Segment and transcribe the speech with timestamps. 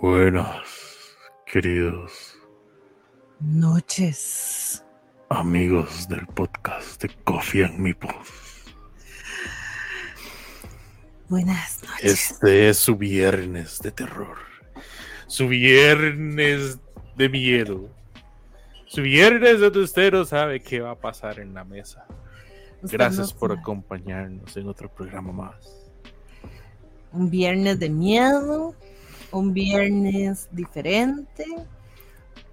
[0.00, 1.14] Buenas,
[1.44, 2.34] queridos
[3.38, 4.82] noches,
[5.28, 8.14] amigos del podcast de Coffee and Meeples.
[11.28, 12.30] Buenas noches.
[12.30, 14.38] Este es su viernes de terror,
[15.26, 16.78] su viernes
[17.18, 17.90] de miedo,
[18.86, 22.06] su viernes donde usted no sabe qué va a pasar en la mesa.
[22.80, 25.92] Gracias por acompañarnos en otro programa más.
[27.12, 28.74] Un viernes de miedo,
[29.32, 31.44] un viernes diferente,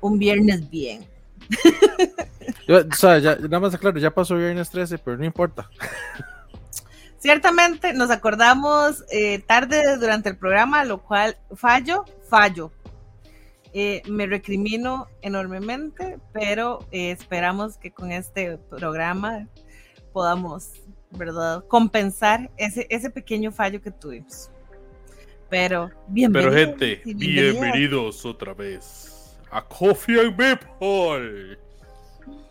[0.02, 1.08] un viernes bien.
[2.67, 5.70] Yo, o sea, ya, nada más claro, ya pasó viernes 13, pero no importa.
[7.20, 12.72] Ciertamente nos acordamos eh, tarde durante el programa, lo cual fallo, fallo.
[13.73, 19.48] Eh, me recrimino enormemente, pero eh, esperamos que con este programa
[20.14, 20.72] podamos,
[21.11, 24.50] ¿verdad?, compensar ese, ese pequeño fallo que tuvimos.
[25.50, 26.53] Pero bienvenidos.
[26.53, 31.58] Pero gente, bienvenidos otra vez a Coffee and Maple.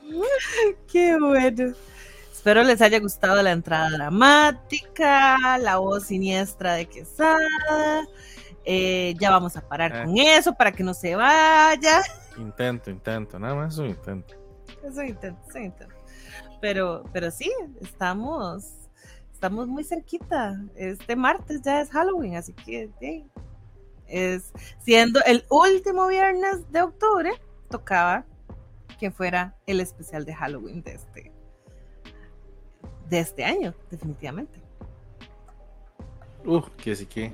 [0.91, 1.75] Qué bueno.
[2.33, 8.07] Espero les haya gustado la entrada dramática, la voz siniestra de Quesada.
[8.65, 10.05] Eh, ya vamos a parar Eh.
[10.05, 12.03] con eso para que no se vaya.
[12.39, 14.35] Intento, intento, nada más un intento.
[14.85, 15.95] Eso intento, eso intento.
[16.61, 17.51] Pero, pero sí,
[17.83, 18.65] estamos,
[19.47, 20.61] estamos muy cerquita.
[20.75, 22.91] Este martes ya es Halloween, así que
[24.09, 27.31] es siendo el último viernes de octubre,
[27.71, 28.25] tocaba
[28.99, 31.33] que fuera el especial de Halloween de este,
[33.09, 34.61] de este año, definitivamente.
[36.45, 37.33] Uh, que sí que.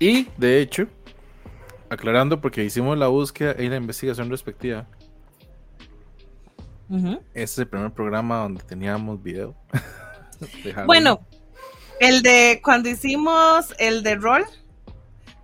[0.00, 0.88] Y de hecho,
[1.88, 4.88] aclarando porque hicimos la búsqueda y la investigación respectiva,
[6.88, 7.20] Ujú.
[7.28, 9.54] este es el primer programa donde teníamos video.
[10.86, 11.20] Bueno,
[12.00, 14.44] el de cuando hicimos el de rol,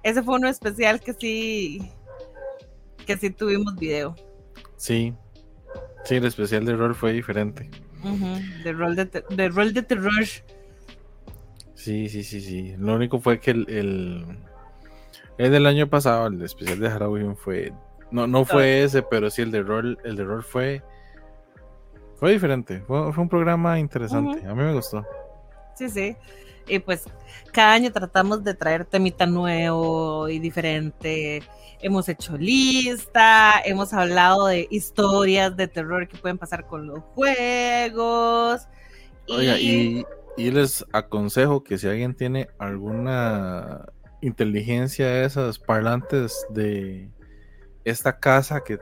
[0.03, 1.91] ese fue uno especial que sí,
[3.07, 4.15] que sí tuvimos video.
[4.77, 5.15] Sí.
[6.05, 7.71] Sí, el especial de rol fue diferente.
[8.63, 10.25] De rol de, de rol de terror.
[11.75, 12.75] Sí, sí, sí, sí.
[12.79, 14.39] Lo único fue que el, el,
[15.39, 17.73] el del año pasado, el especial de Halloween fue.
[18.11, 20.83] No, no fue ese, pero sí el de rol, el de rol fue.
[22.17, 22.81] Fue diferente.
[22.87, 24.47] Fue, fue un programa interesante.
[24.47, 25.05] A mí me gustó.
[25.75, 26.17] Sí, sí.
[26.67, 27.05] Y pues
[27.53, 31.43] cada año tratamos de traer temita nuevo y diferente.
[31.81, 38.67] Hemos hecho lista, hemos hablado de historias de terror que pueden pasar con los juegos.
[39.29, 40.05] Oiga, y,
[40.37, 43.87] y les aconsejo que si alguien tiene alguna
[44.23, 47.11] inteligencia de esas parlantes de
[47.85, 48.79] esta casa que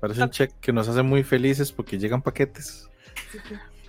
[0.00, 2.88] parece un check que nos hace muy felices porque llegan paquetes.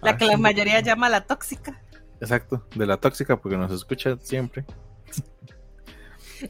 [0.02, 1.82] la Ah, que la mayoría llama la tóxica.
[2.22, 4.66] Exacto, de la tóxica porque nos escucha siempre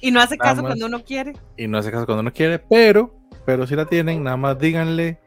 [0.02, 0.69] Y no hace Nada caso más.
[0.72, 1.34] cuando uno quiere.
[1.58, 3.16] y no hace caso cuando no quiere, pero,
[3.46, 5.19] pero si la tienen, nada más díganle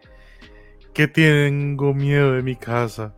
[0.95, 3.15] que tengo miedo de mi casa.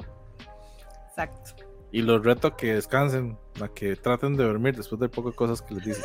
[1.10, 1.54] Exacto.
[1.92, 5.36] Y los reto a que descansen, a que traten de dormir después de poco de
[5.36, 6.02] cosas que les dicen.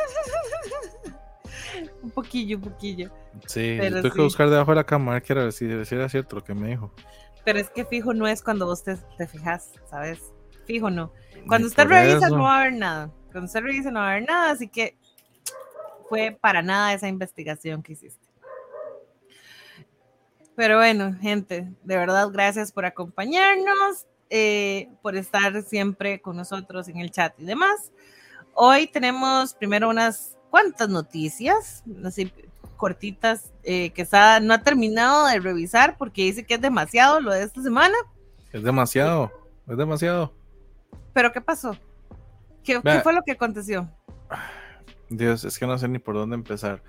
[2.09, 3.11] Un poquillo, un poquillo.
[3.45, 6.37] Sí, tengo que buscar debajo de la cama a ver qué era, si, era cierto
[6.37, 6.91] lo que me dijo.
[7.45, 10.19] Pero es que fijo no es cuando vos te, te fijas, ¿sabes?
[10.65, 11.13] Fijo no.
[11.47, 13.11] Cuando Y usted revisa eso- no va a haber nada.
[13.31, 14.97] Cuando usted revisa no va a haber nada, así que
[16.09, 18.27] fue para nada esa investigación que hiciste.
[20.55, 26.97] Pero bueno, gente, de verdad, gracias por acompañarnos, eh, por estar siempre con nosotros en
[26.97, 27.91] el chat y demás.
[28.55, 32.31] Hoy tenemos primero unas cuantas noticias, así
[32.77, 37.31] cortitas, eh, que Sada no ha terminado de revisar porque dice que es demasiado lo
[37.31, 37.95] de esta semana.
[38.51, 39.31] Es demasiado,
[39.67, 40.33] es demasiado.
[41.13, 41.75] ¿Pero qué pasó?
[42.63, 43.89] ¿Qué, qué fue lo que aconteció?
[45.09, 46.81] Dios, es que no sé ni por dónde empezar.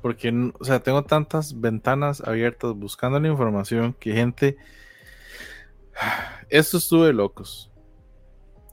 [0.00, 4.56] Porque, o sea, tengo tantas ventanas abiertas buscando la información que gente...
[6.48, 7.70] Esto estuvo de locos.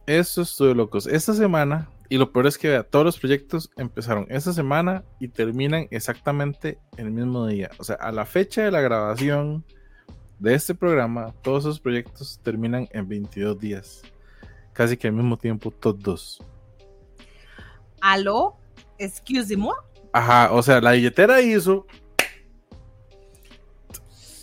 [0.06, 1.08] Esto estuvo de locos.
[1.08, 5.28] Esta semana, y lo peor es que vea, todos los proyectos empezaron esta semana y
[5.28, 7.70] terminan exactamente el mismo día.
[7.78, 9.64] O sea, a la fecha de la grabación
[10.40, 14.02] de este programa, todos esos proyectos terminan en 22 días.
[14.74, 16.42] Casi que al mismo tiempo, todos.
[18.02, 18.58] ¿Aló?
[18.98, 19.76] Excuse-moi.
[20.14, 21.86] Ajá, o sea, la billetera hizo.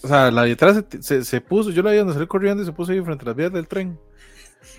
[0.02, 2.66] O sea, la billetera se, se- se puso, yo la vi donde salió corriendo y
[2.66, 3.98] se puso ahí frente a las vías del tren.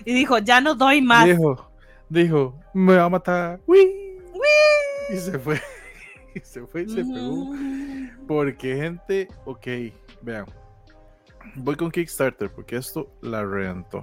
[0.04, 1.26] Y dijo, ya no doy más.
[1.26, 1.70] Dijo,
[2.08, 3.60] dijo, me va a matar.
[3.66, 3.78] ¡Uy!
[5.10, 5.60] Y se fue.
[6.34, 7.54] Y se fue y se pegó.
[7.54, 8.26] Mm.
[8.26, 9.66] Porque gente, ok,
[10.20, 10.44] vean.
[11.56, 14.02] Voy con Kickstarter porque esto la reventó.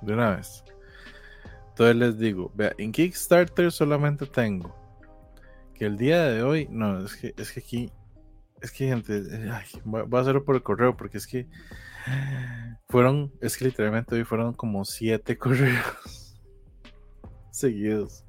[0.00, 0.64] De una vez.
[1.70, 4.72] Entonces les digo, vea, en Kickstarter solamente tengo
[5.74, 7.92] que el día de hoy, no, es que, es que aquí,
[8.62, 11.48] es que gente, ay, voy a hacerlo por el correo porque es que
[12.88, 16.23] fueron, es que literalmente hoy fueron como siete correos
[17.54, 18.24] seguidos.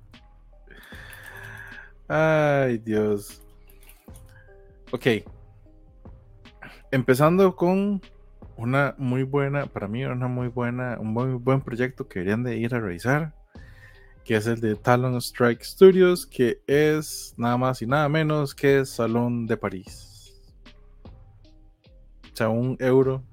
[2.07, 3.41] Ay, Dios.
[4.91, 5.07] Ok.
[6.91, 8.01] Empezando con
[8.55, 12.57] una muy buena, para mí una muy buena, un muy buen proyecto que deberían de
[12.57, 13.33] ir a revisar,
[14.23, 18.85] que es el de Talon Strike Studios, que es nada más y nada menos que
[18.85, 20.41] Salón de París.
[22.31, 23.23] O sea, un euro.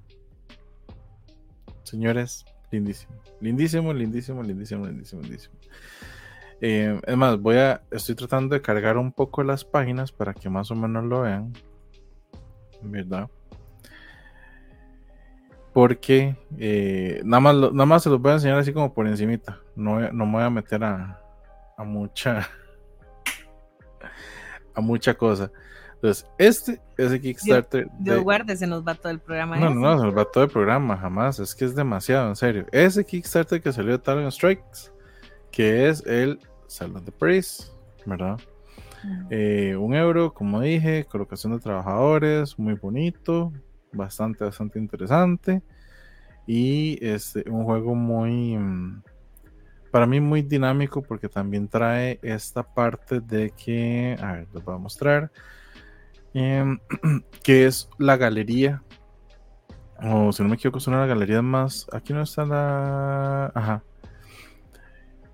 [1.83, 3.13] Señores, lindísimo.
[3.39, 5.62] Lindísimo, lindísimo, lindísimo, lindísimo, lindísimo.
[6.61, 10.49] Eh, es más, voy a, estoy tratando de cargar un poco las páginas para que
[10.49, 11.53] más o menos lo vean.
[12.81, 13.29] ¿Verdad?
[15.73, 19.59] porque eh, nada, más, nada más se los voy a enseñar así como por encimita.
[19.75, 21.19] No, no me voy a meter a,
[21.75, 22.47] a mucha
[24.75, 25.51] a mucha cosa.
[25.95, 27.87] Entonces, este es el Kickstarter.
[27.97, 28.21] Dios, de...
[28.21, 29.57] guarde, se nos va todo el programa.
[29.57, 31.39] No, no, se nos va todo el programa, jamás.
[31.39, 32.65] Es que es demasiado, en serio.
[32.71, 34.91] Ese Kickstarter que salió de Talon Strikes,
[35.53, 37.71] que es el Salón de Praise,
[38.05, 38.39] ¿verdad?
[39.29, 43.53] Eh, un euro, como dije, colocación de trabajadores, muy bonito,
[43.91, 45.61] bastante, bastante interesante.
[46.47, 49.03] Y es este, un juego muy, mm,
[49.91, 54.75] para mí muy dinámico porque también trae esta parte de que, a ver, les voy
[54.75, 55.31] a mostrar,
[56.33, 56.79] em,
[57.43, 58.81] que es la galería.
[60.01, 61.87] O si no me equivoco, es una de las galerías más.
[61.93, 63.51] Aquí no está la.
[63.53, 63.83] Ajá.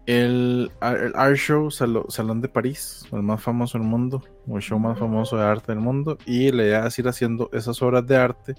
[0.09, 4.97] El, el Art Show Salón de París, el más famoso del mundo, el show más
[4.97, 8.55] famoso de arte del mundo, y le idea es ir haciendo esas obras de arte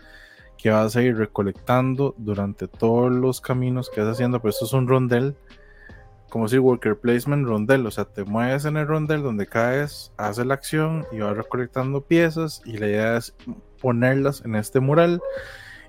[0.57, 4.73] que vas a ir recolectando durante todos los caminos que vas haciendo, pero esto es
[4.73, 5.35] un rondel,
[6.29, 10.47] como si worker placement rondel, o sea, te mueves en el rondel donde caes, haces
[10.47, 13.35] la acción y vas recolectando piezas, y la idea es
[13.81, 15.21] ponerlas en este mural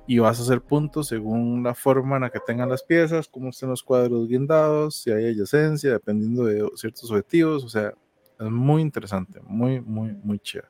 [0.08, 3.50] y vas a hacer puntos según la forma en la que tengan las piezas, cómo
[3.50, 7.94] estén los cuadros guindados, si hay adyacencia, dependiendo de ciertos objetivos, o sea,
[8.40, 10.70] es muy interesante, muy, muy, muy chévere.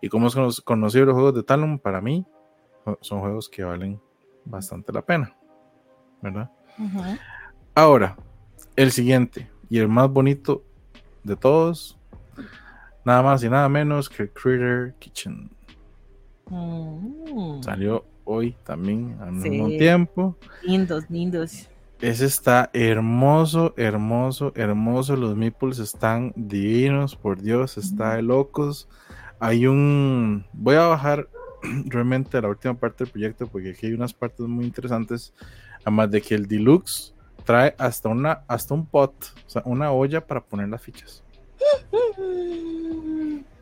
[0.00, 2.26] Y como hemos conocido los juegos de Talon, para mí
[3.00, 4.00] son juegos que valen
[4.44, 5.36] bastante la pena,
[6.22, 6.50] ¿verdad?
[7.74, 8.16] Ahora,
[8.76, 10.64] el siguiente y el más bonito
[11.24, 11.98] de todos,
[13.04, 15.50] nada más y nada menos que Critter Kitchen.
[16.50, 17.62] Mm.
[17.62, 20.36] Salió hoy también al mismo tiempo.
[20.62, 21.68] Lindos, lindos.
[22.00, 25.16] Ese está hermoso, hermoso, hermoso.
[25.16, 28.88] Los meeples están divinos, por Dios, está de locos.
[29.40, 30.46] Hay un.
[30.52, 31.28] Voy a bajar
[31.86, 35.32] realmente a la última parte del proyecto porque aquí hay unas partes muy interesantes.
[35.80, 37.14] Además de que el deluxe
[37.44, 39.14] trae hasta una hasta un pot,
[39.46, 41.24] o sea, una olla para poner las fichas.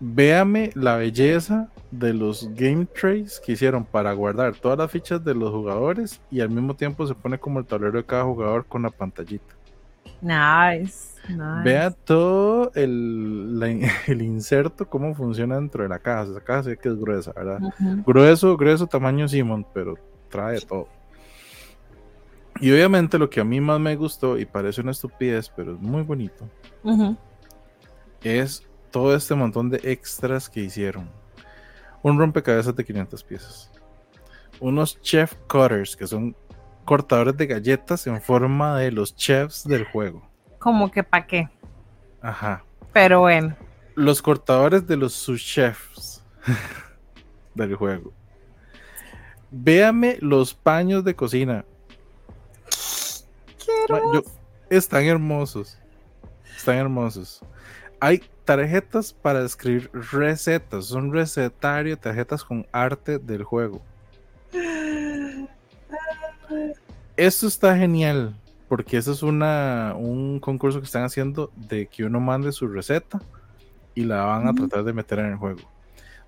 [0.00, 5.34] Véame la belleza de los game trays que hicieron para guardar todas las fichas de
[5.34, 8.82] los jugadores y al mismo tiempo se pone como el tablero de cada jugador con
[8.82, 9.54] la pantallita.
[10.20, 11.18] Nice.
[11.64, 13.60] Vea todo el,
[14.06, 16.24] el, inserto, cómo funciona dentro de la caja.
[16.24, 17.60] La caja sé que es gruesa, ¿verdad?
[18.06, 19.94] Grueso, grueso, tamaño Simon, pero
[20.28, 20.88] trae todo.
[22.60, 25.80] Y obviamente lo que a mí más me gustó, y parece una estupidez, pero es
[25.80, 26.48] muy bonito,
[28.22, 31.10] es todo este montón de extras que hicieron.
[32.02, 33.70] Un rompecabezas de 500 piezas.
[34.60, 36.34] Unos chef cutters, que son
[36.84, 40.26] cortadores de galletas en forma de los chefs del juego.
[40.58, 41.48] Como que para qué.
[42.22, 42.64] Ajá.
[42.92, 43.56] Pero bueno.
[43.94, 46.24] Los cortadores de los subchefs
[47.54, 48.12] del juego.
[49.50, 51.64] Véame los paños de cocina.
[54.70, 55.78] están hermosos.
[56.56, 57.42] Están hermosos.
[58.00, 60.86] Hay tarjetas para escribir recetas.
[60.86, 63.82] Son recetario, tarjetas con arte del juego.
[67.16, 68.34] Esto está genial.
[68.68, 73.18] Porque eso es una, un concurso que están haciendo de que uno mande su receta
[73.94, 75.60] y la van a tratar de meter en el juego.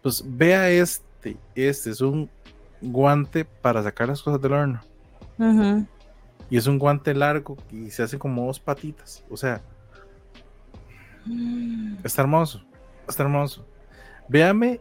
[0.03, 1.37] Pues vea este.
[1.55, 2.31] Este es un
[2.81, 4.81] guante para sacar las cosas del horno.
[6.49, 9.23] Y es un guante largo y se hace como dos patitas.
[9.31, 9.61] O sea,
[12.05, 12.63] Está hermoso.
[13.09, 13.67] Está hermoso.
[14.29, 14.81] Véame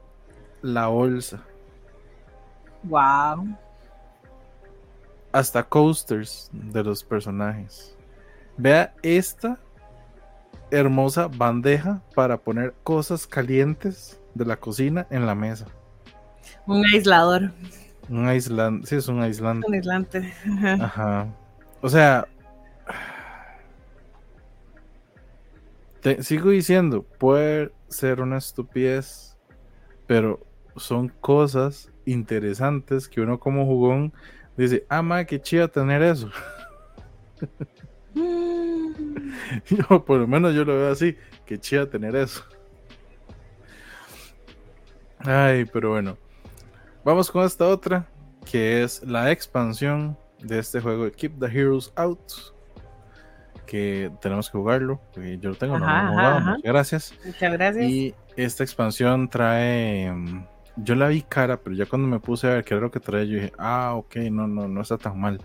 [0.61, 1.43] la bolsa.
[2.83, 3.57] Wow.
[5.31, 7.95] Hasta coasters de los personajes.
[8.57, 9.59] Vea esta
[10.71, 15.65] hermosa bandeja para poner cosas calientes de la cocina en la mesa.
[16.65, 17.51] Un aislador.
[18.09, 18.87] Un aislante.
[18.87, 19.67] Sí, es un aislante.
[19.67, 20.33] Un aislante.
[20.81, 21.27] Ajá.
[21.81, 22.27] O sea,
[26.01, 29.37] te sigo diciendo, puede ser una estupidez,
[30.07, 34.13] pero son cosas interesantes que uno como jugón
[34.57, 36.29] dice, ah, ma, qué chido tener eso.
[39.69, 41.15] yo, por lo menos yo lo veo así,
[41.45, 42.43] qué chido tener eso.
[45.19, 46.17] Ay, pero bueno.
[47.03, 48.07] Vamos con esta otra,
[48.49, 52.19] que es la expansión de este juego de Keep the Heroes Out.
[53.69, 54.99] Que tenemos que jugarlo.
[55.15, 57.13] Yo lo tengo, no Muchas gracias.
[57.23, 57.85] Muchas gracias.
[57.85, 60.11] Y esta expansión trae.
[60.75, 62.99] Yo la vi cara, pero ya cuando me puse a ver qué era lo que
[62.99, 65.39] trae, yo dije, ah, ok, no, no, no está tan mal.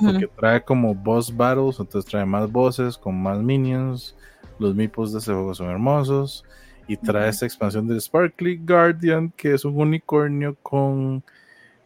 [0.00, 4.16] Porque trae como boss battles, entonces trae más bosses con más minions.
[4.58, 6.46] Los mipos de ese juego son hermosos.
[6.88, 11.22] Y trae esta expansión del Sparkly Guardian, que es un unicornio con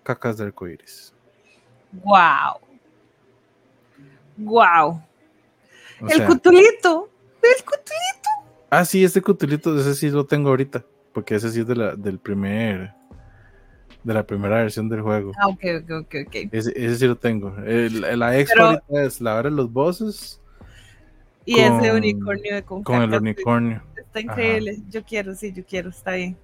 [0.04, 1.12] cacas de arcoíris.
[1.90, 2.60] ¡Wow!
[4.36, 5.02] ¡Wow!
[6.00, 7.08] El cutulito,
[7.42, 8.28] el cutulito.
[8.70, 11.94] Ah, sí, este cutulito, ese sí lo tengo ahorita, porque ese sí es de la,
[11.94, 12.92] del primer,
[14.02, 15.32] de la primera versión del juego.
[15.38, 16.34] Ah, ok, ok, ok, ok.
[16.52, 17.54] Ese, sí lo tengo.
[17.56, 20.40] la expo es la hora de los bosses.
[21.46, 23.82] Y ese unicornio con, con el unicornio.
[23.96, 24.78] Está increíble.
[24.88, 26.36] Yo quiero, sí, yo quiero, está bien.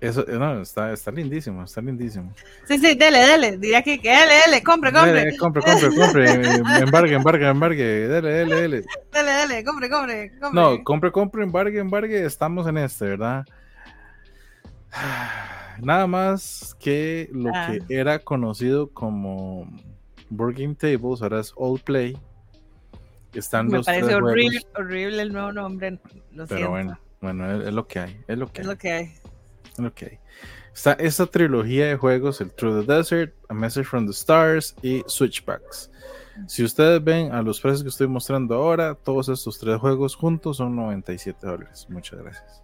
[0.00, 2.32] Eso, no, está, está lindísimo, está lindísimo.
[2.66, 3.56] Sí, sí, dele, dele.
[3.56, 5.36] Diría que, que dele, dele, compre, compre.
[5.38, 6.32] compre, compre, compre.
[6.80, 8.08] embargue, embargue, embargue.
[8.08, 8.84] Dele, dele, dele.
[9.12, 10.60] Dele, dele, compre, compre, compre.
[10.60, 12.26] No, compre, compre, embargue, embargue.
[12.26, 13.46] Estamos en este, ¿verdad?
[15.80, 17.86] Nada más que lo que ah.
[17.88, 19.66] era conocido como
[20.30, 22.18] Game Tables, ahora es All Play.
[23.32, 25.98] Están Me parece horrible, horrible el nuevo nombre.
[26.32, 28.20] Lo Pero bueno, bueno, es, lo que hay.
[28.28, 29.14] Es lo que es Lo que hay.
[29.78, 30.02] Ok.
[30.74, 35.02] Está esta trilogía de juegos, el Through the Desert, A Message from the Stars y
[35.06, 35.90] Switchbacks.
[36.46, 40.58] Si ustedes ven a los precios que estoy mostrando ahora, todos estos tres juegos juntos
[40.58, 41.86] son 97 dólares.
[41.88, 42.62] Muchas gracias.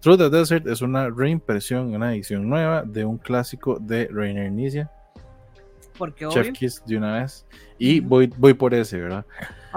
[0.00, 4.90] Through the Desert es una reimpresión, una edición nueva de un clásico de Rainer Nizia.
[5.98, 7.46] Porque Chef Kiss de una vez.
[7.78, 9.24] Y voy, voy por ese, ¿verdad?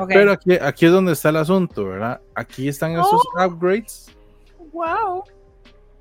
[0.07, 2.21] Pero aquí, aquí es donde está el asunto, ¿verdad?
[2.35, 3.45] Aquí están esos oh.
[3.45, 4.15] upgrades.
[4.71, 5.23] Wow.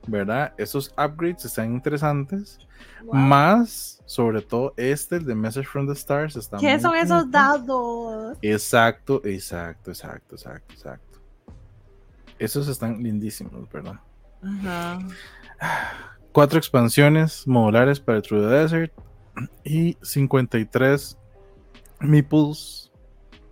[0.07, 0.55] ¿Verdad?
[0.57, 2.59] Esos upgrades están interesantes.
[3.13, 6.37] Más, sobre todo este, el de Message from the Stars.
[6.37, 8.37] Está ¿Qué son esos dados?
[8.43, 11.21] Exacto, exacto, exacto, exacto, exacto.
[12.39, 14.01] Esos están lindísimos, ¿verdad?
[14.43, 14.99] Ajá.
[16.33, 18.93] Cuatro expansiones modulares para True the Desert
[19.65, 21.17] y 53
[22.01, 22.93] Meeples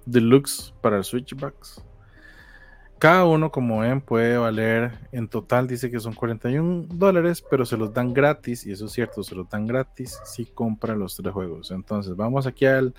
[0.07, 1.84] Deluxe para el Switchbacks.
[3.05, 7.77] Cada uno, como ven, puede valer en total, dice que son 41 dólares, pero se
[7.77, 11.31] los dan gratis, y eso es cierto, se los dan gratis si compran los tres
[11.35, 11.71] juegos.
[11.71, 12.95] Entonces, vamos aquí al,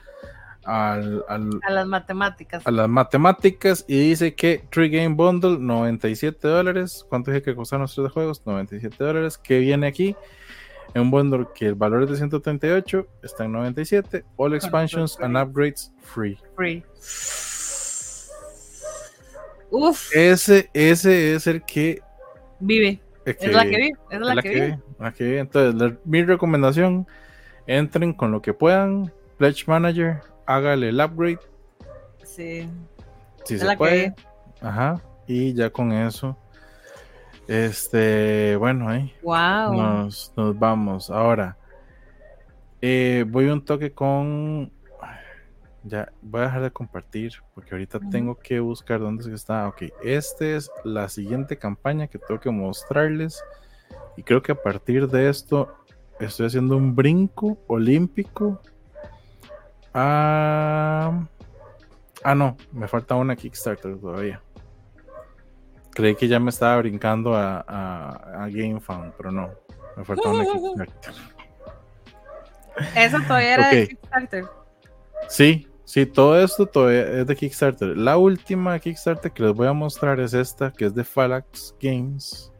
[0.63, 2.67] al, a las matemáticas.
[2.67, 7.03] A las matemáticas, y dice que Tree Game Bundle, 97 dólares.
[7.09, 8.43] ¿Cuánto dije que costaron los tres juegos?
[8.45, 9.39] 97 dólares.
[9.39, 10.15] ¿Qué viene aquí?
[10.93, 14.23] En un bundle que el valor es de 138, está en 97.
[14.35, 16.37] All expansions and upgrades free.
[16.55, 16.83] Free.
[20.13, 22.01] Ese, ese es el que
[22.59, 22.99] vive.
[23.25, 23.91] es la que vive.
[24.09, 25.39] Es la, que, vive.
[25.39, 27.07] Entonces, mi recomendación:
[27.67, 29.11] entren con lo que puedan.
[29.37, 31.39] Pledge Manager, hágale el upgrade.
[32.23, 32.69] Sí.
[33.43, 34.13] Si se puede.
[34.61, 35.01] Ajá.
[35.27, 36.37] Y ya con eso.
[37.47, 39.13] Este, bueno, ahí.
[39.21, 39.73] Wow.
[39.73, 41.09] Nos, nos vamos.
[41.09, 41.57] Ahora,
[42.81, 44.71] eh, voy un toque con
[45.87, 49.67] ya, voy a dejar de compartir porque ahorita tengo que buscar dónde es que está.
[49.67, 53.43] Ok, esta es la siguiente campaña que tengo que mostrarles.
[54.17, 55.75] Y creo que a partir de esto
[56.19, 58.59] estoy haciendo un brinco olímpico.
[59.93, 61.27] Ah,
[62.23, 64.41] ah no, me falta una Kickstarter todavía.
[65.91, 69.51] Creí que ya me estaba brincando a, a, GameFound, pero no,
[69.95, 71.13] me falta una Kickstarter.
[72.95, 74.45] Eso todavía era de Kickstarter.
[75.27, 77.95] Sí, Sí, todo esto todavía es de Kickstarter.
[77.95, 82.51] La última Kickstarter que les voy a mostrar es esta, que es de Phalanx Games.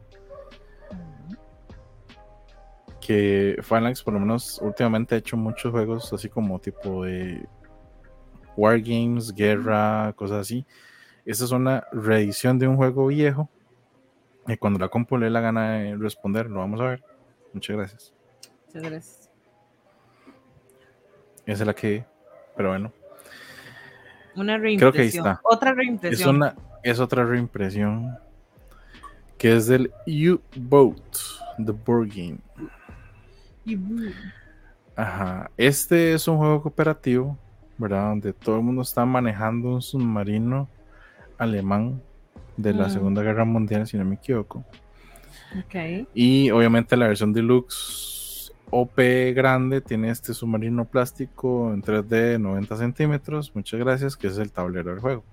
[3.01, 7.47] Que Phalanx, por lo menos, últimamente ha hecho muchos juegos así como tipo de
[8.55, 10.65] Wargames, guerra, cosas así.
[11.25, 13.49] Esta es una reedición de un juego viejo.
[14.47, 17.03] Y cuando la compo le la gana de responder, lo vamos a ver.
[17.53, 18.13] Muchas gracias.
[18.67, 19.31] Muchas gracias.
[21.47, 22.05] Esa es la que.
[22.55, 22.93] Pero bueno.
[24.35, 24.77] Una reimpresión.
[24.77, 25.39] Creo que ahí está.
[25.43, 26.29] Otra reimpresión.
[26.29, 28.17] Es, una, es otra reimpresión.
[29.37, 31.17] Que es del U-Boat,
[31.57, 32.37] The Board Game.
[34.95, 35.51] Ajá.
[35.57, 37.37] Este es un juego cooperativo,
[37.77, 38.09] ¿verdad?
[38.09, 40.69] Donde todo el mundo está manejando un submarino
[41.37, 42.01] alemán
[42.55, 42.91] de la Mm.
[42.91, 44.63] Segunda Guerra Mundial, si no me equivoco.
[45.59, 46.07] Ok.
[46.13, 48.14] Y obviamente la versión deluxe
[48.77, 48.97] OP
[49.33, 53.55] grande tiene este submarino plástico en 3D de 90 centímetros.
[53.55, 55.23] Muchas gracias, que es el tablero del juego.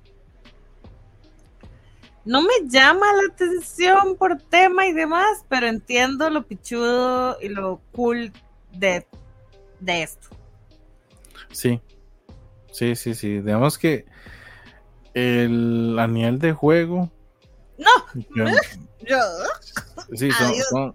[2.24, 7.80] No me llama la atención por tema y demás, pero entiendo lo pichudo y lo
[7.90, 8.32] cool
[8.74, 9.04] de,
[9.80, 10.28] de esto.
[11.50, 11.80] Sí,
[12.70, 13.40] sí, sí, sí.
[13.40, 14.04] Digamos que
[15.14, 17.10] el a nivel de juego.
[17.76, 17.90] No.
[18.36, 18.44] yo-
[19.04, 19.18] Yo.
[20.14, 20.30] sí,
[20.70, 20.94] son,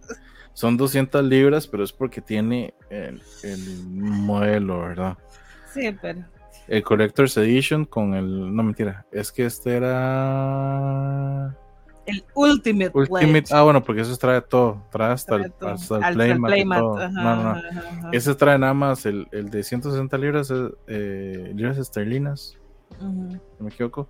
[0.58, 5.16] son 200 libras, pero es porque tiene el, el modelo, ¿verdad?
[5.72, 6.26] Sí, pero.
[6.68, 8.56] El Collector's Edition con el.
[8.56, 9.06] No, mentira.
[9.12, 11.56] Es que este era.
[12.08, 13.44] El Ultimate, Ultimate.
[13.52, 14.84] Ah, bueno, porque eso trae todo.
[14.92, 15.70] Trae hasta el, todo.
[15.70, 16.50] hasta el Al- playmat.
[16.50, 16.98] y playmat, todo.
[16.98, 17.50] ajá, no, no, no.
[17.52, 17.60] ajá,
[18.00, 18.10] ajá.
[18.14, 22.58] Ese trae nada más el, el de 160 libras, eh, eh, libras esterlinas,
[23.00, 24.08] no me equivoco.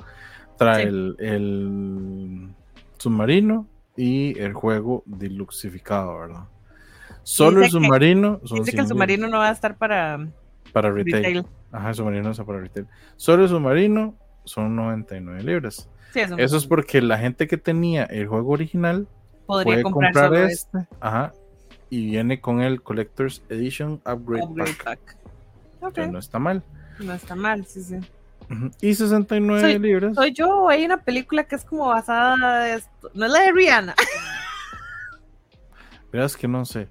[0.57, 0.87] Trae Sí.
[0.87, 2.49] el, el
[2.99, 6.43] submarino y el juego deluxificado, ¿verdad?
[7.23, 9.75] Solo el Dice que- submarino son Dice que 100 el submarino no va a estar
[9.77, 10.27] para
[10.71, 11.15] para retail.
[11.23, 11.45] retail.
[11.71, 12.87] Ajá, el submarino está para retail.
[13.15, 15.89] Solo el submarino son 99 libras.
[16.13, 19.07] Sí, eso, Eso es porque la gente que tenía el juego original
[19.45, 21.33] podría puede comprar, comprar solo este, ajá,
[21.89, 25.17] y viene con el Collector's Edition Upgrade, Upgrade Pack.
[26.11, 26.63] no está mal.
[26.99, 27.95] no está mal, sí, sí.
[28.81, 30.15] Y 69 Soy- libras.
[30.15, 33.11] Soy yo, hay una película que es como basada de esto.
[33.13, 33.95] No es la de Rihanna.
[36.11, 36.87] Verás que no sé.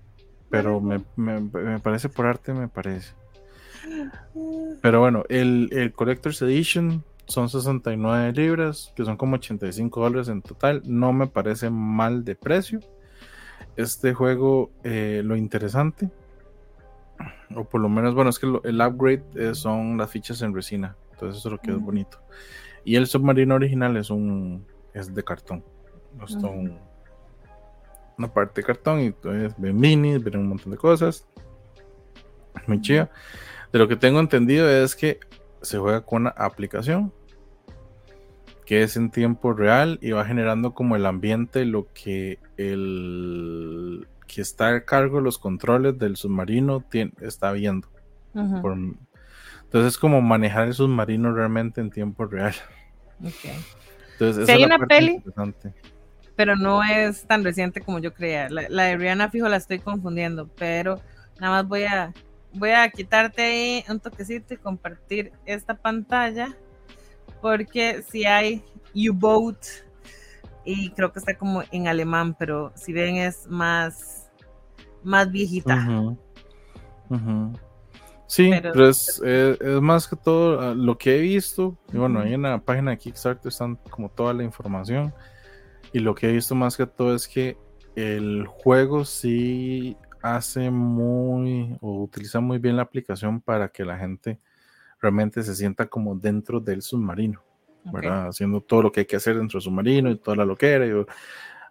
[0.51, 3.13] Pero me, me- me parece por arte, me parece.
[4.83, 10.43] Pero bueno, el, el Collector's Edition son 69 libras, que son como 85 dólares en
[10.43, 10.83] total.
[10.85, 12.81] No me parece mal de precio.
[13.77, 16.11] Este juego, eh, lo interesante,
[17.55, 20.55] o por lo menos, bueno, es que lo- el upgrade eh, son las fichas en
[20.55, 20.97] resina.
[21.17, 22.19] Entonces, eso es lo que es bonito.
[22.85, 25.65] Y el submarino original es un es de cartón.
[26.17, 26.79] No son
[28.19, 31.27] una parte de cartón y entonces ven minis, ven un montón de cosas.
[32.67, 33.11] Muy chida.
[33.73, 35.21] De lo que tengo entendido es que
[35.63, 37.13] se juega con una aplicación
[38.65, 44.43] que es en tiempo real y va generando como el ambiente, lo que el que
[44.43, 46.85] está a cargo de los controles del submarino
[47.21, 47.89] está viendo.
[48.61, 48.77] Por-
[49.77, 52.55] entonces es como manejar el submarino realmente en tiempo real.
[53.23, 53.51] ok.
[54.13, 55.75] Entonces, Si esa hay es la una peli- interesante.
[56.35, 58.49] Pero no es tan reciente como yo creía.
[58.49, 60.49] La, la de Rihanna, fijo, la estoy confundiendo.
[60.59, 61.01] Pero
[61.41, 62.13] nada más voy a,
[62.55, 66.55] voy a quitarte ahí un toquecito y compartir esta pantalla.
[67.41, 69.59] Porque si hay U-Boat
[70.65, 74.31] y creo que está como en alemán, pero si ven es más,
[75.03, 75.87] más viejita.
[77.11, 77.53] Ujú.
[78.27, 81.77] Sí, Pero- pero, es, eh, es más que todo ah, lo que he visto.
[81.93, 85.15] Y bueno, ahí en la página de Kickstarter están como toda la información.
[85.93, 87.57] Y lo que he visto más que todo es que
[87.95, 94.41] el juego sí hace muy o utiliza muy bien la aplicación para que la gente
[95.01, 97.41] realmente se sienta como dentro del submarino.
[97.87, 97.93] Ok.
[97.95, 98.29] ¿verdad?
[98.29, 100.85] Haciendo todo lo que hay que hacer dentro del submarino y toda la loquera.
[100.87, 100.91] y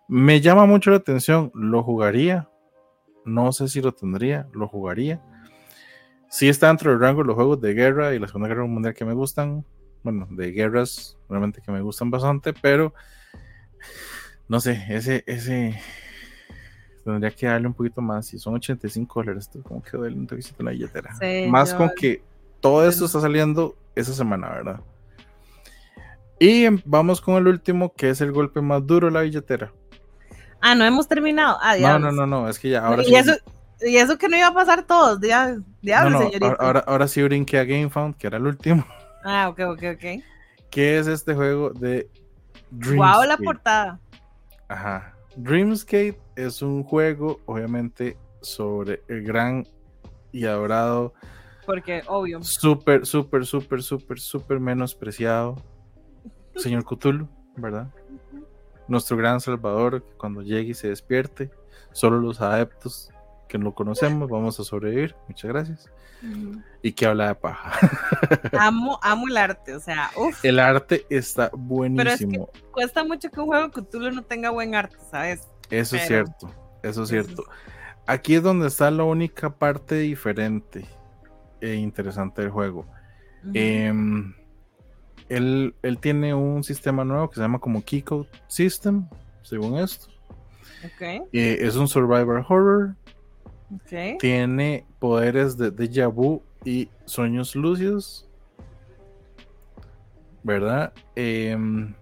[0.08, 2.50] me llama mucho la atención, lo jugaría.
[3.26, 5.22] No sé si lo tendría, lo jugaría.
[6.36, 8.94] Sí está dentro del rango de los juegos de guerra y la Segunda Guerra Mundial
[8.94, 9.64] que me gustan.
[10.04, 12.94] Bueno, de guerras realmente que me gustan bastante, pero
[14.50, 15.80] no sé, ese, ese
[17.06, 18.28] tendría que darle un poquito más.
[18.28, 21.16] Si son 85 dólares, como que duele un toquecito en la billetera.
[21.22, 22.22] Sí, más yo- con que
[22.60, 24.82] todo esto está saliendo esa semana, ¿verdad?
[26.38, 29.72] Y em- vamos con el último, que es el golpe más duro de la billetera.
[30.60, 31.58] Ah, no hemos terminado.
[31.62, 33.16] Ah, No, no, no, no, es que ya ahora y, sí.
[33.16, 33.32] eso,
[33.82, 35.20] y eso que no iba a pasar todos.
[35.20, 36.56] dia- no, Diablo, no, señorita.
[36.60, 38.86] ahora, ahora, sí brinqué a GameFound, que era el último,
[39.24, 40.24] Ah, ok, ok, ok.
[40.70, 42.10] que es este juego de
[42.72, 43.44] Wow, la Dreamscape.
[43.44, 44.00] portada.
[44.68, 45.16] Ajá.
[45.36, 49.66] Dreamscape es un juego, obviamente, sobre el gran
[50.32, 51.14] y adorado,
[51.66, 52.44] Porque, obvio.
[52.44, 55.56] súper, súper, súper, súper, súper menospreciado
[56.56, 57.88] señor Cthulhu, ¿verdad?
[58.88, 61.50] Nuestro gran salvador, que cuando llegue y se despierte,
[61.92, 63.10] solo los adeptos
[63.48, 65.16] que lo conocemos vamos a sobrevivir.
[65.28, 65.92] Muchas gracias.
[66.82, 67.78] Y que habla de paja.
[68.60, 70.44] Amo, amo el arte, o sea, uff.
[70.44, 72.50] El arte está Pero es que buenísimo.
[72.72, 75.48] cuesta mucho que un juego Cthulhu no tenga buen arte, ¿sabes?
[75.70, 76.52] Eso es cierto.
[76.84, 77.44] Eso es cierto.
[78.08, 80.86] Aquí es donde está la única parte diferente
[81.62, 82.86] e interesante del juego.
[83.54, 84.34] Em,
[85.30, 89.08] él, él tiene un sistema nuevo que se llama como Keycode System,
[89.44, 90.08] según esto.
[90.84, 91.02] ok,
[91.34, 92.96] Eh, es un survivor horror.
[94.20, 98.28] Tiene poderes de déjà vu y sueños lúcidos.
[100.44, 100.94] ¿Verdad?
[101.16, 101.94] Em,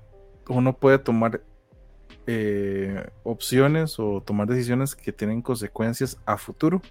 [0.50, 1.42] uno puede tomar
[2.28, 6.82] eh, opciones o tomar decisiones que tienen consecuencias a futuro,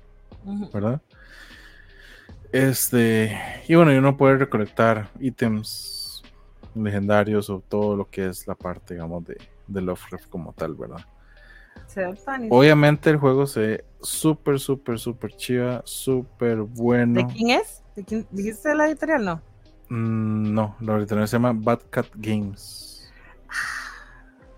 [0.73, 1.01] ¿verdad?
[2.53, 6.23] Este, y bueno, y uno puede recolectar ítems
[6.75, 11.05] legendarios o todo lo que es la parte, digamos, de, de Lovecraft como tal, ¿verdad?
[12.51, 17.21] Obviamente el juego se ve súper, súper, súper chiva, súper bueno.
[17.21, 17.83] ¿De quién es?
[17.95, 19.25] ¿De quién, ¿Dijiste la editorial?
[19.25, 19.43] No.
[19.89, 23.13] Mm, no, la editorial se llama Bad Cat Games.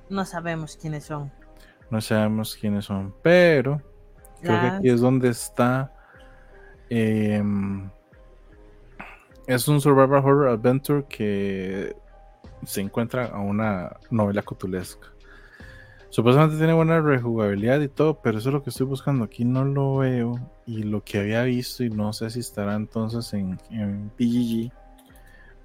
[0.09, 1.33] No sabemos quiénes son.
[1.91, 3.81] No sabemos quiénes son, pero
[4.41, 5.93] creo que aquí es donde está.
[6.89, 7.91] Em,
[9.47, 11.97] es un survival horror adventure que
[12.65, 15.14] se encuentra a una novela cotulesca.
[16.15, 19.25] Supuestamente tiene buena rejugabilidad y todo, pero eso es lo que estoy buscando.
[19.25, 20.39] Aquí no lo veo.
[20.65, 24.73] Y lo que había visto, y no sé si estará entonces en, en PGG,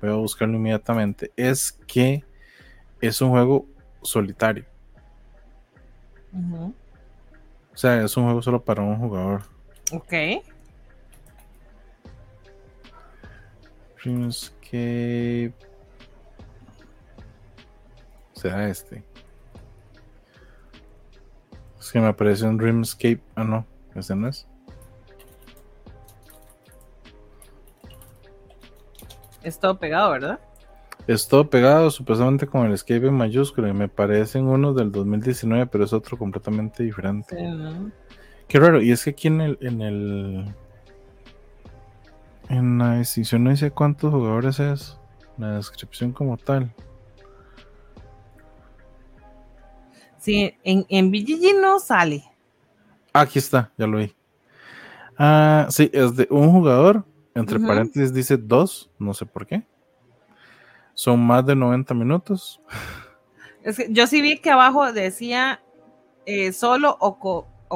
[0.01, 2.23] voy a buscarlo inmediatamente, es que
[2.99, 3.67] es un juego
[4.01, 4.65] solitario.
[6.33, 9.43] O sea, es un juego solo para un jugador.
[9.91, 10.13] Ok.
[14.03, 15.53] Dreamscape.
[18.33, 19.08] Será este.
[21.79, 23.21] Es que me aparece un Dreamscape.
[23.35, 23.65] Ah, no,
[23.95, 24.47] ese no es.
[29.43, 30.39] Es todo pegado, ¿verdad?
[31.07, 33.69] Es todo pegado, supuestamente con el escape en mayúscula.
[33.69, 37.35] Y me parecen unos del 2019, pero es otro completamente diferente.
[38.47, 38.81] Qué raro.
[38.81, 39.57] Y es que aquí en el.
[39.61, 40.53] En, el,
[42.49, 44.97] en la decisión no dice cuántos jugadores es.
[45.37, 46.71] La descripción como tal.
[50.19, 52.23] Sí, en, en BGG no sale.
[53.13, 54.13] Aquí está, ya lo vi.
[55.17, 57.05] Ah, sí, es de un jugador.
[57.35, 59.65] Entre paréntesis dice dos, no sé por qué.
[60.93, 62.61] Son más de 90 minutos.
[63.89, 65.61] yo sí vi que abajo decía
[66.25, 67.19] eh, solo o,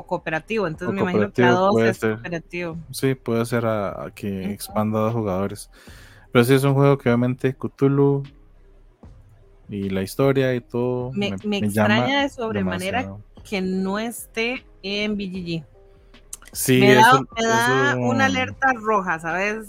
[0.06, 2.78] cooperativo, entonces me imagino que a dos es cooperativo.
[2.92, 5.70] Sí, puede ser a, que expanda a dos jugadores.
[6.32, 8.24] Pero sí es un juego que obviamente Cthulhu
[9.74, 11.12] y la historia y todo.
[11.14, 15.66] Me, extraña de sobremanera que no esté en BGG.
[16.52, 19.68] Sí, me da, una alerta roja, ¿sabes?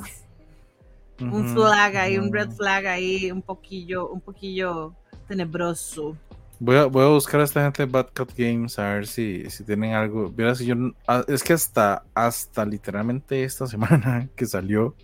[1.20, 4.92] un flag ahí, un red flag ahí, un poquillo, un poquillo
[5.26, 6.16] tenebroso.
[6.60, 9.48] Voy a, voy a buscar a esta gente de Bad Cut Games a ver si,
[9.48, 10.32] si tienen algo.
[10.54, 10.74] si yo,
[11.08, 14.94] ah, es que hasta, hasta literalmente esta semana que salió,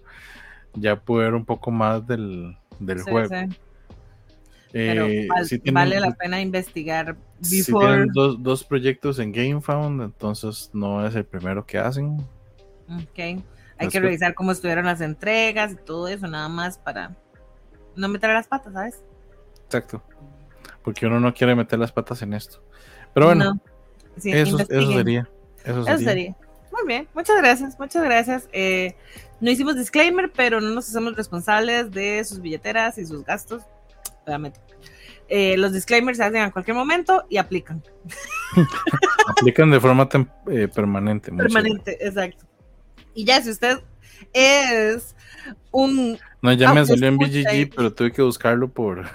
[0.74, 3.34] ya pude ver un poco más del, del juego.
[4.72, 5.28] Pero eh,
[5.72, 7.16] vale la pena investigar.
[7.40, 12.18] Si tienen dos, dos, proyectos en GameFound, entonces no es el primero que hacen.
[12.88, 13.42] Ok.
[13.78, 17.16] Hay que revisar cómo estuvieron las entregas y todo eso, nada más para
[17.96, 19.02] no meter las patas, ¿sabes?
[19.64, 20.02] Exacto.
[20.82, 22.62] Porque uno no quiere meter las patas en esto.
[23.14, 23.58] Pero bueno,
[24.16, 25.28] eso, sería,
[25.64, 26.36] eso, sería.
[26.72, 28.48] Muy bien, muchas gracias, muchas gracias.
[28.52, 28.94] Eh,
[29.40, 33.62] no hicimos disclaimer, pero no nos hacemos responsables de sus billeteras y sus gastos.
[34.30, 34.60] Obviamente.
[35.28, 37.82] Eh, los disclaimers se hacen a cualquier momento y aplican.
[39.28, 40.08] aplican de forma
[40.50, 41.32] eh, permanente.
[41.32, 42.44] Permanente, exacto.
[43.14, 43.78] Y ya, si usted
[44.32, 45.14] es
[45.70, 46.18] un.
[46.42, 49.08] No, ya me salió en BGG, pero tuve que buscarlo por.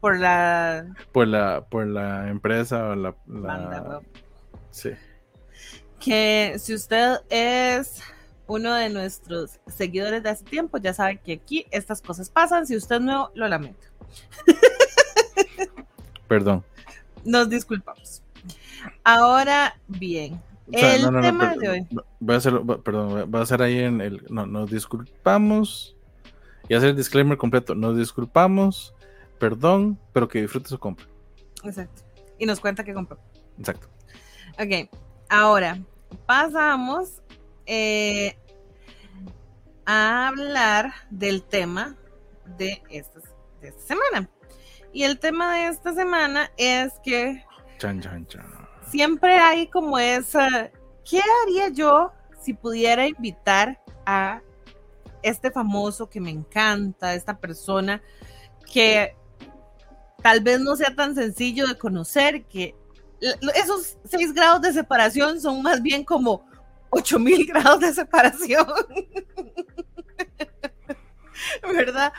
[0.00, 0.86] Por la.
[1.12, 4.00] Por la, por la empresa o la.
[4.70, 4.90] sí.
[5.98, 8.02] Que si usted es
[8.48, 12.66] uno de nuestros seguidores de hace tiempo, ya sabe que aquí estas cosas pasan.
[12.66, 13.91] Si usted no, lo lamento.
[16.28, 16.64] Perdón.
[17.24, 18.22] Nos disculpamos.
[19.04, 20.40] Ahora bien,
[20.72, 21.86] el tema de hoy.
[22.20, 24.24] Voy a hacer, perdón, voy a hacer ahí en el.
[24.28, 25.96] No, nos disculpamos.
[26.68, 27.74] Y hacer el disclaimer completo.
[27.74, 28.94] Nos disculpamos,
[29.38, 31.06] perdón, pero que disfrute su compra.
[31.64, 32.02] Exacto.
[32.38, 33.18] Y nos cuenta que compró.
[33.58, 33.88] Exacto.
[34.58, 34.88] Ok.
[35.28, 35.80] Ahora,
[36.26, 37.20] pasamos
[37.66, 38.36] eh,
[39.84, 41.96] a hablar del tema
[42.58, 43.20] de esta,
[43.62, 44.28] de esta semana.
[44.92, 47.42] Y el tema de esta semana es que.
[47.78, 50.70] Chan, chan, chan siempre hay como esa,
[51.08, 54.42] ¿qué haría yo si pudiera invitar a
[55.22, 58.02] este famoso que me encanta, esta persona
[58.70, 59.16] que
[60.22, 62.76] tal vez no sea tan sencillo de conocer, que
[63.54, 66.44] esos seis grados de separación son más bien como
[66.90, 68.66] ocho mil grados de separación.
[71.62, 72.12] ¿Verdad?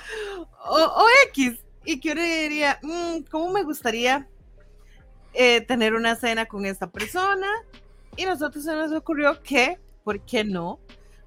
[0.65, 1.59] O, X.
[1.85, 4.27] Y que uno diría, mm, ¿cómo me gustaría
[5.33, 7.47] eh, tener una cena con esta persona
[8.15, 10.79] y nosotros se nos ocurrió que, ¿por qué no?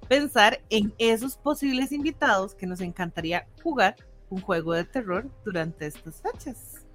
[0.07, 3.95] Pensar en esos posibles invitados que nos encantaría jugar
[4.29, 6.85] un juego de terror durante estas fechas.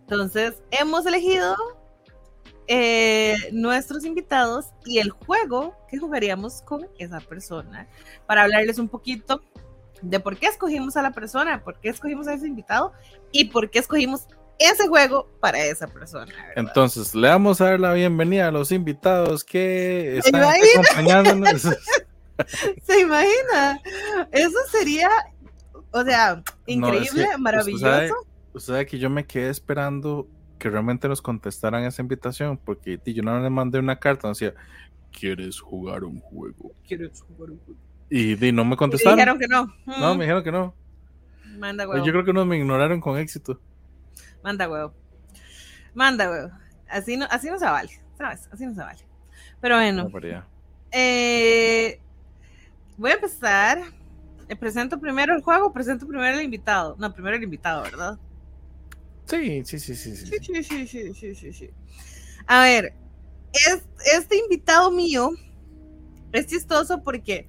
[0.00, 1.54] Entonces, hemos elegido
[2.66, 7.86] eh, nuestros invitados y el juego que jugaríamos con esa persona
[8.26, 9.42] para hablarles un poquito
[10.02, 12.92] de por qué escogimos a la persona, por qué escogimos a ese invitado
[13.32, 14.26] y por qué escogimos
[14.58, 16.32] ese juego para esa persona.
[16.56, 21.62] Entonces, le vamos a dar la bienvenida a los invitados que están acompañándonos.
[22.82, 23.80] ¿Se imagina?
[24.32, 25.08] Eso sería,
[25.90, 28.14] o sea, increíble, maravilloso.
[28.52, 30.28] Usted sabe, que yo me quedé esperando
[30.58, 34.54] que realmente nos contestaran esa invitación, porque yo no le mandé una carta, decía,
[35.10, 36.72] ¿quieres jugar un juego?
[36.86, 37.80] ¿Quieres jugar un juego?
[38.10, 39.16] Y, no me contestaron.
[39.16, 39.74] Me dijeron que no.
[39.98, 40.74] No, me dijeron que no.
[41.58, 42.04] Manda huevo.
[42.04, 43.60] Yo creo que no me ignoraron con éxito.
[44.42, 44.94] Manda huevo.
[45.94, 46.50] Manda huevo.
[46.88, 48.48] Así no, así no se vale, ¿sabes?
[48.52, 49.00] Así no se vale.
[49.60, 50.10] Pero bueno.
[50.92, 52.00] eh,
[52.96, 53.82] voy a empezar.
[54.48, 56.96] Eh, presento primero el juego, presento primero el invitado.
[56.98, 58.18] No, primero el invitado, ¿verdad?
[59.24, 60.16] Sí, sí, sí, sí.
[60.16, 61.70] Sí, sí, sí, sí, sí, sí, sí.
[62.46, 62.92] A ver,
[64.14, 65.30] este invitado mío
[66.32, 67.46] es chistoso porque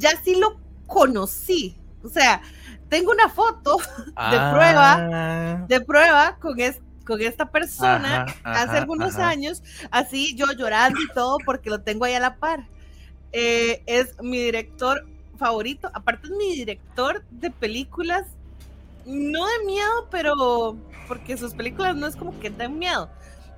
[0.00, 1.76] ya sí lo conocí.
[2.02, 2.42] O sea,
[2.88, 4.50] tengo una foto de ah.
[4.52, 6.56] prueba, de prueba con,
[7.06, 12.14] con esta persona hace algunos años, así yo llorando y todo porque lo tengo ahí
[12.14, 12.64] a la par.
[13.32, 15.06] Eh, es mi director
[15.38, 18.26] favorito, aparte es mi director de películas,
[19.06, 23.08] no de miedo, pero porque sus películas no es como que den miedo,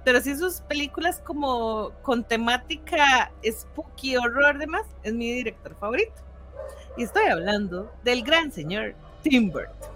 [0.04, 6.12] pero sí sus películas como con temática spooky, horror, demás, es mi director favorito.
[6.96, 9.90] Y estoy hablando del gran señor Tim Burton.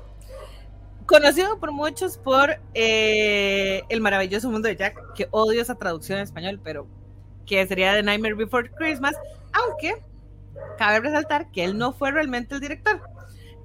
[1.04, 6.24] Conocido por muchos por eh, El maravilloso mundo de Jack, que odio esa traducción en
[6.24, 6.88] español, pero
[7.44, 9.14] que sería The Nightmare Before Christmas,
[9.52, 10.02] aunque
[10.78, 13.00] cabe resaltar que él no fue realmente el director.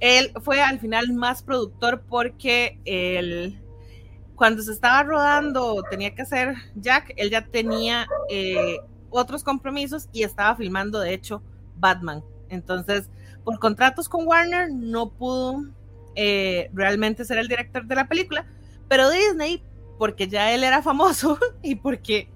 [0.02, 3.60] Él fue al final más productor porque él,
[4.36, 8.78] cuando se estaba rodando, tenía que hacer Jack, él ya tenía eh,
[9.10, 11.41] otros compromisos y estaba filmando, de hecho,
[11.78, 12.24] Batman.
[12.50, 13.10] Entonces,
[13.43, 15.63] por contratos con Warner, no pudo
[16.15, 18.45] eh, realmente ser el director de la película,
[18.88, 19.63] pero Disney,
[19.97, 22.30] porque ya él era famoso y porque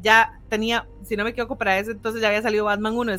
[0.00, 3.12] ya tenía, si no me equivoco, para ese entonces ya había salido Batman 1,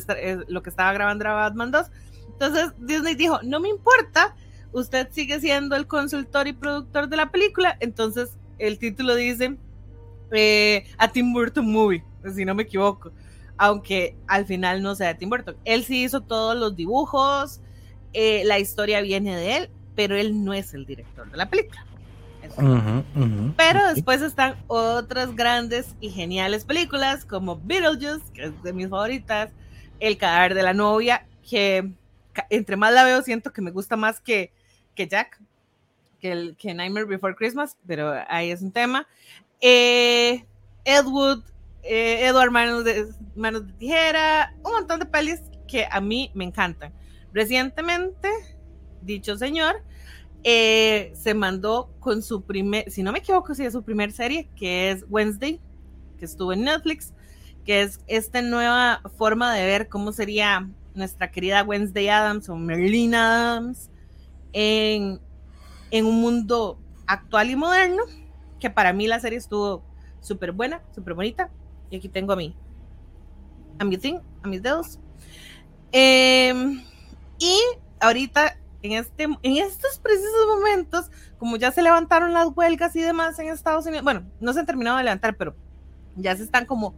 [0.48, 1.86] lo que estaba grabando era Batman 2.
[2.32, 4.34] Entonces Disney dijo, no me importa,
[4.72, 9.56] usted sigue siendo el consultor y productor de la película, entonces el título dice
[10.32, 13.12] eh, a Tim Burton Movie, si no me equivoco,
[13.58, 15.56] aunque al final no sea Tim Burton.
[15.64, 17.60] Él sí hizo todos los dibujos,
[18.12, 21.84] eh, la historia viene de él, pero él no es el director de la película.
[23.56, 29.50] Pero después están otras grandes y geniales películas como Beetlejuice, que es de mis favoritas,
[30.00, 31.92] El cadáver de la novia, que
[32.50, 34.52] entre más la veo siento que me gusta más que,
[34.94, 35.40] que Jack,
[36.20, 39.06] que, el, que Nightmare Before Christmas, pero ahí es un tema.
[39.60, 40.44] Eh,
[40.84, 41.42] Ed Wood,
[41.88, 46.44] eh, Edward Manos de, Manos de Tijera, un montón de pelis que a mí me
[46.44, 46.92] encantan.
[47.32, 48.28] Recientemente,
[49.00, 49.82] dicho señor,
[50.44, 54.50] eh, se mandó con su primer, si no me equivoco, si es su primer serie,
[54.54, 55.60] que es Wednesday,
[56.18, 57.14] que estuvo en Netflix,
[57.64, 63.14] que es esta nueva forma de ver cómo sería nuestra querida Wednesday Adams o Merlin
[63.14, 63.88] Adams
[64.52, 65.20] en,
[65.90, 68.02] en un mundo actual y moderno,
[68.60, 69.82] que para mí la serie estuvo
[70.20, 71.50] súper buena, súper bonita,
[71.90, 72.54] y aquí tengo a mí,
[73.78, 74.98] a mi thing, a mis dedos.
[75.92, 76.82] Em,
[77.38, 77.58] y
[78.00, 83.38] ahorita en, este, en estos precisos momentos, como ya se levantaron las huelgas y demás
[83.38, 85.54] en Estados Unidos, bueno, no se han terminado de levantar, pero
[86.16, 86.94] ya se están como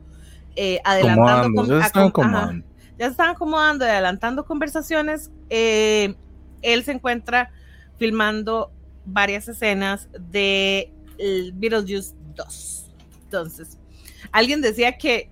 [0.57, 1.67] eh, adelantando.
[1.67, 2.67] ya, están acomodando.
[2.99, 5.31] ya están acomodando, adelantando conversaciones.
[5.49, 6.15] Eh,
[6.63, 7.51] él se encuentra
[7.97, 8.73] filmando
[9.05, 10.93] varias escenas de
[11.55, 12.91] Beetlejuice 2.
[13.25, 13.80] Entonces,
[14.33, 15.31] alguien decía que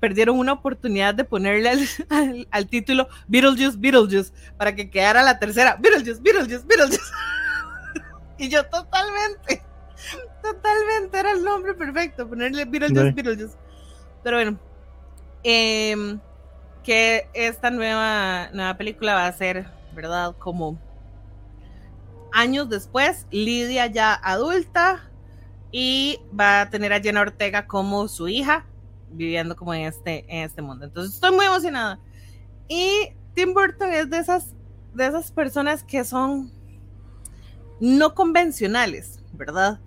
[0.00, 1.70] perdieron una oportunidad de ponerle
[2.50, 7.12] al, título Beetlejuice, Beetlejuice, para que quedara la tercera, Beetlejuice, Beetlejuice, Beetlejuice.
[8.38, 9.62] y yo totalmente,
[10.42, 13.56] totalmente era el nombre perfecto, ponerle Beetlejuice, Beetlejuice.
[14.24, 14.58] Pero bueno,
[15.44, 16.20] em,
[16.82, 20.34] que esta nueva, nueva película va a ser, ¿verdad?
[20.38, 20.80] Como
[22.32, 25.11] años después, Lidia ya adulta
[25.72, 28.66] y va a tener a Jenna Ortega como su hija
[29.14, 30.84] viviendo como en este, en este mundo.
[30.84, 31.98] Entonces estoy muy emocionada.
[32.68, 34.54] Y Tim Burton es de esas,
[34.94, 36.52] de esas personas que son
[37.80, 39.80] no convencionales, ¿verdad?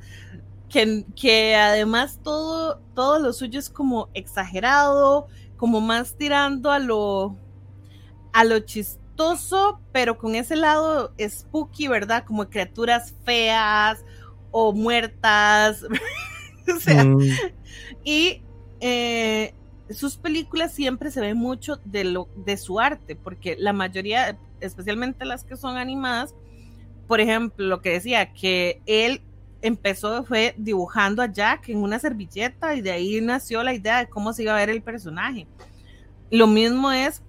[0.69, 7.37] Que, que además todo, todo lo suyo es como exagerado, como más tirando a lo,
[8.33, 12.25] a lo chistoso, pero con ese lado spooky, ¿verdad?
[12.25, 14.03] Como criaturas feas
[14.57, 15.83] o muertas.
[16.73, 17.19] o sea, mm.
[18.05, 18.41] y
[18.79, 19.53] eh,
[19.89, 25.25] sus películas siempre se ve mucho de, lo, de su arte, porque la mayoría, especialmente
[25.25, 26.33] las que son animadas,
[27.05, 29.21] por ejemplo, lo que decía, que él
[29.61, 34.07] empezó fue dibujando a Jack en una servilleta y de ahí nació la idea de
[34.07, 35.47] cómo se iba a ver el personaje.
[36.31, 37.21] Lo mismo es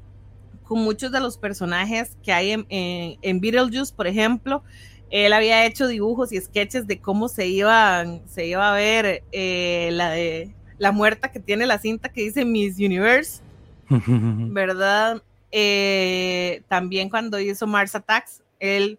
[0.62, 4.62] con muchos de los personajes que hay en, en, Beetlejuice, por ejemplo.
[5.10, 9.90] Él había hecho dibujos y sketches de cómo se, iban, se iba a ver eh,
[9.92, 13.40] la, de, la muerta que tiene la cinta que dice Miss Universe,
[13.88, 15.22] ¿verdad?
[15.52, 18.98] Eh, también cuando hizo Mars Attacks, él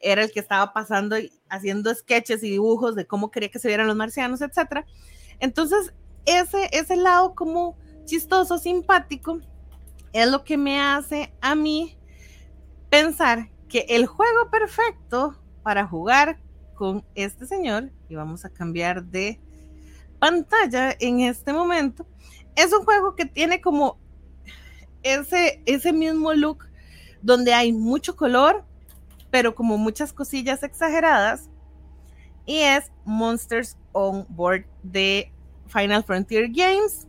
[0.00, 3.68] era el que estaba pasando y haciendo sketches y dibujos de cómo quería que se
[3.68, 4.84] vieran los marcianos, etc.
[5.40, 5.92] Entonces,
[6.26, 9.40] ese, ese lado como chistoso, simpático,
[10.12, 11.96] es lo que me hace a mí
[12.88, 16.38] pensar que el juego perfecto para jugar
[16.74, 19.38] con este señor, y vamos a cambiar de
[20.18, 22.06] pantalla en este momento,
[22.56, 23.98] es un juego que tiene como
[25.02, 26.66] ese, ese mismo look
[27.22, 28.64] donde hay mucho color,
[29.30, 31.48] pero como muchas cosillas exageradas.
[32.46, 35.30] Y es Monsters on Board de
[35.66, 37.06] Final Frontier Games,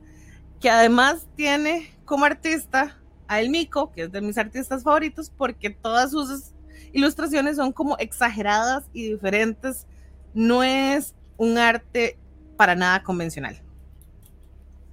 [0.59, 5.69] que además tiene como artista a El Mico, que es de mis artistas favoritos, porque
[5.69, 6.51] todas sus
[6.93, 9.88] ilustraciones son como exageradas y diferentes.
[10.34, 12.17] No es un arte
[12.58, 13.62] para nada convencional.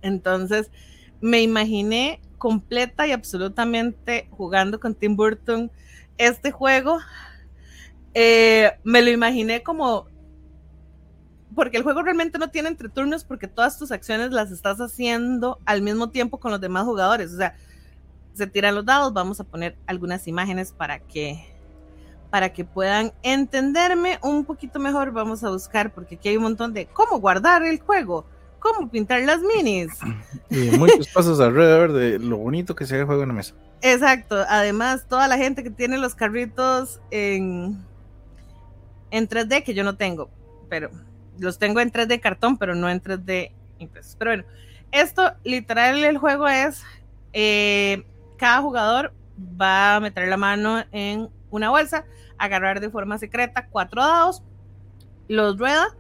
[0.03, 0.71] Entonces,
[1.21, 5.71] me imaginé completa y absolutamente jugando con Tim Burton
[6.17, 6.99] este juego,
[8.15, 10.07] eh, me lo imaginé como
[11.55, 15.59] porque el juego realmente no tiene entre turnos porque todas tus acciones las estás haciendo
[15.65, 17.33] al mismo tiempo con los demás jugadores.
[17.33, 17.57] O sea,
[18.35, 21.58] se tiran los dados, vamos a poner algunas imágenes para que
[22.31, 25.13] para que puedan entenderme un poquito mejor.
[25.13, 28.27] Vamos a buscar porque aquí hay un montón de cómo guardar el juego,
[28.59, 29.91] cómo pintar las minis.
[30.51, 33.55] Y muchos pasos alrededor de lo bonito que se ve el juego en la mesa.
[33.83, 34.45] Exacto.
[34.49, 37.85] Además, toda la gente que tiene los carritos en,
[39.11, 40.31] en 3D, que yo no tengo,
[40.71, 40.91] pero
[41.39, 44.17] los tengo en 3D cartón, pero no en 3D impresos.
[44.19, 44.45] Pero bueno,
[44.91, 46.83] esto literal el juego es,
[47.33, 48.05] eh,
[48.39, 49.13] cada jugador
[49.61, 52.05] va a meter la mano en una bolsa,
[52.39, 54.43] agarrar de forma secreta cuatro dados,
[55.29, 55.97] los rueda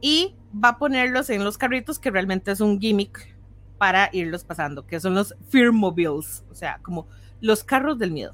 [0.00, 3.34] y va a ponerlos en los carritos que realmente es un gimmick
[3.78, 7.06] para irlos pasando, que son los Fear Mobiles, o sea, como
[7.40, 8.32] los carros del miedo.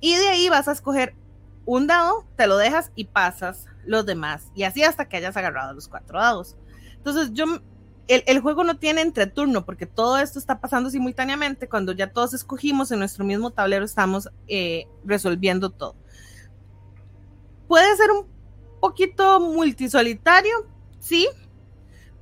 [0.00, 1.14] Y de ahí vas a escoger
[1.64, 5.72] un dado, te lo dejas y pasas los demás, y así hasta que hayas agarrado
[5.72, 6.56] los cuatro dados.
[6.94, 7.44] Entonces, yo,
[8.08, 11.68] el, juego no tiene entreturno, porque todo esto está pasando simultáneamente.
[11.68, 15.96] Cuando ya todos escogimos en nuestro mismo tablero, estamos eh, resolviendo todo.
[17.66, 18.26] Puede ser un
[18.80, 20.68] poquito multisolitario,
[21.00, 21.28] sí,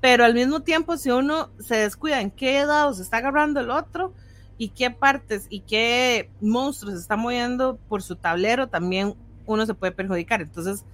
[0.01, 4.15] pero al mismo tiempo si uno se descuida en qué se está agarrando el otro
[4.57, 9.15] y qué partes y qué monstruos está moviendo por su tablero, también
[9.47, 10.41] uno se puede perjudicar.
[10.41, 10.85] Entonces,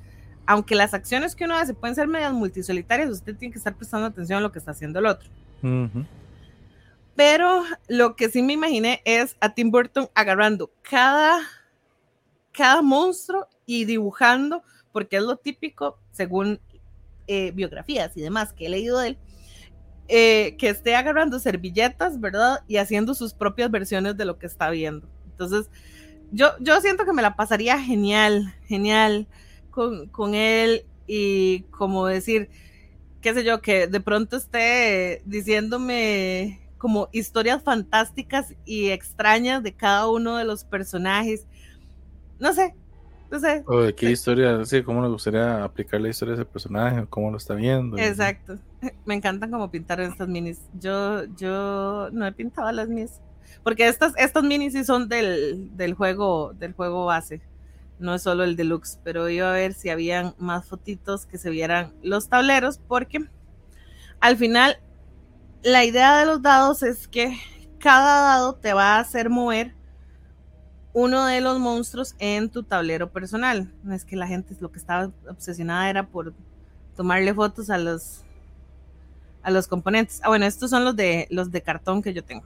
[0.47, 4.07] aunque las acciones que uno hace pueden ser medias multisolitarias, usted tiene que estar prestando
[4.07, 5.31] atención a lo que está haciendo el otro.
[7.15, 11.41] Pero lo que sí me imaginé es a Tim Burton agarrando cada,
[12.53, 16.61] cada monstruo y dibujando, porque es lo típico, según
[17.27, 19.19] eh, biografías y demás que he leído de él,
[20.09, 22.65] eh, que esté agarrando servilletas, ¿verdad?
[22.67, 25.09] Y haciendo sus propias versiones de lo que está viendo.
[25.31, 25.71] Entonces,
[26.33, 29.29] yo, yo siento que me la pasaría genial, genial
[29.81, 32.51] con, con él y como decir,
[33.23, 40.07] qué sé yo, que de pronto esté diciéndome como historias fantásticas y extrañas de cada
[40.11, 41.47] uno de los personajes.
[42.39, 42.75] No sé,
[43.31, 43.65] no sé.
[43.67, 47.31] O de qué historia, sí, cómo le gustaría aplicar la historia de ese personaje, cómo
[47.31, 47.97] lo está viendo.
[47.97, 48.59] Exacto.
[49.07, 50.61] Me encantan como pintar estas minis.
[50.79, 53.19] Yo, yo no he pintado las minis.
[53.63, 57.41] Porque estas, estas minis sí son del, del juego, del juego base.
[58.01, 58.99] No es solo el deluxe.
[59.05, 62.81] Pero iba a ver si habían más fotitos que se vieran los tableros.
[62.89, 63.27] Porque
[64.19, 64.81] al final,
[65.63, 67.39] la idea de los dados es que
[67.79, 69.75] cada dado te va a hacer mover
[70.93, 73.73] uno de los monstruos en tu tablero personal.
[73.83, 76.35] No es que la gente lo que estaba obsesionada era por
[76.97, 78.25] tomarle fotos a los
[79.43, 80.21] a los componentes.
[80.23, 82.45] Ah, bueno, estos son los de los de cartón que yo tengo.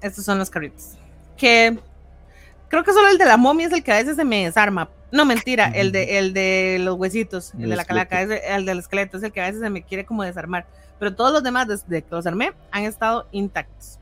[0.00, 0.96] Estos son los carritos.
[1.36, 1.78] Que
[2.70, 4.88] creo que solo el de la momia es el que a veces se me desarma.
[5.12, 8.78] No, mentira, el de, el de los huesitos, el, de la calaca, es el del
[8.78, 10.66] esqueleto, es el que a veces se me quiere como desarmar.
[10.98, 13.98] Pero todos los demás, desde que los armé, han estado intactos.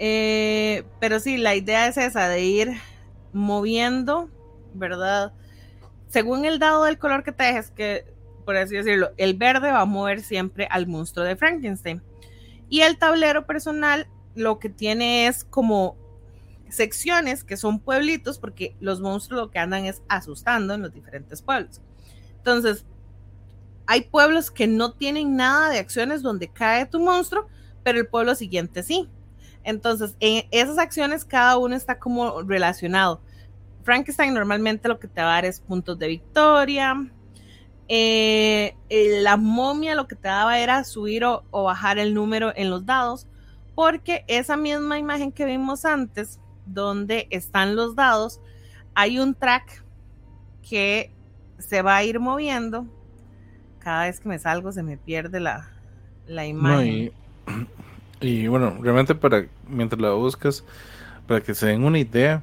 [0.00, 2.72] Eh, pero sí, la idea es esa, de ir
[3.32, 4.28] moviendo,
[4.72, 5.32] ¿verdad?
[6.14, 8.06] según el dado del color que te dejes, que
[8.44, 12.02] por así decirlo, el verde va a mover siempre al monstruo de Frankenstein.
[12.68, 14.06] Y el tablero personal
[14.36, 15.96] lo que tiene es como
[16.68, 21.42] secciones que son pueblitos, porque los monstruos lo que andan es asustando en los diferentes
[21.42, 21.80] pueblos.
[22.36, 22.84] Entonces,
[23.86, 27.46] hay pueblos que no tienen nada de acciones donde cae tu monstruo,
[27.82, 29.08] pero el pueblo siguiente sí.
[29.62, 33.20] Entonces, en esas acciones cada uno está como relacionado.
[33.82, 37.10] Frankenstein normalmente lo que te va a dar es puntos de victoria.
[37.88, 38.74] Eh,
[39.22, 43.26] la momia lo que te daba era subir o, bajar el número en los dados,
[43.74, 48.40] porque esa misma imagen que vimos antes, donde están los dados,
[48.94, 49.84] hay un track
[50.68, 51.12] que
[51.58, 52.86] se va a ir moviendo.
[53.78, 55.66] Cada vez que me salgo se me pierde la,
[56.46, 57.12] imagen.
[58.20, 60.64] y, bueno, realmente para mientras la buscas,
[61.26, 62.42] para que se den una idea,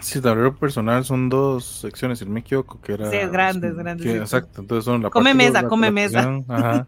[0.00, 3.10] si tablero personal son dos secciones, si no me equivoco, que era...
[3.10, 4.06] Sí, grandes, grandes.
[4.06, 6.86] exacto, entonces son la Come mesa, come mesa.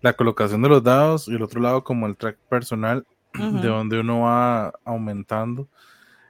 [0.00, 3.06] la colocación de los dados y el otro lado como el track personal,
[3.38, 5.68] de donde uno va aumentando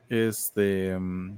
[0.08, 1.36] este mm,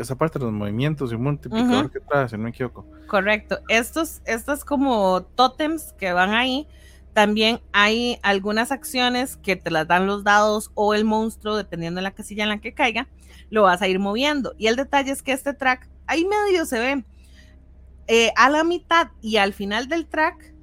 [0.00, 2.86] esa parte de los movimientos y un multiplicador que trae, si no me equivoco.
[3.06, 3.60] Correcto.
[3.68, 6.66] Estos, estos como tótems que van ahí,
[7.12, 12.02] también hay algunas acciones que te las dan los dados o el monstruo, dependiendo de
[12.02, 13.08] la casilla en la que caiga,
[13.50, 14.54] lo vas a ir moviendo.
[14.56, 17.04] Y el detalle es que este track, ahí medio se ve,
[18.06, 20.54] eh, a la mitad y al final del track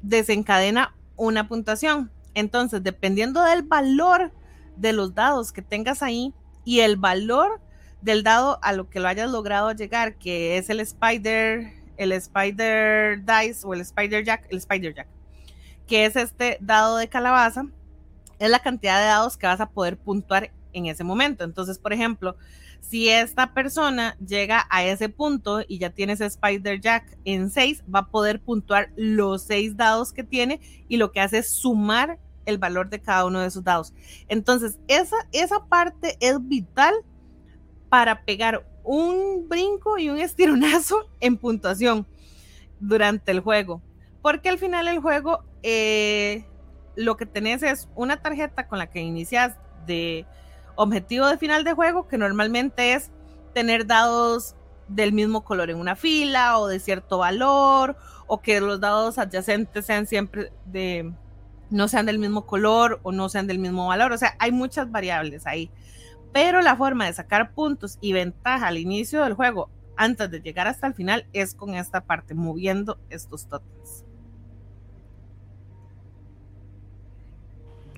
[0.00, 2.10] desencadena una puntuación.
[2.34, 4.32] Entonces, dependiendo del valor
[4.76, 7.60] de los dados que tengas ahí y el valor
[8.00, 13.24] del dado a lo que lo hayas logrado llegar, que es el Spider, el Spider
[13.24, 15.08] Dice o el Spider Jack, el Spider Jack,
[15.86, 17.66] que es este dado de calabaza,
[18.38, 21.44] es la cantidad de dados que vas a poder puntuar en ese momento.
[21.44, 22.36] Entonces, por ejemplo,
[22.80, 27.84] si esta persona llega a ese punto y ya tiene ese Spider Jack en 6,
[27.92, 32.18] va a poder puntuar los 6 dados que tiene y lo que hace es sumar
[32.46, 33.92] el valor de cada uno de esos dados.
[34.28, 36.94] Entonces, esa, esa parte es vital
[37.88, 42.06] para pegar un brinco y un estironazo en puntuación
[42.80, 43.82] durante el juego.
[44.22, 46.44] Porque al final el juego, eh,
[46.96, 50.26] lo que tenés es una tarjeta con la que inicias de
[50.76, 53.10] objetivo de final de juego, que normalmente es
[53.52, 54.54] tener dados
[54.88, 59.86] del mismo color en una fila o de cierto valor, o que los dados adyacentes
[59.86, 61.12] sean siempre de,
[61.70, 64.12] no sean del mismo color o no sean del mismo valor.
[64.12, 65.70] O sea, hay muchas variables ahí.
[66.32, 70.66] Pero la forma de sacar puntos y ventaja al inicio del juego, antes de llegar
[70.66, 74.04] hasta el final, es con esta parte, moviendo estos totens.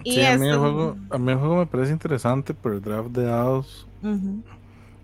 [0.05, 3.09] Sí, a, mí el juego, a mí el juego me parece interesante por el draft
[3.09, 3.89] de dados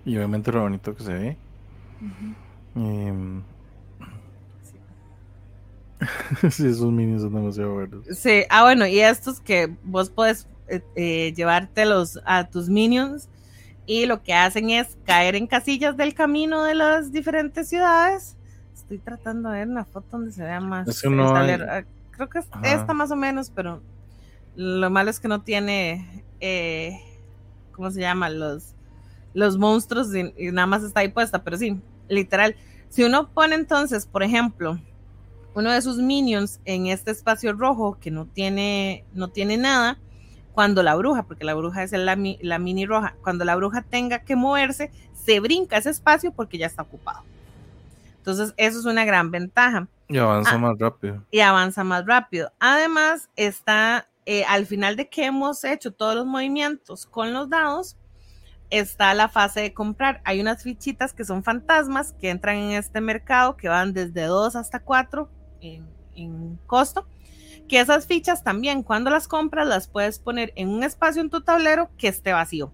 [0.04, 1.36] y obviamente lo bonito que se ve.
[2.74, 3.42] Em,
[6.50, 6.66] sí.
[6.66, 8.06] esos minions son demasiado buenos.
[8.06, 13.28] Sí, ah, bueno, y estos que vos puedes eh, eh, llevártelos a tus minions
[13.86, 18.36] y lo que hacen es caer en casillas del camino de las diferentes ciudades.
[18.74, 20.88] Estoy tratando de ver una foto donde se vea más.
[21.04, 23.82] Ah, creo que es esta más o menos, pero
[24.54, 27.00] lo malo es que no tiene, eh,
[27.72, 28.28] ¿cómo se llama?
[28.30, 28.74] Los,
[29.34, 32.54] los monstruos y, nada más está ahí puesta, pero sí, literal.
[32.88, 34.78] Si uno pone entonces, por ejemplo,
[35.54, 39.98] uno de sus minions en este espacio rojo que no tiene, no tiene nada,
[40.52, 44.20] cuando la bruja, porque la bruja es la, la mini roja, cuando la bruja tenga
[44.20, 47.22] que moverse, se brinca ese espacio porque ya está ocupado.
[48.18, 49.88] Entonces, eso es una gran ventaja.
[50.08, 51.24] Y avanza ah, más rápido.
[51.30, 52.52] Y avanza más rápido.
[52.60, 57.96] Además, está eh, al final de que hemos hecho todos los movimientos con los dados,
[58.70, 60.20] está la fase de comprar.
[60.24, 64.54] Hay unas fichitas que son fantasmas que entran en este mercado que van desde 2
[64.56, 65.28] hasta 4
[65.62, 67.06] en, costo.
[67.68, 71.40] Que esas fichas también, cuando las compras, las puedes poner en un espacio en tu
[71.40, 72.72] tablero que esté vacío.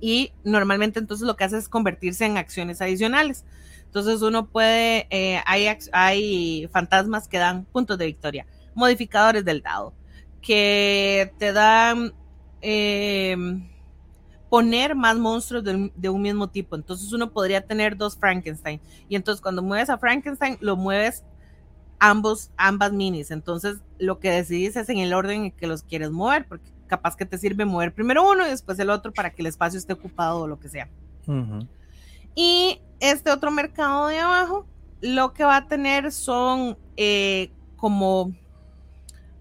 [0.00, 3.44] Y normalmente entonces lo que hace es convertirse en acciones adicionales.
[3.84, 9.94] Entonces uno puede, eh, hay, hay fantasmas que dan puntos de victoria, modificadores del dado,
[10.40, 12.14] que te dan
[12.62, 13.36] eh,
[14.50, 16.76] poner más monstruos de, un mismo tipo.
[16.76, 18.80] Entonces uno podría tener dos Frankenstein.
[19.08, 21.24] Y entonces cuando mueves a Frankenstein, lo mueves
[22.00, 23.30] ambos, ambas minis.
[23.30, 27.16] Entonces lo que decidís es en el orden en que los quieres mover, porque capaz
[27.16, 29.92] que te sirve mover primero uno y después el otro para que el espacio esté
[29.92, 30.88] ocupado o lo que sea.
[32.34, 34.66] Y este otro mercado de abajo,
[35.00, 38.32] lo que va a tener son eh, como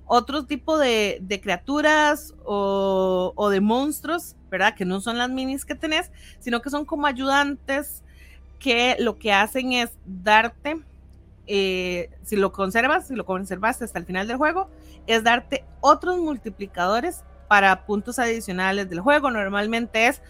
[0.05, 4.75] otro tipo de, criaturas o, de monstruos, ¿verdad?
[4.75, 8.03] Que no son las minis que tenés, sino que son como ayudantes
[8.57, 10.81] que lo que hacen es darte,
[11.51, 14.69] eh, si lo conservas, si lo conservaste hasta el final del juego,
[15.07, 19.31] es darte otros multiplicadores para puntos adicionales del juego.
[19.31, 20.21] Normalmente es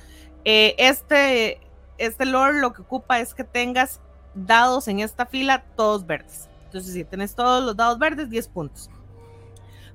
[0.46, 1.60] eh, este,
[1.98, 4.00] este lore lo que ocupa es que tengas
[4.34, 6.48] dados en esta fila todos verdes.
[6.64, 8.90] Entonces, si tienes todos los dados verdes, 10 puntos.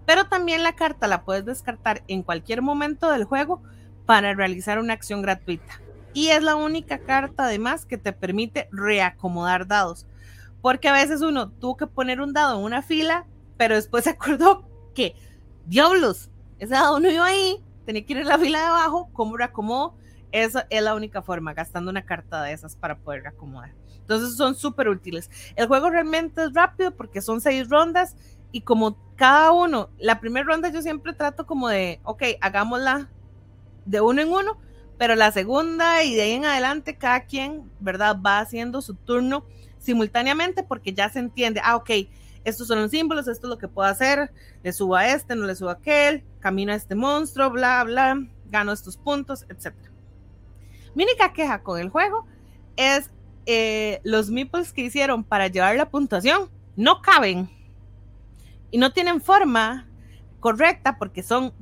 [0.04, 3.62] Pero también la carta la puedes descartar en cualquier momento del juego
[4.04, 5.80] para realizar una acción gratuita.
[6.12, 10.06] Y es la única carta además que te permite reacomodar dados.
[10.64, 13.26] Porque a veces uno tuvo que poner un dado en una fila,
[13.58, 15.14] pero después se acordó que,
[15.66, 19.36] diablos, ese dado no iba ahí, tenía que ir en la fila de abajo, ¿cómo
[19.36, 19.94] reacomodo?
[20.32, 23.74] Esa es la única forma, gastando una carta de esas para poder reacomodar.
[23.98, 25.28] Entonces son súper útiles.
[25.54, 28.16] El juego realmente es rápido porque son seis rondas
[28.50, 33.10] y como cada uno, la primera ronda yo siempre trato como de, ok, hagámosla
[33.84, 34.56] de uno en uno,
[34.96, 38.16] pero la segunda y de ahí en adelante cada quien, ¿verdad?
[38.24, 39.44] Va haciendo su turno
[39.84, 41.90] simultáneamente porque ya se entiende, ah, ok,
[42.44, 44.30] estos son los símbolos, esto es lo que puedo hacer,
[44.62, 48.18] le subo a este, no le subo a aquel, camino a este monstruo, bla, bla,
[48.50, 49.74] gano estos puntos, etc.
[50.94, 52.26] Mi única queja con el juego
[52.76, 53.10] es
[53.46, 57.48] eh, los meeples que hicieron para llevar la puntuación no caben
[58.70, 59.86] y no tienen forma
[60.40, 61.52] correcta porque son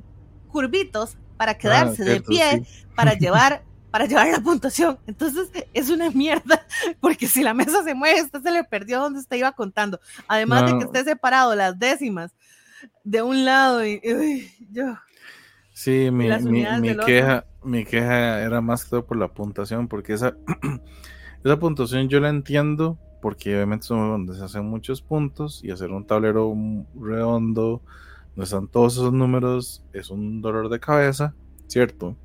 [0.49, 2.63] curvitos para ah, quedarse de pie
[2.95, 3.63] para llevar
[3.93, 4.97] para llevar la puntuación.
[5.05, 6.65] Entonces es una mierda,
[6.99, 9.99] porque si la mesa se mueve, usted se le perdió donde usted iba contando.
[10.27, 12.33] Además de que esté separado las décimas
[13.03, 14.01] de un lado y,
[14.71, 14.95] yo.
[15.73, 16.27] Sí, mi,
[17.05, 20.35] queja, mi queja era más que todo por la puntuación, porque esa,
[21.45, 25.91] esa puntuación yo la entiendo, porque obviamente son donde se hacen muchos puntos y hacer
[25.91, 26.51] un tablero
[26.99, 27.83] redondo,
[28.35, 31.35] no están todos esos números, es un dolor de cabeza,
[31.67, 32.17] ¿cierto?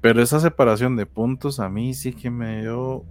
[0.00, 3.04] Pero esa separación de puntos a mí sí que me dio.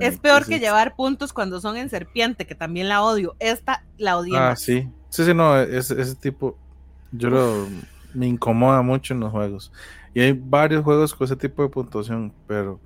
[0.00, 3.36] es, peor que llevar puntos cuando son en serpiente, que también la odio.
[3.38, 4.38] Esta la odio.
[4.38, 4.88] Ah, sí.
[5.08, 6.56] Sí, sí, no, ese, ese tipo.
[7.12, 7.68] Yo lo.
[8.12, 9.72] Me incomoda mucho en los juegos.
[10.14, 12.80] Y hay varios juegos con ese tipo de puntuación, pero.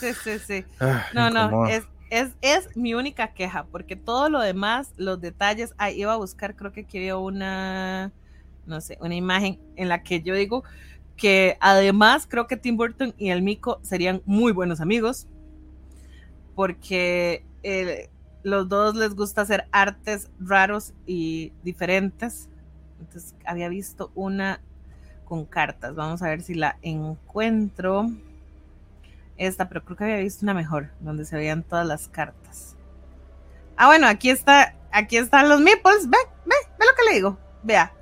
[0.00, 0.64] Sí, sí, sí.
[0.80, 5.74] Ah, no, no, es, es, es, mi única queja, porque todo lo demás, los detalles,
[5.78, 8.12] ahí iba a buscar, creo que quería una,
[8.66, 10.64] no sé, una imagen en la que yo digo,
[11.16, 15.26] que además creo que Tim Burton y el Mico serían muy buenos amigos,
[16.54, 18.10] porque eh,
[18.42, 22.48] los dos les gusta hacer artes raros y diferentes.
[23.00, 24.60] Entonces había visto una
[25.24, 25.94] con cartas.
[25.94, 28.10] Vamos a ver si la encuentro.
[29.36, 32.76] Esta, pero creo que había visto una mejor, donde se veían todas las cartas.
[33.76, 36.08] Ah, bueno, aquí está, aquí están los meeples.
[36.08, 37.38] Ve, ve, ve lo que le digo.
[37.62, 37.92] Vea,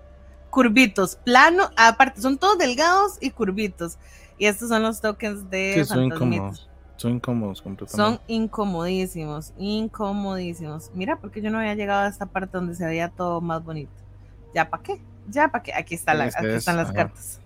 [0.55, 3.99] curvitos, plano, aparte son todos delgados y curvitos.
[4.39, 6.69] Y estos son los tokens de son incómodos.
[6.97, 7.97] Son incómodos completamente.
[7.97, 10.93] Son incomodísimos, incomodísimos.
[10.95, 13.91] Mira, porque yo no había llegado a esta parte donde se veía todo más bonito.
[14.55, 15.03] ¿Ya para qué?
[15.29, 15.75] Ya para qué.
[15.75, 17.41] Aquí, está la, aquí están las cartas.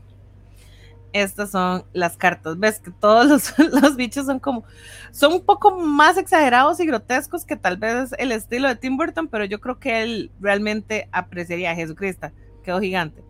[1.15, 2.59] Estas son las cartas.
[2.59, 4.65] Ves que todos los, los, bichos son como,
[5.13, 9.29] son un poco más exagerados y grotescos que tal vez el estilo de Tim Burton,
[9.29, 12.31] pero yo creo que él realmente apreciaría a Jesucristo
[12.63, 13.23] quedó gigante.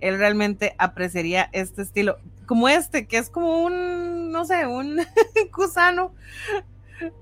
[0.00, 5.00] Él realmente apreciaría este estilo, como este, que es como un, no sé, un
[5.56, 6.12] gusano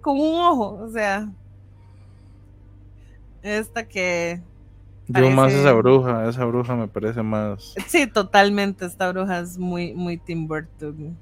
[0.01, 1.31] con un ojo, o sea,
[3.43, 4.41] esta que...
[5.09, 7.75] Yo más esa bruja, esa bruja me parece más...
[7.89, 11.19] Sí, totalmente, esta bruja es muy, muy Tim Burton.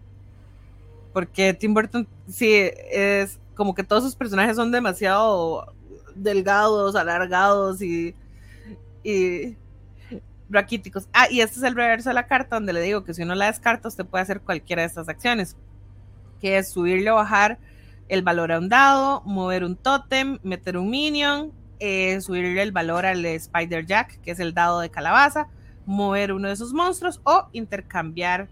[1.13, 5.73] Porque Tim Burton, sí, es como que todos sus personajes son demasiado
[6.15, 8.15] delgados, alargados y,
[9.03, 9.57] y
[10.49, 11.09] raquíticos.
[11.13, 13.35] Ah, y este es el reverso de la carta donde le digo que si uno
[13.35, 15.57] la descarta, usted puede hacer cualquiera de estas acciones,
[16.41, 17.59] que es subirle o bajar
[18.09, 23.07] el valor a un dado, mover un tótem, meter un minion, eh, subirle el valor
[23.07, 25.49] al Spider Jack, que es el dado de calabaza,
[25.85, 28.49] mover uno de esos monstruos o intercambiar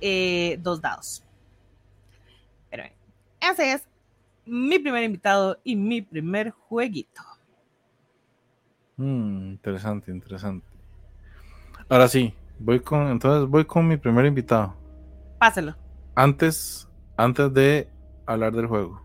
[0.00, 1.24] eh, dos dados.
[2.70, 2.84] Pero
[3.40, 3.86] ese es
[4.44, 7.22] mi primer invitado y mi primer jueguito.
[8.96, 10.71] Mm, interesante, interesante.
[11.92, 14.74] Ahora sí, voy con, entonces voy con mi primer invitado.
[15.38, 15.76] Páselo.
[16.14, 16.88] Antes,
[17.18, 17.86] antes de
[18.24, 19.02] hablar del juego.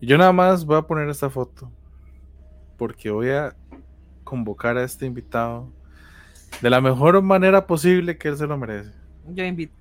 [0.00, 1.70] Yo nada más voy a poner esta foto
[2.76, 3.54] porque voy a
[4.24, 5.70] convocar a este invitado
[6.60, 8.90] de la mejor manera posible que él se lo merece.
[9.28, 9.72] Yo invito,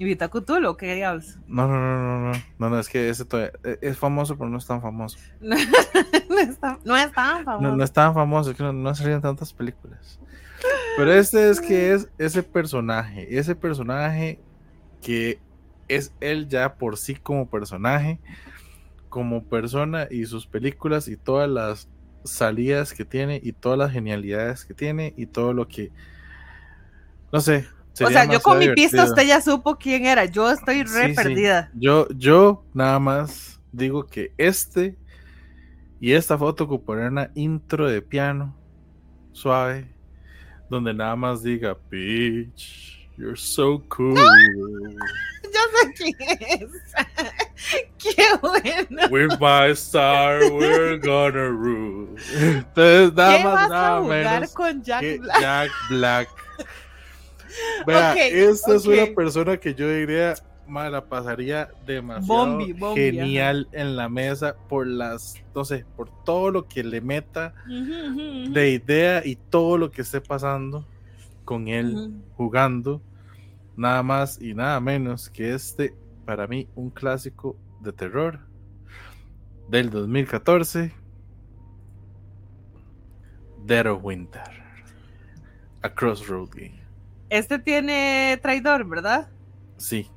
[0.00, 1.38] invito a Cthulhu, ¿qué diablos?
[1.46, 4.50] No, no, no, no, no, no, no, es que ese todavía e, es famoso, pero
[4.50, 5.16] no es tan famoso.
[5.40, 7.62] no, es tan, no es tan famoso.
[7.62, 10.18] No, no es tan famoso, es que no, no han tantas películas.
[10.96, 14.38] Pero este es que es ese personaje, ese personaje
[15.02, 15.40] que
[15.88, 18.20] es él ya por sí como personaje,
[19.08, 21.88] como persona y sus películas y todas las
[22.24, 25.90] salidas que tiene y todas las genialidades que tiene y todo lo que
[27.32, 27.66] no sé.
[28.00, 30.24] O sea, yo con mi pista usted ya supo quién era.
[30.24, 31.70] Yo estoy re perdida.
[31.74, 34.96] Yo, yo nada más digo que este
[36.00, 38.56] y esta foto ocupará una intro de piano
[39.32, 39.93] suave
[40.68, 44.16] donde nada más diga Peach, you're so cool.
[45.54, 46.70] ya sé quién es.
[47.98, 49.08] Qué bueno.
[49.10, 52.16] We're my star, we're gonna rule.
[52.34, 55.40] Entonces, nada ¿Qué más, vas nada a jugar menos con Jack Black?
[55.40, 56.28] Jack Black.
[57.86, 60.34] Vea, esta es una persona que yo diría,
[60.66, 66.10] ma, la pasaría demasiado Bombi, bombi, genial en la mesa por las, no sé, por
[66.24, 70.86] todo lo que le meta de idea y todo lo que esté pasando
[71.44, 73.02] con él jugando,
[73.76, 75.94] nada más y nada menos que este,
[76.24, 78.40] para mí, un clásico de terror
[79.68, 80.92] del 2014,
[83.64, 84.42] Dead of Winter,
[85.82, 86.80] a Crossroad Game.
[87.30, 89.28] Este tiene traidor, ¿verdad?
[89.76, 90.08] Sí,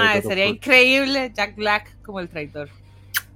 [0.00, 2.68] Traidor sería increíble Jack Black como el traidor.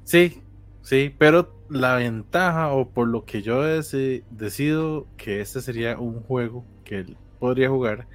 [0.05, 0.43] sí,
[0.83, 6.21] sí, pero la ventaja o por lo que yo deci- decido que este sería un
[6.23, 8.07] juego que él podría jugar.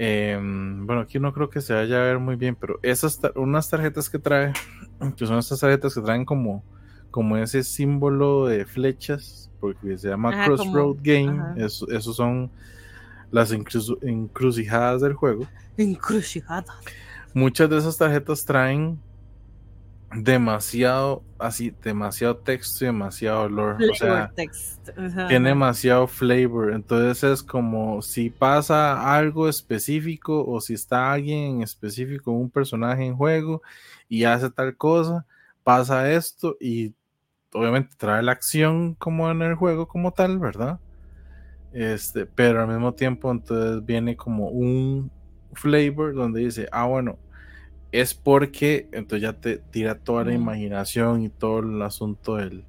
[0.00, 3.32] em, bueno, aquí no creo que se vaya a ver muy bien, pero esas tar-
[3.36, 4.52] unas tarjetas que trae,
[5.16, 6.62] que son estas tarjetas que traen como,
[7.10, 12.50] como ese símbolo de flechas, porque se llama Ajá, Crossroad como- Game, eso, esos son
[13.32, 15.46] las encruci- encrucijadas del juego.
[15.76, 16.74] Encrucijada.
[17.38, 18.98] Muchas de esas tarjetas traen
[20.12, 23.78] demasiado, así, demasiado texto y demasiado olor.
[23.80, 24.32] O sea,
[25.28, 26.72] tiene demasiado flavor.
[26.72, 33.06] Entonces es como si pasa algo específico o si está alguien en específico, un personaje
[33.06, 33.62] en juego
[34.08, 35.24] y hace tal cosa,
[35.62, 36.92] pasa esto y
[37.52, 40.80] obviamente trae la acción como en el juego como tal, ¿verdad?
[41.72, 45.08] Este, pero al mismo tiempo entonces viene como un
[45.52, 47.16] flavor donde dice, ah, bueno,
[47.92, 52.64] es porque entonces ya te tira toda la imaginación y todo el asunto del,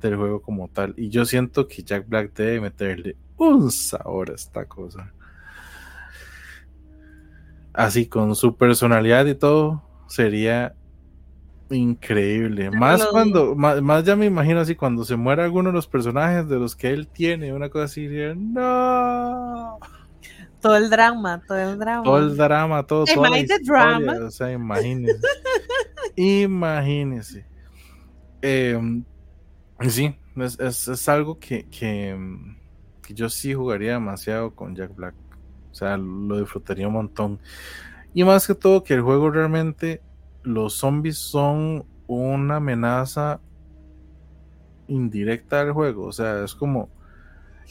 [0.00, 0.94] del juego como tal.
[0.96, 5.12] Y yo siento que Jack Black debe meterle un sabor a esta cosa.
[7.72, 10.74] Así con su personalidad y todo, sería
[11.70, 12.70] increíble.
[12.70, 16.48] Más cuando, más, más ya me imagino así, cuando se muera alguno de los personajes
[16.48, 19.78] de los que él tiene, una cosa así, diría, no.
[20.60, 22.02] Todo el drama, todo el drama.
[22.04, 24.26] Todo el drama, todo, historia, drama.
[24.26, 25.18] O sea, imagínese.
[26.16, 27.46] imagínese.
[28.42, 29.02] Eh,
[29.88, 32.16] sí, es, es- es algo que, que,
[33.02, 35.14] que yo sí jugaría demasiado con Jack Black.
[35.70, 37.38] O sea, lo disfrutaría un montón.
[38.12, 40.02] Y más que todo, que el juego realmente,
[40.42, 43.40] los zombies son una amenaza
[44.88, 46.06] indirecta del juego.
[46.06, 46.88] O sea, es como.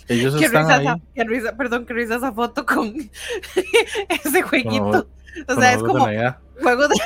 [0.08, 0.88] Ellos Qué están ahí.
[1.14, 2.96] esa, risa, perdón, risa esa foto con
[4.26, 5.08] ese jueguito.
[5.48, 6.08] O sea, es de como
[6.62, 6.96] juego de.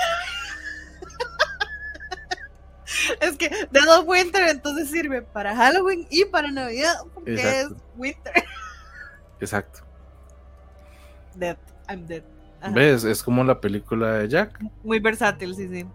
[3.22, 7.76] es que Dead of Winter entonces sirve para Halloween y para Navidad porque Exacto.
[7.76, 8.34] es Winter.
[9.40, 9.80] Exacto.
[11.36, 11.58] Dead,
[11.90, 12.24] I'm dead.
[12.62, 12.74] Ajá.
[12.74, 13.04] ¿Ves?
[13.04, 14.60] Es como la película de Jack.
[14.84, 15.86] Muy versátil, sí, sí.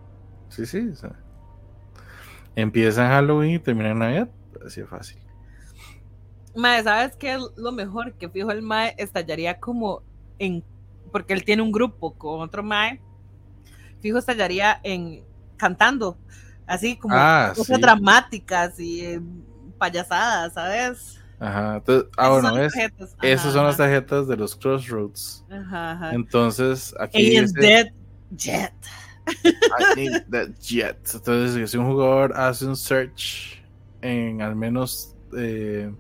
[0.51, 0.91] Sí, sí.
[0.93, 1.13] o sea,
[2.57, 4.29] empieza en Halloween y termina en Navidad.
[4.67, 5.19] Así de fácil.
[6.59, 8.13] Mae, ¿sabes qué es lo mejor?
[8.15, 10.03] Que fijo el Mae estallaría como
[10.39, 10.63] en.
[11.13, 13.01] Porque él tiene un grupo con otro Mae.
[14.01, 15.25] Fijo estallaría en.
[15.57, 16.19] cantando.
[16.67, 17.83] Así como Ah, cosas sí.
[17.83, 19.21] dramáticas y eh,
[19.79, 21.19] payasadas, ¿sabes?
[21.41, 21.77] Ajá.
[21.77, 23.17] Entonces, ah, bueno, son tarjetas.
[23.23, 25.45] Esas son las tarjetas de los Crossroads.
[25.51, 26.11] Ajá, ajá.
[26.13, 27.87] Entonces, aquí dice, Dead
[28.37, 28.75] Jet.
[29.97, 30.99] I that jet.
[31.15, 33.63] Entonces, si un jugador hace un search
[34.01, 35.93] en al menos eh,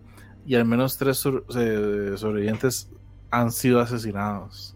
[0.48, 2.90] y al menos tres sur- eh, sobrevivientes
[3.30, 4.74] han sido asesinados.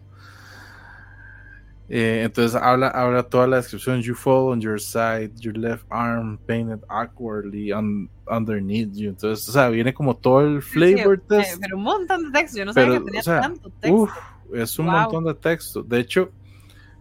[1.89, 4.01] Eh, entonces habla, habla toda la descripción.
[4.01, 9.09] You fall on your side, your left arm painted awkwardly on, underneath you.
[9.09, 11.61] Entonces, o sea, viene como todo el flavor Sí, eh, test.
[11.61, 12.57] pero un montón de texto.
[12.59, 13.95] Yo no sabía que tenía o sea, tanto texto.
[13.95, 14.11] Uf,
[14.53, 14.95] es un Wow.
[14.95, 15.83] montón de texto.
[15.83, 16.31] De hecho,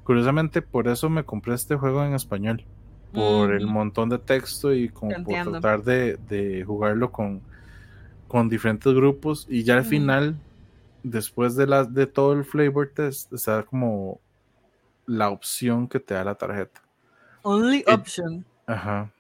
[0.03, 2.65] curiosamente, por eso me compré este juego en español.
[3.13, 7.43] Por el montón de texto y como por tratar de, de jugarlo con,
[8.33, 9.47] con diferentes grupos.
[9.47, 10.35] Y ya al final,
[11.03, 14.21] después de, la, de todo el flavor test, está como
[15.05, 16.81] la opción que te da la tarjeta.
[17.43, 18.43] Only option.
[18.67, 19.13] Ajá.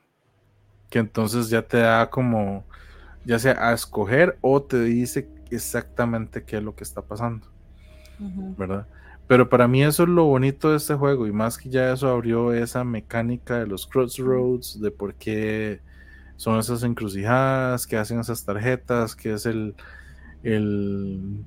[0.88, 2.64] Que entonces ya te da como,
[3.26, 7.46] ya sea a escoger o te dice exactamente qué es lo que está pasando.
[8.18, 8.86] ¿verdad?
[9.26, 12.08] Pero para mí eso es lo bonito de este juego y más que ya eso
[12.08, 15.80] abrió esa mecánica de los crossroads, de por qué
[16.43, 19.76] son esas encrucijadas, que hacen esas tarjetas, que es el,
[20.43, 21.45] el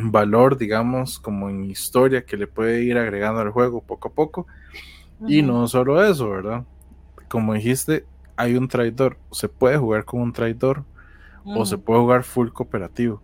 [0.00, 4.46] valor, digamos, como en historia que le puede ir agregando al juego poco a poco.
[5.26, 6.64] Y no solo eso, ¿verdad?
[7.26, 8.04] Como dijiste,
[8.36, 9.18] hay un traidor.
[9.32, 10.84] Se puede jugar con un traidor
[11.44, 13.20] o se puede jugar full cooperativo.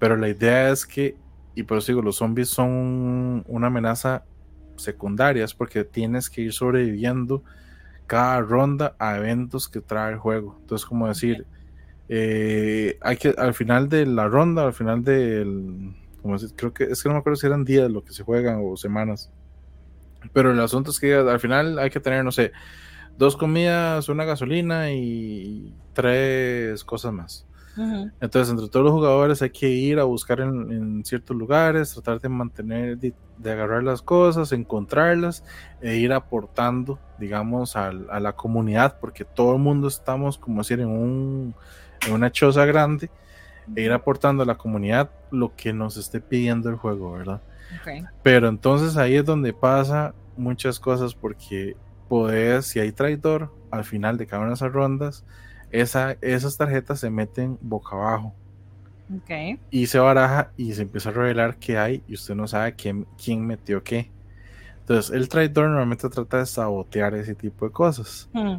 [0.00, 1.14] Pero la idea es que,
[1.54, 4.24] y por eso digo, los zombies son una amenaza
[4.74, 7.44] secundaria, es porque tienes que ir sobreviviendo
[8.06, 10.56] cada ronda a eventos que trae el juego.
[10.60, 11.46] Entonces, como decir,
[12.08, 17.02] eh, hay que al final de la ronda, al final del, como creo que es
[17.02, 19.30] que no me acuerdo si eran días lo que se juegan o semanas.
[20.32, 22.52] Pero el asunto es que al final hay que tener, no sé,
[23.16, 27.45] dos comidas, una gasolina y tres cosas más.
[28.20, 32.28] Entonces, entre todos los jugadores hay que ir a buscar en, ciertos lugares, tratar de
[32.28, 33.14] mantener, de,
[33.44, 35.44] agarrar las cosas, encontrarlas
[35.82, 40.88] e ir aportando, digamos, a, la comunidad, porque todo el mundo estamos, como decir, en,
[40.88, 41.54] un,
[42.06, 43.10] en una choza grande,
[43.74, 47.42] e ir aportando a la comunidad lo que nos esté pidiendo el juego, ¿verdad?
[48.22, 51.76] Pero entonces ahí es donde pasa muchas cosas porque
[52.08, 55.24] podés, si hay traidor, al final de cada una de esas rondas,
[55.70, 58.34] esa, esas tarjetas se meten boca abajo.
[59.70, 63.06] Y se baraja y se empieza a revelar qué hay y usted no sabe quién,
[63.22, 64.10] quién metió qué.
[64.80, 68.28] Entonces, el traidor normalmente trata de sabotear ese tipo de cosas.
[68.32, 68.56] Hmm.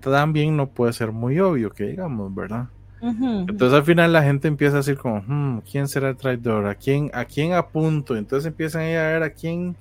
[0.00, 2.68] También no puede ser muy obvio que digamos, ¿verdad?
[3.00, 6.66] Entonces al final la gente empieza a decir como, hmm, ¿quién será el traidor?
[6.66, 8.16] ¿A quién, ¿A quién apunto?
[8.16, 9.76] Entonces empiezan a ver a quién,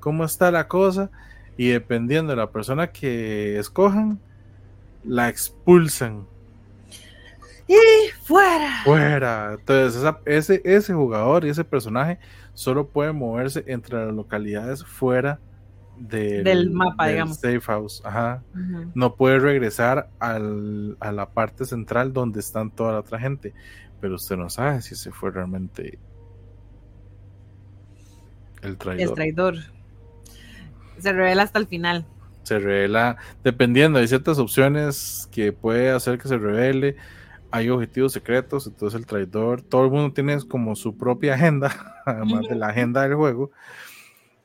[0.00, 1.10] cómo está la cosa
[1.56, 4.18] y dependiendo de la persona que escojan,
[5.04, 6.26] la expulsan.
[7.68, 7.76] Y
[8.22, 8.82] fuera.
[8.84, 9.56] Fuera.
[9.58, 12.18] Entonces ese, ese jugador y ese personaje
[12.54, 15.40] solo puede moverse entre las localidades fuera
[15.96, 17.36] del, mapa, digamos.
[17.36, 18.02] Safe House.
[18.04, 18.42] Ajá.
[18.94, 23.54] No puede regresar al, a la parte central donde están toda la otra gente.
[24.00, 25.98] Pero usted no sabe si ese fue realmente
[28.62, 29.08] el traidor.
[29.08, 29.54] El traidor.
[30.98, 32.06] Se revela hasta el final.
[32.42, 36.96] Se revela, dependiendo, hay ciertas opciones que puede hacer que se revele.
[37.50, 42.48] Hay objetivos secretos, entonces el traidor, todo el mundo tiene como su propia agenda, además
[42.48, 43.50] de la agenda del juego.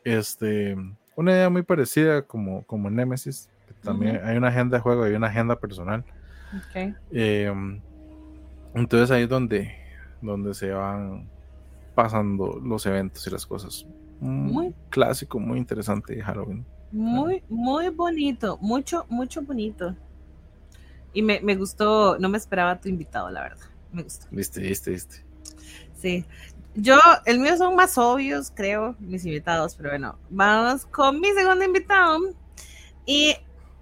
[0.03, 0.75] Este,
[1.15, 3.49] una idea muy parecida como, como en Nemesis.
[3.81, 6.03] también hay una agenda de juego, hay una agenda personal.
[7.11, 7.81] Em,
[8.73, 9.73] entonces ahí es donde,
[10.21, 11.27] donde se van
[11.95, 13.87] pasando los eventos y las cosas.
[14.19, 16.65] Muy clásico, muy interesante de Halloween.
[16.91, 19.95] Muy, muy bonito, mucho, mucho bonito.
[21.13, 23.65] Y me, me, gustó, no me esperaba tu invitado, la verdad.
[23.91, 24.27] Me gustó.
[24.31, 25.25] Viste, viste, viste.
[25.95, 26.25] Sí.
[26.75, 31.65] Yo, el mío son más obvios, creo, mis invitados, pero bueno, vamos con mi segundo
[31.65, 32.19] invitado.
[33.05, 33.35] Y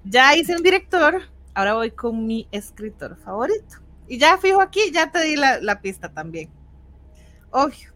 [0.06, 1.22] ya hice un director,
[1.54, 3.78] ahora voy con mi escritor favorito.
[4.08, 6.50] Y ya fijo aquí, ya te di la, la pista también.
[7.52, 7.92] Obvio.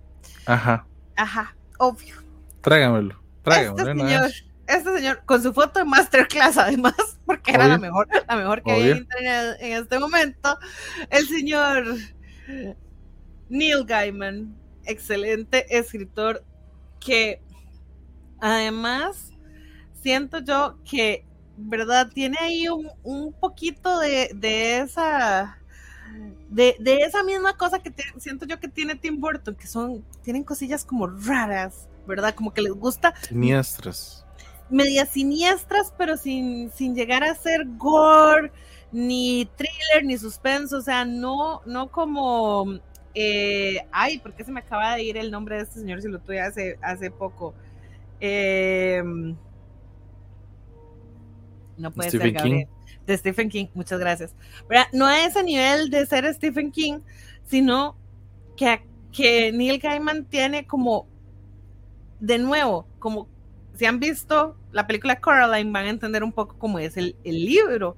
[0.45, 0.85] Ajá.
[1.15, 2.15] Ajá, obvio.
[2.61, 3.89] Tráigamelo, tráigamelo.
[3.89, 4.31] Este señor,
[4.69, 6.93] este señor, con su foto de masterclass además,
[7.25, 10.57] porque era la mejor, la mejor que había en internet en este momento,
[11.09, 11.85] el señor
[13.49, 14.55] Neil Gaiman,
[14.85, 16.43] excelente escritor
[16.99, 17.41] que
[18.39, 19.31] además
[20.01, 21.25] siento yo que,
[21.57, 22.09] ¿verdad?
[22.13, 24.29] Tiene ahí un, poquito de,
[24.77, 25.57] esa...
[26.49, 30.83] De, esa misma cosa que siento yo que tiene Tim Burton, que son, tienen cosillas
[30.85, 32.33] como raras, ¿verdad?
[32.33, 33.13] Como que les gusta.
[33.27, 34.25] Siniestras.
[34.69, 38.51] Medias siniestras, pero sin, sin llegar a ser gore,
[38.91, 42.79] ni thriller, ni suspenso, o sea, no, no como
[43.13, 46.07] eh, ay, ¿por qué se me acaba de ir el nombre de este señor si
[46.07, 47.53] lo tuve hace, hace poco?
[48.19, 49.01] Eh,
[51.77, 52.67] no puede ser, Gabriel.
[53.05, 54.35] De Stephen King, muchas gracias.
[54.93, 56.99] No a ese nivel de ser Stephen King,
[57.43, 57.95] sino
[58.55, 61.07] que, que Neil Gaiman tiene como,
[62.19, 63.27] de nuevo, como
[63.79, 67.95] si han visto la película Coraline, van a entender un poco cómo es el, libro,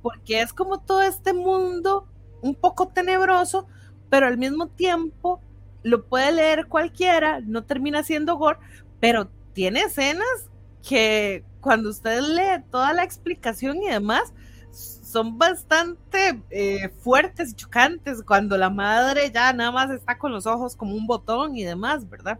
[0.00, 2.06] porque es como todo este mundo
[2.40, 3.66] un poco tenebroso,
[4.08, 5.42] pero al mismo tiempo
[5.82, 8.60] lo puede leer cualquiera, no termina siendo gore,
[9.00, 10.50] pero tiene escenas
[10.88, 14.32] que cuando usted lee toda la explicación y demás,
[14.70, 20.46] son bastante eh, fuertes y chocantes cuando la madre ya nada más está con los
[20.46, 22.38] ojos como un botón y demás, ¿verdad?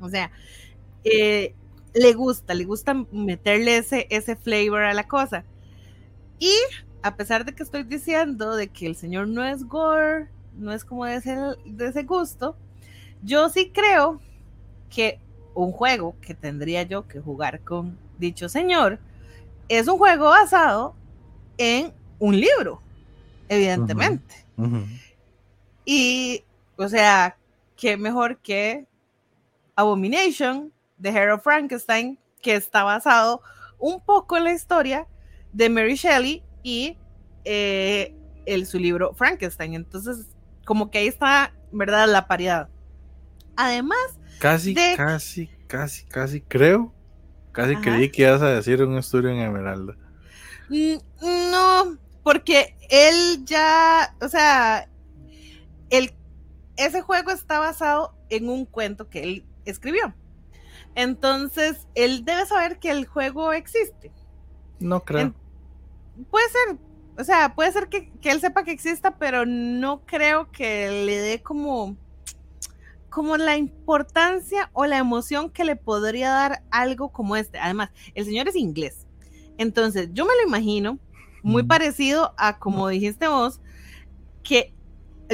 [0.00, 0.30] O sea,
[1.02, 1.56] eh,
[1.94, 5.44] le gusta, le gusta meterle ese, ese flavor a la cosa.
[6.38, 6.54] Y
[7.02, 10.84] a pesar de que estoy diciendo de que el señor no es gore, no es
[10.84, 12.56] como de ese, de ese gusto.
[13.22, 14.20] Yo sí creo
[14.90, 15.20] que
[15.54, 18.98] un juego que tendría yo que jugar con dicho señor
[19.68, 20.94] es un juego basado
[21.58, 22.82] en un libro,
[23.48, 24.34] evidentemente.
[25.84, 26.44] Y,
[26.76, 27.36] o sea,
[27.76, 28.86] qué mejor que
[29.74, 30.72] Abomination,
[31.02, 33.42] de Hero Frankenstein, que está basado
[33.78, 35.08] un poco en la historia
[35.52, 36.96] de Mary Shelley y
[37.44, 38.14] eh,
[38.46, 39.74] el, su libro Frankenstein.
[39.74, 40.28] Entonces,
[40.64, 42.08] como que ahí está, ¿verdad?
[42.08, 42.68] La paridad.
[43.56, 43.98] Además.
[44.38, 46.94] Casi, casi, casi, casi, creo.
[47.50, 49.94] Casi creí que ibas a decir un estudio en Emeralda.
[50.70, 50.96] Mm,
[51.50, 54.88] no, porque él ya, o sea,
[55.90, 56.14] el,
[56.76, 60.14] ese juego está basado en un cuento que él escribió.
[60.94, 64.12] Entonces, él debe saber que el juego existe.
[64.78, 65.32] No creo.
[66.30, 66.78] puede ser,
[67.18, 71.42] o sea, puede ser que, él sepa que exista, pero no creo que le dé
[71.42, 71.96] como,
[73.08, 77.58] como la importancia o la emoción que le podría dar algo como este.
[77.58, 79.06] Además, el señor es inglés.
[79.56, 80.98] Entonces, yo me lo imagino
[81.42, 83.60] muy parecido a como dijiste vos,
[84.42, 84.74] que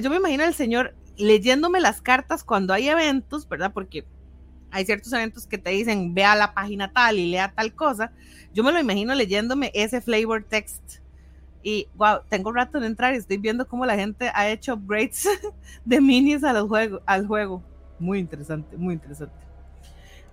[0.00, 3.72] yo me imagino al señor leyéndome las cartas cuando hay eventos, ¿verdad?
[3.72, 4.06] Porque
[4.70, 8.12] hay ciertos eventos que te dicen, vea la página tal y lea tal cosa.
[8.52, 11.00] Yo me lo imagino leyéndome ese flavor text.
[11.62, 15.28] Y wow, tengo rato de entrar y estoy viendo cómo la gente ha hecho upgrades
[15.84, 17.62] de minis al juego, al juego.
[17.98, 19.34] Muy interesante, muy interesante.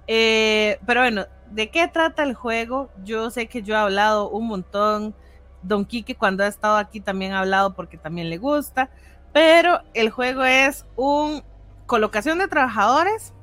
[0.07, 2.89] Eh, pero bueno, ¿de qué trata el juego?
[3.03, 5.15] Yo sé que yo he hablado un montón.
[5.63, 8.89] Don Quique cuando ha estado aquí también ha hablado porque también le gusta.
[9.33, 11.43] Pero el juego es un
[11.85, 13.33] colocación de trabajadores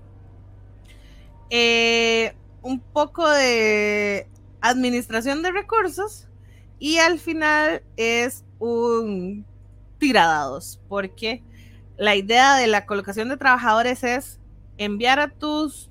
[1.55, 4.27] eh, un poco de
[4.63, 6.27] administración de recursos
[6.79, 9.45] y al final es un
[9.99, 11.43] tiradados, porque
[11.99, 14.41] la idea de la colocación de trabajadores es
[14.79, 15.91] enviar a tus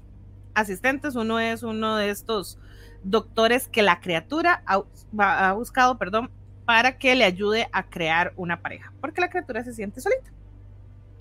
[0.56, 2.58] asistentes, uno es uno de estos
[3.04, 6.32] doctores que la criatura ha, buscado, perdón,
[6.66, 10.32] para que le ayude a crear una pareja, porque la criatura se siente solita.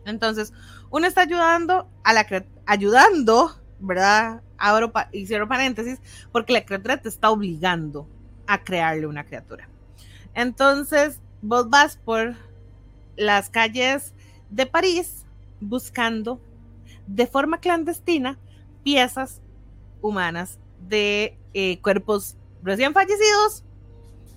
[0.06, 0.54] Entonces,
[0.88, 2.26] uno está ayudando a la
[2.64, 4.42] ayudando ¿verdad?
[4.58, 6.00] Abro y cierro paréntesis,
[6.32, 8.06] porque la criatura te está obligando
[8.46, 9.68] a crearle una criatura.
[10.34, 12.34] Entonces, vos vas por
[13.16, 14.14] las calles
[14.50, 15.24] de París
[15.60, 16.40] buscando
[17.06, 18.38] de forma clandestina
[18.82, 19.40] piezas
[20.00, 20.58] humanas
[20.88, 23.64] de eh, cuerpos recién fallecidos,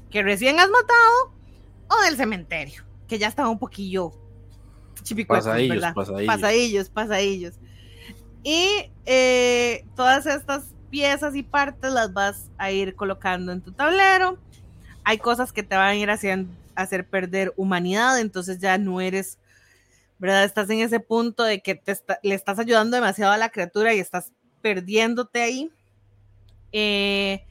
[0.09, 1.33] que recién has matado,
[1.89, 4.13] o del cementerio, que ya estaba un poquillo
[5.27, 5.93] pasadillos, ¿verdad?
[6.25, 7.55] Pasadillos, pasadillos.
[8.43, 14.37] Y eh, todas estas piezas y partes las vas a ir colocando en tu tablero.
[15.03, 19.39] Hay cosas que te van a ir haciendo, hacer perder humanidad, entonces ya no eres,
[20.19, 20.43] ¿verdad?
[20.43, 21.81] Estás en ese punto de que
[22.21, 24.31] le estás ayudando demasiado a la criatura y estás
[24.61, 25.71] perdiéndote ahí.
[26.71, 27.45] Eh,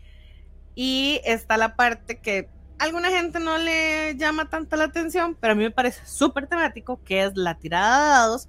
[0.75, 5.53] y está la parte que a alguna gente no le llama tanto la atención, pero
[5.53, 8.49] a mí me parece súper temático, que es la tirada de dados,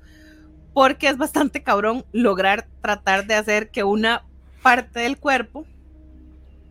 [0.74, 4.24] porque es bastante cabrón lograr tratar de hacer que una
[4.61, 5.65] parte del cuerpo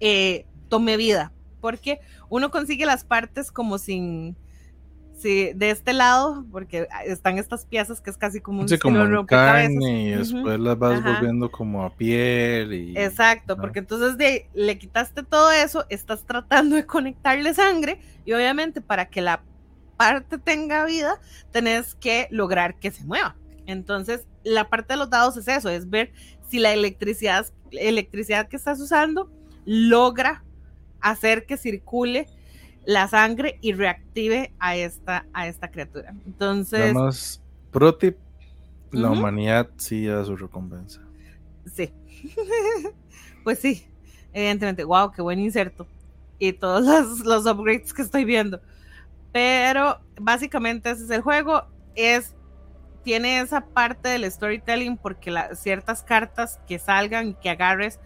[0.00, 4.36] eh, tome vida, porque uno consigue las partes como sin,
[5.16, 9.26] sí, de este lado, porque están estas piezas que es casi como un sí, como
[9.26, 14.78] carne y después las vas volviendo como a piel y exacto, porque entonces de, le
[14.78, 19.42] quitaste todo eso, estás tratando de conectarle sangre y obviamente para que la
[19.96, 21.20] parte tenga vida
[21.52, 23.36] tenés que lograr que se mueva.
[23.66, 26.12] Entonces, la parte de los dados es eso, es ver
[26.48, 29.30] si la electricidad, electricidad que estás usando
[29.64, 30.44] logra
[31.00, 32.26] hacer que circule
[32.84, 36.14] la sangre y reactive a esta, a esta criatura.
[36.26, 36.80] Entonces.
[36.80, 38.16] Además, pro tip,
[38.90, 41.00] la humanidad sí da su recompensa.
[41.72, 41.92] Sí.
[43.44, 43.86] pues sí,
[44.32, 44.84] evidentemente.
[44.84, 45.86] Wow, qué buen inserto.
[46.38, 48.60] Y todos los, los upgrades que estoy viendo.
[49.32, 51.64] Pero básicamente ese es el juego.
[51.94, 52.34] Es
[53.02, 57.98] tiene esa parte del storytelling porque ciertas cartas que salgan y que agarres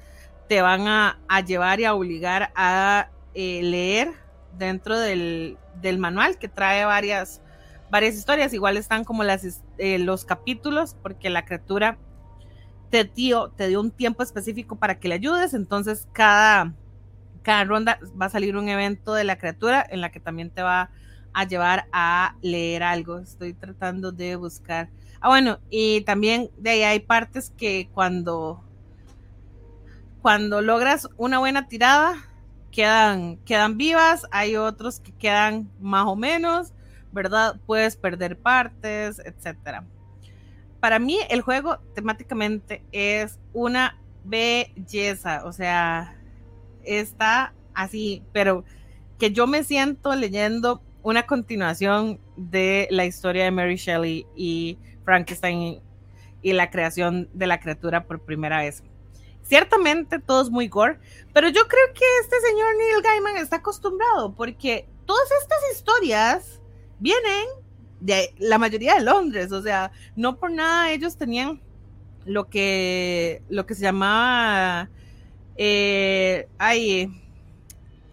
[0.49, 4.13] te van a, llevar y a obligar a eh, leer
[4.57, 5.59] dentro del,
[5.99, 7.43] manual que trae varias,
[7.91, 8.53] varias historias.
[8.53, 11.99] Igual están como las, eh, los capítulos porque la criatura
[12.91, 15.55] te, dio, te dio un tiempo específico para que le ayudes.
[15.55, 16.73] Entonces cada,
[17.43, 20.63] cada ronda va a salir un evento de la criatura en la que también te
[20.63, 20.91] va a
[21.37, 23.19] a llevar a leer algo.
[23.19, 24.89] Estoy tratando de buscar.
[25.21, 28.65] Ah, bueno, y también de ahí hay partes que cuando,
[30.23, 32.15] cuando logras una buena tirada,
[32.71, 36.73] quedan, quedan vivas, hay otros que quedan más o menos,
[37.13, 37.61] ¿verdad?
[37.67, 39.85] Puedes perder partes, etcétera.
[40.81, 46.17] para mí el juego temáticamente es una belleza, o sea,
[46.83, 48.65] está así, pero
[49.19, 55.81] que yo me siento leyendo una continuación de la historia de Mary Shelley y Frankenstein
[56.43, 58.83] y la creación de la criatura por primera vez.
[59.45, 60.99] Ciertamente todo es muy gore,
[61.33, 66.61] pero yo creo que este señor Neil Gaiman está acostumbrado porque todas estas historias
[66.99, 67.47] vienen
[68.01, 71.63] de la mayoría de Londres, o sea, no por nada ellos tenían
[72.25, 74.91] lo que, lo que se llamaba,
[75.57, 76.49] eh,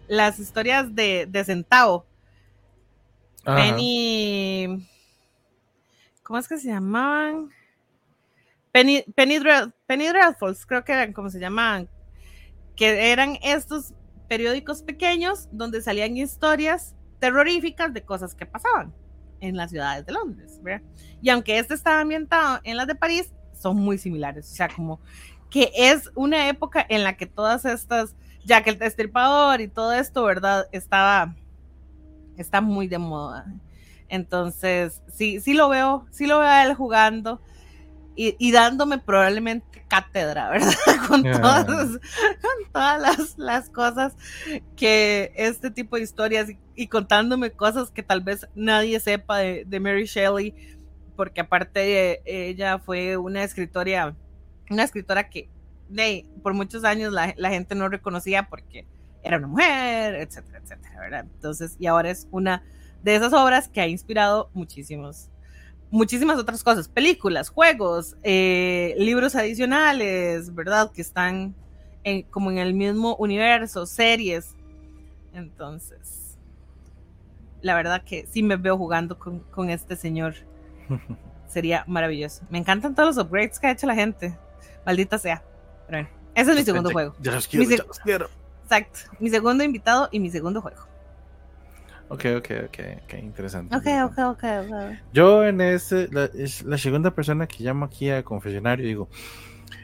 [0.06, 2.06] las historias de, de centavo.
[3.44, 4.88] Penny,
[6.22, 7.50] ¿cómo es que se llamaban?
[8.72, 9.38] Penny, Penny,
[9.86, 11.88] Penny Dreadfuls, creo que eran como se llamaban,
[12.74, 13.94] que eran estos
[14.28, 18.92] periódicos pequeños donde salían historias terroríficas de cosas que pasaban
[19.40, 20.60] en las ciudades de Londres.
[21.22, 24.50] Y aunque este estaba ambientado en las de París, son muy similares.
[24.50, 25.00] O sea, como
[25.50, 29.92] que es una época en la que todas estas, ya que el destripador y todo
[29.92, 30.66] esto, ¿verdad?
[30.72, 31.36] Estaba,
[32.36, 33.46] está muy de moda.
[34.08, 37.40] Entonces, sí, sí lo veo, sí lo veo a él jugando
[38.16, 40.72] y, dándome probablemente cátedra, ¿verdad?
[41.08, 44.16] con, todas, con todas las, cosas
[44.76, 50.04] que este tipo de historias y, contándome cosas que tal vez nadie sepa de, Mary
[50.04, 50.54] Shelley,
[51.16, 54.14] porque aparte ella fue una escritora,
[54.70, 55.48] una escritora que
[56.42, 58.86] por muchos años la, la gente no reconocía porque
[59.24, 61.26] era una mujer, etcétera, etcétera, ¿verdad?
[61.34, 62.62] Entonces, y ahora es una
[63.02, 65.30] de esas obras que ha inspirado muchísimos
[65.94, 70.90] muchísimas otras cosas, películas, juegos, eh, libros adicionales, ¿verdad?
[70.90, 71.54] Que están
[72.30, 74.54] como en el mismo universo, series.
[75.32, 76.36] Entonces,
[77.62, 80.34] la verdad que sí me veo jugando con, este señor.
[81.48, 82.44] Sería maravilloso.
[82.50, 84.36] Me encantan todos los upgrades que ha hecho la gente.
[84.84, 85.44] Maldita sea.
[85.86, 87.14] Pero bueno, ese es mi segundo juego.
[87.20, 88.28] Ya los quiero, ya los quiero.
[88.64, 89.00] Exacto.
[89.20, 90.94] Mi segundo invitado y mi segundo juego.
[92.08, 93.74] Ok, ok, ok, ok, interesante.
[93.74, 94.44] Ok, ok, ok,
[95.12, 99.08] Yo en ese, la, es la segunda persona que llamo aquí al confesionario digo.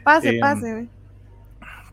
[0.04, 0.88] Pase, em, pase.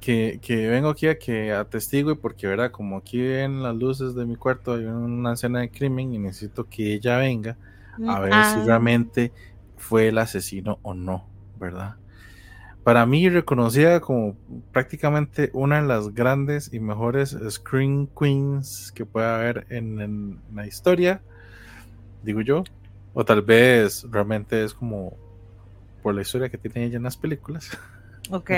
[0.02, 2.72] Que, que, vengo aquí a que atestigo y porque, ¿verdad?
[2.72, 6.66] Como aquí ven las luces de mi cuarto hay una escena de crimen y necesito
[6.70, 7.58] que ella venga
[7.96, 8.64] a mm, ver si ah.
[8.66, 9.32] realmente
[9.78, 11.26] fue el asesino o no,
[11.60, 11.96] ¿verdad?
[12.88, 14.38] Para mí reconocida como
[14.72, 21.20] prácticamente una de las grandes y mejores Screen Queens que puede haber en, la historia,
[22.24, 22.64] digo yo,
[23.14, 25.18] o tal vez realmente es como
[26.02, 27.70] por la historia que tiene ella en las películas.
[28.30, 28.52] Ok.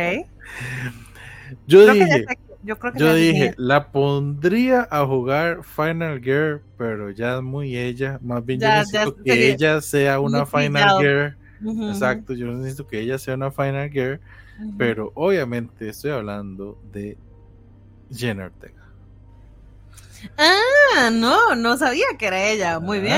[1.65, 2.25] yo dije,
[2.63, 7.75] yo, creo que yo dije, la pondría a jugar Final Gear, pero ya es muy
[7.75, 13.17] ella, más bien yo necesito que ella sea una Final Exacto, yo necesito que ella
[13.17, 14.19] sea una Final Girl,
[14.77, 17.17] pero obviamente estoy hablando de
[18.11, 18.79] Jenna Ortega.
[20.37, 22.79] Ah, no, no sabía que era ella.
[22.79, 23.13] Muy bien.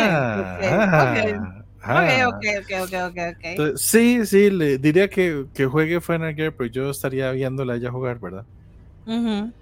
[1.84, 3.76] Ah, ok, ok, ok, ok, ok.
[3.76, 7.90] sí, sí, le diría que, que juegue Final Girl, pero yo estaría viéndola a ella
[7.92, 8.46] jugar, ¿verdad?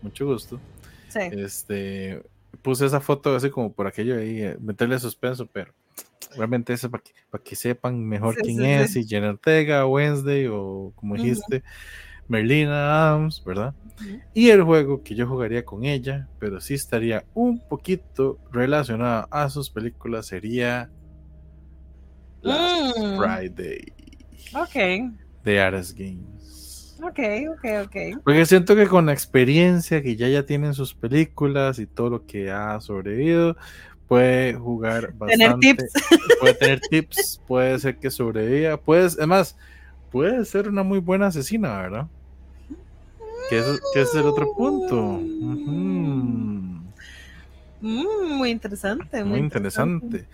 [0.01, 0.59] Mucho gusto.
[1.07, 1.19] Sí.
[1.31, 2.21] Este,
[2.61, 5.73] puse esa foto así como por aquello ahí, eh, meterle suspenso, pero
[6.35, 10.93] realmente eso para que, para que sepan mejor quién es, si Jenna Ortega, Wednesday o
[10.95, 11.63] como dijiste,
[12.27, 13.73] Merlina Adams, ¿verdad?
[14.33, 19.49] Y el juego que yo jugaría con ella, pero sí estaría un poquito relacionado a
[19.49, 20.89] sus películas, sería
[22.41, 23.17] Last mm.
[23.17, 23.93] Friday.
[24.53, 25.13] Ok.
[25.43, 26.97] De Ares Games.
[27.01, 27.19] Ok,
[27.51, 28.21] ok, ok.
[28.23, 32.25] Porque siento que con la experiencia que ya ya tienen sus películas y todo lo
[32.25, 33.55] que ha sobrevivido,
[34.09, 35.37] puede jugar bastante.
[35.37, 35.93] Tener tips.
[36.41, 39.55] Puede tener tips, puede ser que sobreviva, puede, además,
[40.11, 42.07] puede ser una muy buena asesina, ¿verdad?
[43.49, 45.19] Que, es el otro punto.
[45.21, 46.81] Mm,
[47.81, 49.23] muy interesante.
[49.23, 50.25] Muy, interesante.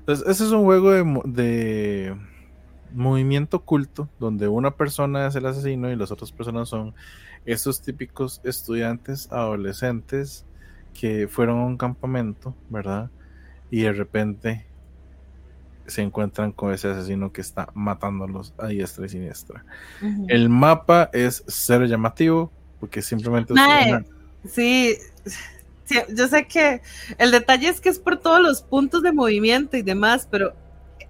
[0.00, 2.16] Entonces, ese es un juego de, de,
[2.92, 6.94] movimiento oculto, donde una persona es el asesino y las otras personas son
[7.44, 10.44] esos típicos estudiantes adolescentes
[10.98, 13.10] que fueron a un campamento, ¿verdad?
[13.70, 14.66] Y de repente
[15.86, 19.64] se encuentran con ese asesino que está matándolos a diestra y siniestra.
[20.28, 23.54] El mapa es cero llamativo porque simplemente
[24.48, 24.96] sí,
[26.14, 26.82] yo sé que
[27.16, 30.54] el detalle es que es por todos los puntos de movimiento y demás, pero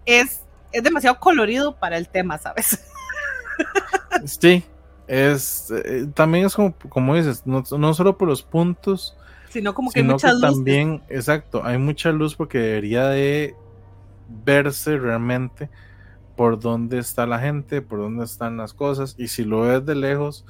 [0.07, 0.43] es,
[0.73, 2.85] es demasiado colorido para el tema, ¿sabes?
[4.25, 4.65] sí,
[5.09, 9.17] es eh, también es como, como dices, no, no solo por los puntos,
[9.51, 10.41] sino como que hay mucha luz.
[10.41, 13.55] También, exacto, hay mucha luz porque debería de
[14.45, 15.71] verse realmente
[16.37, 19.95] por dónde está la gente, por dónde están las cosas, y si lo ves de
[19.95, 20.47] lejos,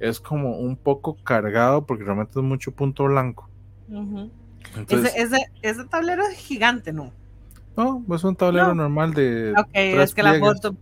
[0.00, 3.48] es como un poco cargado porque realmente es mucho punto blanco.
[4.88, 7.12] ese, tablero es gigante, ¿no?
[7.76, 9.54] No, es un tablero normal de.
[9.56, 10.74] Ok, es que la foto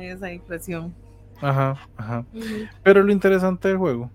[0.00, 0.94] esa impresión.
[1.40, 2.24] Ajá, ajá.
[2.82, 4.10] Pero lo interesante del juego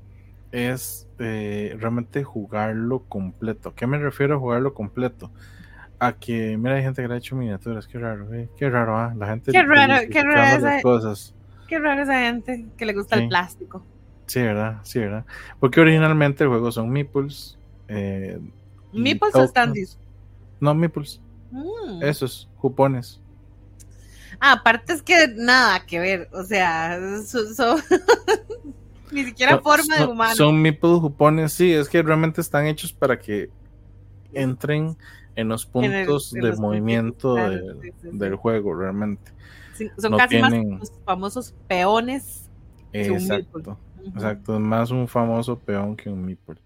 [0.52, 3.70] es eh, realmente jugarlo completo.
[3.70, 5.32] ¿A qué me refiero a jugarlo completo?
[6.00, 8.98] A que, mira, hay gente que le ha hecho miniaturas, qué raro, eh, qué raro,
[8.98, 9.14] ¿ah?
[9.18, 9.52] La gente.
[9.52, 11.34] Qué raro, qué raro esa, cosas.
[11.68, 13.86] Qué raro esa gente que le gusta el plástico.
[14.26, 14.80] Sí, ¿verdad?
[14.84, 15.26] Sí, ¿verdad?
[15.60, 17.58] Porque originalmente el juego son meeples.
[17.88, 18.40] Eh,
[18.94, 19.98] ¿Meeples o standees?
[20.60, 21.22] No, meeples.
[21.52, 22.02] Mm.
[22.02, 23.22] Esos, cupones.
[24.40, 27.80] Ah, aparte es que nada que ver, o sea, son,
[29.14, 30.36] ni siquiera forma de humano.
[30.36, 33.50] Son meeples cupones, sí, es que realmente están hechos para que
[34.34, 34.98] entren
[35.36, 39.32] en los puntos de movimiento del juego, realmente.
[39.98, 42.50] son casi más los famosos peones.
[42.94, 46.58] Exacto, exacto, más un famoso peón que un meeple.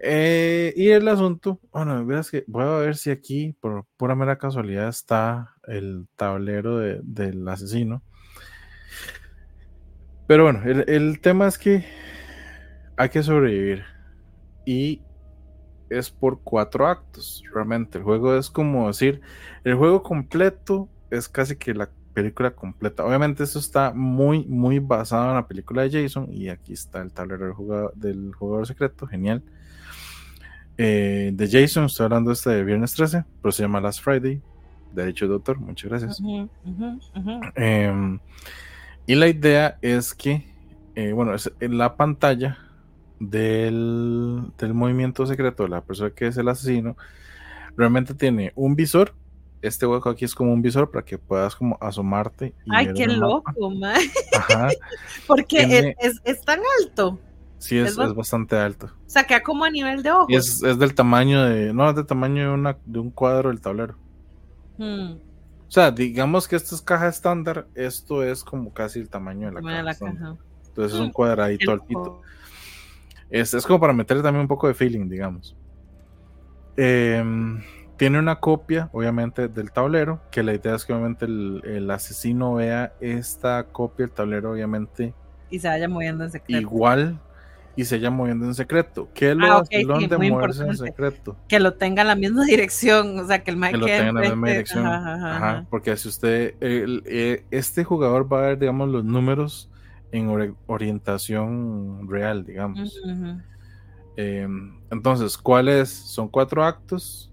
[0.00, 4.38] Eh, y el asunto, bueno, verás que voy a ver si aquí, por pura mera
[4.38, 8.02] casualidad, está el tablero del asesino.
[10.28, 11.84] Pero bueno, el, el tema es que
[12.96, 13.82] hay que sobrevivir.
[14.64, 15.00] Y
[15.90, 17.98] es por cuatro actos, realmente.
[17.98, 19.20] El juego es como decir,
[19.64, 23.04] el juego completo es casi que la película completa.
[23.04, 27.12] Obviamente eso está muy, muy basado en la película de Jason y aquí está el
[27.12, 29.42] tablero del jugador, del jugador secreto, genial.
[30.76, 34.40] Eh, de Jason, estoy hablando este de viernes 13, pero se llama Last Friday.
[34.92, 36.20] De hecho, doctor, muchas gracias.
[37.54, 38.18] Em,
[39.08, 40.44] y la idea es que,
[40.94, 42.58] eh, bueno, es en la pantalla
[43.18, 46.94] del, movimiento secreto de la persona que es el asesino,
[47.74, 49.14] realmente tiene un visor.
[49.62, 52.52] Este hueco aquí es como un visor para que puedas como asomarte.
[52.68, 53.96] Ay, qué loco, man.
[54.36, 54.68] Ajá.
[55.26, 57.18] Porque es, tan alto.
[57.56, 58.92] Sí, es, bastante alto.
[59.06, 60.26] O sea, queda como a nivel de ojo.
[60.28, 61.72] es, del tamaño de.
[61.72, 63.96] No, es del tamaño de, una, de un cuadro del tablero.
[64.76, 65.14] Hmm.
[65.68, 69.60] O sea, digamos que esto es caja estándar, esto es como casi el tamaño de
[69.60, 71.12] la, caja, Entonces es un hmm.
[71.12, 72.22] cuadradito altito.
[73.28, 75.54] Es, es como para meterle también un poco de feeling, digamos.
[76.76, 77.60] Em,
[77.98, 82.94] tiene una copia, obviamente, del tablero, que la idea es que obviamente el, asesino vea
[83.00, 85.12] esta copia del tablero, obviamente.
[85.50, 86.60] Y se vaya moviendo en secreto.
[86.60, 87.20] Igual
[87.78, 89.08] y se vaya moviendo en secreto.
[89.14, 91.36] ¿Qué es lo ah, okay, de moverse en secreto?
[91.46, 94.08] Que lo tenga en la misma dirección, o sea, que el Mike que lo tenga
[94.08, 94.84] en la misma dirección.
[94.84, 99.70] Ajá, porque si usted, eh, este jugador va a ver, digamos, los números
[100.10, 103.00] en orientación real, digamos.
[104.16, 105.88] Em, entonces, ¿cuáles?
[105.88, 107.30] Son cuatro actos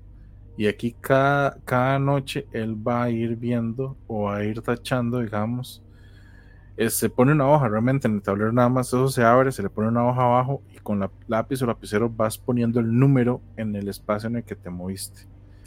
[0.57, 5.81] y aquí cada, cada noche él va a ir viendo o a ir tachando, digamos.
[6.77, 9.63] Eh, se pone una hoja, realmente en el tablero nada más eso se abre, se
[9.63, 13.41] le pone una hoja abajo y con la lápiz o lapicero vas poniendo el número
[13.55, 15.21] en el espacio en el que te moviste.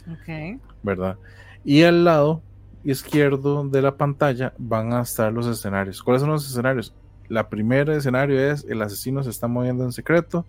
[0.07, 0.61] Ok.
[0.83, 1.17] ¿Verdad?
[1.63, 2.43] Y al lado
[2.83, 6.03] izquierdo de la pantalla van a estar los escenarios.
[6.03, 6.93] ¿Cuáles son los escenarios?
[7.27, 10.45] La primera escenario es el asesino se está moviendo en secreto.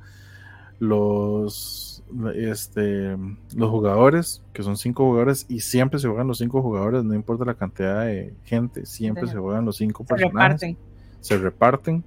[0.78, 1.89] Los,
[2.34, 3.16] este,
[3.54, 7.44] los jugadores, que son cinco jugadores, y siempre se juegan los cinco jugadores, no importa
[7.44, 10.76] la cantidad de gente, siempre se juegan los cinco se Reparten.
[11.20, 12.04] Se reparten.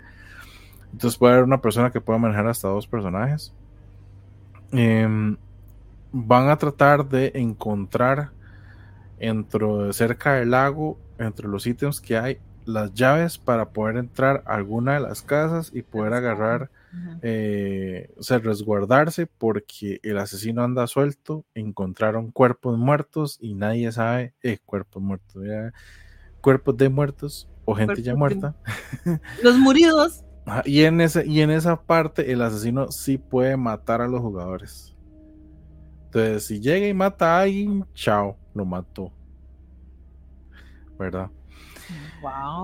[0.92, 3.54] Entonces puede haber una persona que pueda manejar hasta dos personajes.
[4.72, 5.38] Em,
[6.12, 8.32] van a tratar de encontrar
[9.20, 14.56] entre, cerca del lago, entre los ítems que hay, las llaves para poder entrar a
[14.56, 16.70] alguna de las casas y poder agarrar,
[17.22, 24.34] eh, o sea, resguardarse porque el asesino anda suelto, encontraron cuerpos muertos y nadie sabe,
[24.44, 25.44] eh, cuerpos muertos,
[26.42, 28.56] cuerpos de muertos o gente ya muerta.
[29.44, 30.24] Los muridos.
[30.66, 34.96] y, en ese, y en esa parte el asesino sí puede matar a los jugadores.
[36.06, 39.12] Entonces, si llega y mata a alguien, chao, lo mató.
[41.00, 41.32] ¿Verdad?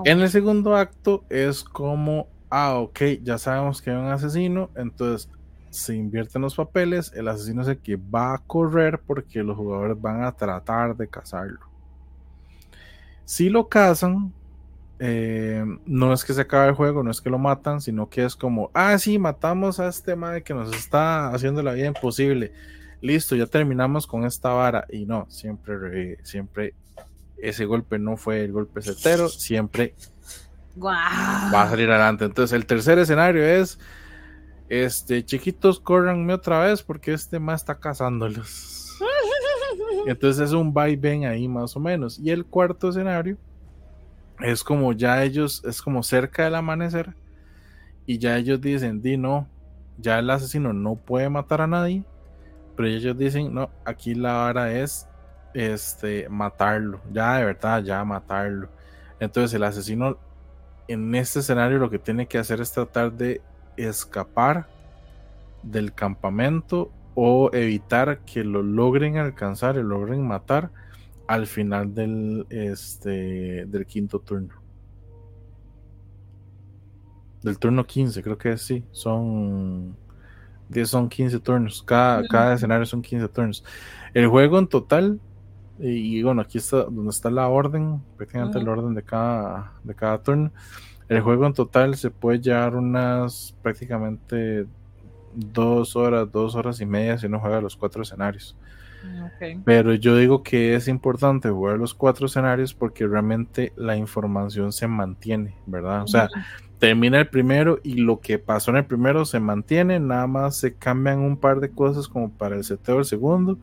[0.05, 5.29] En el segundo acto es como, ah, ok, ya sabemos que hay un asesino, entonces
[5.69, 9.99] se invierten los papeles, el asesino es el que va a correr porque los jugadores
[10.01, 11.59] van a tratar de cazarlo.
[13.25, 14.33] Si lo cazan,
[14.97, 18.25] eh, no es que se acabe el juego, no es que lo matan, sino que
[18.25, 22.51] es como, ah, sí, matamos a este madre que nos está haciendo la vida imposible.
[23.01, 24.85] Listo, ya terminamos con esta vara.
[24.89, 26.73] Y no, siempre, siempre
[27.37, 29.93] ese golpe no fue el golpe certero, siempre
[30.77, 32.25] va a salir adelante.
[32.25, 33.79] Entonces, el tercer escenario es:
[34.69, 38.97] este, chiquitos, córranme otra vez porque este más está cazándolos.
[40.05, 42.19] Entonces es un ven ahí más o menos.
[42.19, 43.37] Y el cuarto escenario
[44.39, 47.15] es como ya ellos, es como cerca del amanecer
[48.05, 49.47] y ya ellos dicen, di no,
[49.97, 52.03] ya el asesino no puede matar a nadie,
[52.75, 55.07] pero ellos dicen, no, aquí la vara es
[55.53, 58.69] este matarlo, ya de verdad, ya matarlo.
[59.19, 60.17] Entonces el asesino
[60.89, 63.41] en este escenario lo que tiene que hacer es tratar de
[63.77, 64.67] escapar
[65.61, 70.71] del campamento o evitar que lo logren alcanzar y logren matar
[71.27, 74.55] al final del, este, del quinto turno.
[77.43, 78.83] Del turno 15, creo que sí.
[78.91, 79.95] Son
[80.69, 81.83] 10, son 15 turnos.
[81.83, 83.63] Cada, cada escenario son 15 turnos.
[84.15, 85.19] El juego en total,
[85.79, 90.21] y, bueno, aquí está donde está la orden, prácticamente el orden de cada, de cada
[90.21, 90.51] turno.
[91.07, 94.67] El juego en total se puede llevar unas prácticamente
[95.33, 98.55] dos horas, dos horas y media si uno juega los cuatro escenarios.
[99.63, 104.87] Pero yo digo que es importante jugar los cuatro escenarios porque realmente la información se
[104.87, 106.03] mantiene, ¿verdad?
[106.03, 106.27] O sea,
[106.79, 110.73] termina el primero y lo que pasó en el primero se mantiene, nada más se
[110.73, 113.57] cambian un par de cosas como para el seteo del segundo,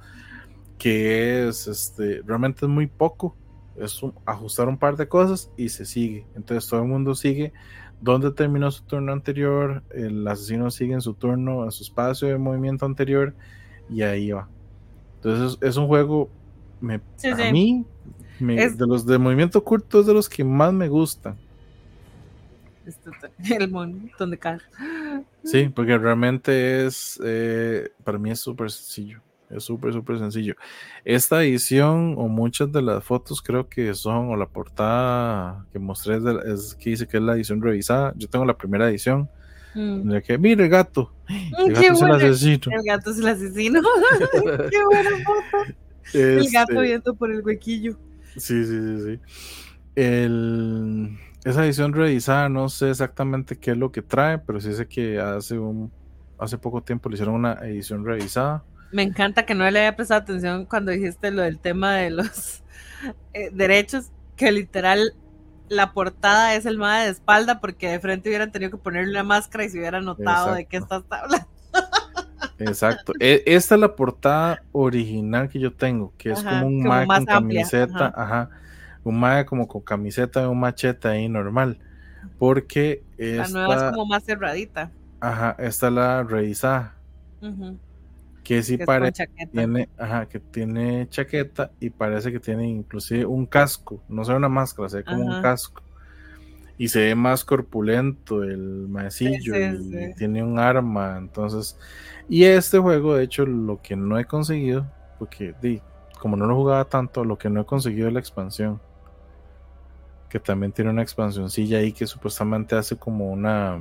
[0.79, 3.37] que es, este, realmente es muy poco,
[3.77, 6.27] es ajustar un par de cosas y se sigue.
[6.35, 7.53] Entonces todo el mundo sigue
[8.01, 12.39] donde terminó su turno anterior, el asesino sigue en su turno, en su espacio de
[12.39, 13.35] movimiento anterior
[13.89, 14.49] y ahí va.
[15.17, 16.29] Entonces es un juego,
[16.81, 17.85] me, a mí,
[18.39, 21.37] de los de movimiento curto es de los que más me gustan.
[23.59, 24.71] El montón de cartas.
[25.43, 29.21] Sí, porque realmente es, eh, para mí es súper sencillo.
[29.51, 30.55] Es súper, súper sencillo.
[31.05, 36.19] Esta edición o muchas de las fotos creo que son, o la portada que mostré
[36.53, 38.13] es, que dice que es la edición revisada.
[38.17, 39.29] Yo tengo la primera edición
[39.77, 40.17] Mm.
[40.27, 41.13] que, mire el gato.
[41.59, 42.63] El gato es el asesino.
[42.73, 43.83] El gato es el asesino.
[44.71, 45.75] Qué buena foto.
[46.15, 47.99] El gato este viendo por el huequillo.
[48.37, 49.21] Sí, sí, sí, sí.
[49.95, 54.89] El, esa edición revisada, no sé exactamente qué es lo que trae, pero sí sé
[54.89, 55.93] que hace un
[56.39, 58.65] hace poco tiempo le hicieron una edición revisada.
[58.93, 62.63] Me encanta que no le haya prestado atención cuando dijiste lo del tema de los
[63.35, 65.15] eh, derechos, que literal
[65.69, 69.25] la portada es el MAE de espalda porque de frente hubieran tenido que ponerle una
[69.25, 71.47] máscara y se hubiera notado de qué estás hablando.
[72.59, 73.13] Exacto.
[73.21, 77.25] E, esta es la portada original que yo tengo, que es como un MAE con
[77.27, 78.51] camiseta, ajá.
[79.05, 81.79] Un MAE como con camiseta de un machete ahí normal.
[82.39, 84.91] Porque esta, la nueva es como más cerradita.
[85.21, 86.95] Ajá, esta es la revisada
[88.47, 94.01] que sí parece tiene, ajá, que tiene chaqueta y parece que tiene inclusive un casco,
[94.09, 95.83] no se ve una máscara, se ve como un casco.
[96.79, 101.77] Y se ve más corpulento el maecillo y tiene un arma, entonces
[102.29, 104.87] y este juego de hecho lo que no he conseguido,
[105.19, 105.83] porque di,
[106.21, 108.81] como no lo jugaba tanto, lo que no he conseguido es la expansión.
[110.29, 113.79] Que también tiene una expansioncilla ahí que supuestamente hace como una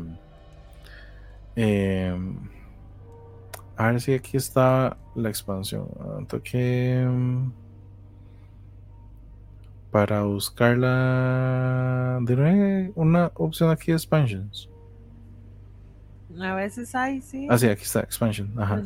[1.56, 2.18] eh,
[3.78, 5.88] a ver si aquí está la expansión.
[6.28, 7.52] Toque mm,
[9.92, 12.20] para buscarla.
[12.22, 14.70] ¿De una opción aquí de expansions?
[16.42, 17.48] A veces hay, sí.
[17.50, 18.52] Ah, sí, aquí está, expansion.
[18.58, 18.82] Ajá.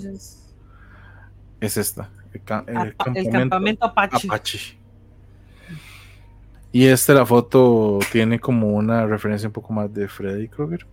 [1.59, 2.09] Es esta.
[2.33, 4.77] El, campamento, Apache.
[6.71, 10.85] Y esta la foto tiene como una referencia un poco más de Freddy Krueger.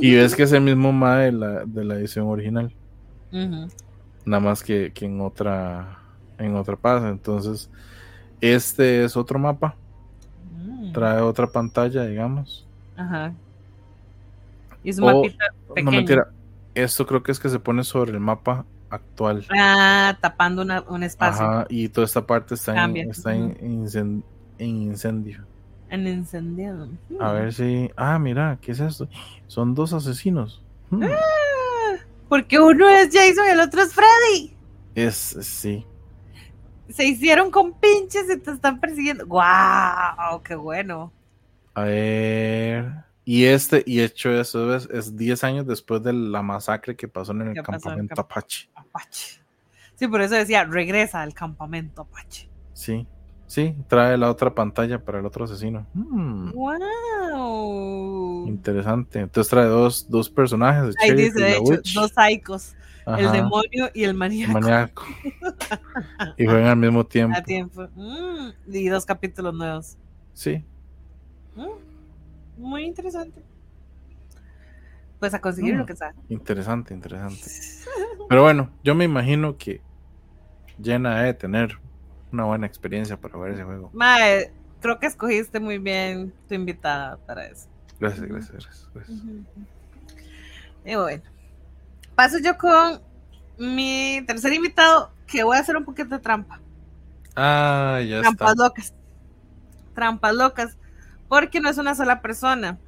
[0.00, 2.72] Y ves que es el mismo mapa de la, de la edición original.
[4.24, 5.98] Nada más que, que, en otra
[6.38, 7.08] en otra pasa.
[7.08, 7.70] Entonces,
[8.40, 9.74] este es otro mapa.
[10.56, 10.92] Mm.
[10.92, 12.66] Trae otra pantalla, digamos.
[12.96, 13.32] Ajá.
[14.82, 15.90] Y es un mapita pequeño.
[15.90, 16.28] No mentira.
[16.74, 19.46] Esto creo que es que se pone sobre el mapa actual.
[19.56, 21.44] Ah, tapando un espacio.
[21.44, 24.24] Ajá, y toda esta parte está, en, está en, incendio.
[24.58, 25.44] En incendio.
[27.20, 27.90] A ver si.
[27.96, 29.08] Ah, mira, ¿qué es esto?
[29.46, 30.62] Son dos asesinos.
[30.90, 31.04] Hmm.
[31.04, 31.96] Ah,
[32.28, 34.56] porque uno es Jason y el otro es Freddy.
[34.94, 35.86] Es, sí.
[36.88, 39.26] Se hicieron con pinches y te están persiguiendo.
[39.26, 40.42] ¡Guau!
[40.42, 41.12] ¡Qué bueno!
[41.74, 43.04] A ver.
[43.24, 47.32] Y este, y hecho eso es, es 10 años después de la masacre que pasó
[47.32, 48.68] en el campamento Apache.
[48.74, 49.40] Apache.
[49.94, 52.50] Sí, por eso decía, regresa al campamento Apache.
[52.74, 53.06] Sí,
[53.46, 55.86] sí, trae la otra pantalla para el otro asesino.
[55.94, 56.74] ¡Wow!
[58.44, 58.48] Hmm.
[58.48, 59.20] Interesante.
[59.20, 60.94] Entonces trae dos, dos personajes.
[61.02, 62.74] Ahí dice, de hecho, dos psicos.
[63.06, 65.04] El demonio y el maníaco.
[66.38, 67.36] y juegan al mismo tiempo.
[67.36, 67.86] A tiempo.
[67.94, 69.98] Mm, y dos capítulos nuevos.
[70.32, 70.64] Sí.
[71.54, 72.62] Mm.
[72.62, 73.42] Muy interesante.
[75.18, 76.14] Pues a conseguir lo mm, que sea.
[76.28, 77.42] Interesante, interesante.
[78.28, 79.82] Pero bueno, yo me imagino que
[80.78, 81.78] llena de tener
[82.34, 83.90] una buena experiencia para ver ese juego.
[83.92, 87.68] Mae, creo que escogiste muy bien tu invitada para eso.
[87.98, 89.18] Gracias, gracias, gracias.
[90.84, 91.22] Y bueno,
[92.14, 93.00] paso yo con
[93.56, 96.60] mi tercer invitado, que voy a hacer un poquito de trampa.
[97.36, 98.94] Ah, ya Trampas locas.
[99.94, 100.76] Trampas locas.
[101.28, 102.78] Porque no es una sola persona.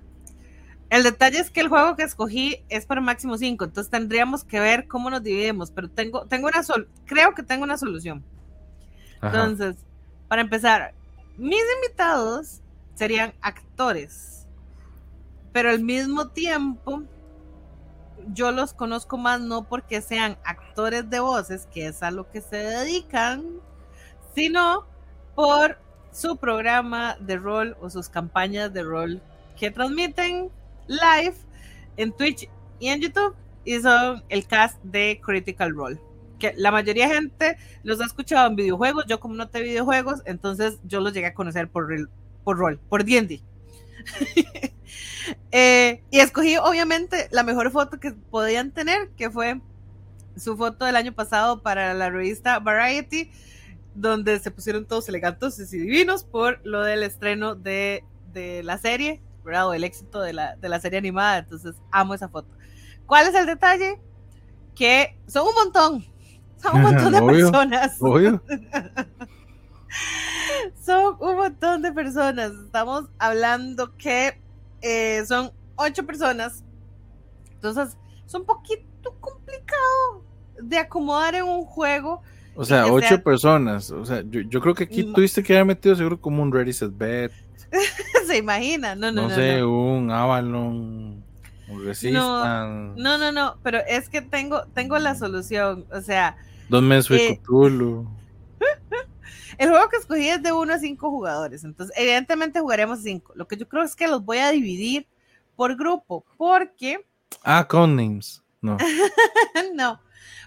[0.90, 4.60] El detalle es que el juego que escogí es para máximo 5, entonces tendríamos que
[4.60, 8.22] ver cómo nos dividimos, pero tengo, tengo una sol creo que tengo una solución.
[9.22, 9.76] Entonces,
[10.28, 10.94] para empezar,
[11.36, 12.60] mis invitados
[12.94, 14.46] serían actores,
[15.52, 17.02] pero al mismo tiempo
[18.32, 22.40] yo los conozco más no porque sean actores de voces, que es a lo que
[22.40, 23.44] se dedican,
[24.34, 24.86] sino
[25.34, 25.78] por
[26.12, 29.20] su programa de rol o sus campañas de rol
[29.58, 30.50] que transmiten
[30.86, 31.36] live
[31.96, 32.48] en Twitch
[32.78, 33.34] y en YouTube
[33.64, 36.00] y son el cast de Critical Role.
[36.38, 40.22] Que la mayoría de gente los ha escuchado en videojuegos, yo como no te videojuegos,
[40.26, 41.88] entonces yo los llegué a conocer por,
[42.44, 43.42] por rol, por D&D.
[45.50, 49.60] Eh, y escogí obviamente la mejor foto que podían tener, que fue
[50.36, 53.32] su foto del año pasado para la revista Variety,
[53.94, 59.20] donde se pusieron todos elegantes y divinos por lo del estreno de, de la serie
[59.74, 62.48] el éxito de la, de la serie animada, entonces amo esa foto.
[63.06, 64.00] ¿Cuál es el detalle?
[64.74, 66.04] Que son un montón,
[66.62, 67.98] son un montón de personas.
[70.84, 72.52] son un montón de personas.
[72.52, 74.40] Estamos hablando que
[74.82, 76.64] eh, son ocho personas.
[77.54, 77.96] Entonces,
[78.26, 80.24] es un poquito complicado
[80.60, 82.22] de acomodar en un juego.
[82.54, 83.90] O sea, ocho personas.
[83.90, 86.72] O sea, yo, yo, creo que aquí tuviste que haber metido seguro como un Ready
[86.72, 87.32] Set Bet.
[88.26, 89.28] se imagina, no, no, no.
[89.28, 91.22] No sé, un Avalon,
[91.68, 93.00] Resistance.
[93.00, 96.36] No, no, no, pero es que tengo, tengo la solución, o sea.
[96.68, 97.40] Dos meses eh,
[99.58, 103.32] El juego que escogí es de 1 a 5 jugadores, entonces evidentemente jugaremos 5.
[103.36, 105.06] Lo que yo creo es que los voy a dividir
[105.54, 107.04] por grupo, porque...
[107.42, 108.76] Ah, con names, no.
[109.74, 110.00] no,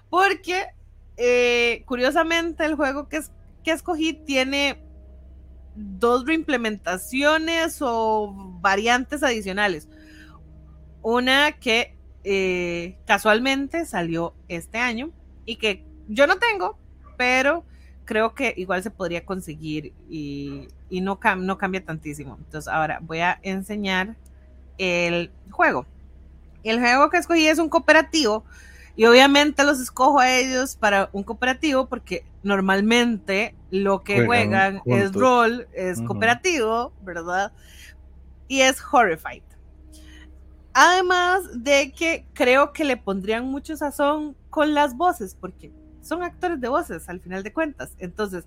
[0.10, 0.68] porque
[1.18, 3.22] eh, curiosamente el juego que,
[3.64, 4.86] que escogí tiene
[5.76, 9.88] dos reimplementaciones o variantes adicionales.
[11.02, 15.12] Una que eh, casualmente salió este año
[15.46, 16.78] y que yo no tengo,
[17.18, 17.64] pero
[18.06, 22.38] creo que igual se podría conseguir y, no, no cambia tantísimo.
[22.40, 24.16] Entonces ahora voy a enseñar
[24.78, 25.86] el juego.
[26.64, 28.44] El juego que escogí es un cooperativo
[28.96, 35.14] y obviamente los escojo a ellos para un cooperativo porque normalmente lo que juegan, es
[35.14, 37.54] rol, es cooperativo, ¿verdad?
[38.48, 39.44] Y es Horrified.
[40.82, 46.62] Además de que creo que le pondrían mucho sazón con las voces, porque son actores
[46.62, 47.98] de voces al final de cuentas.
[48.00, 48.46] Entonces,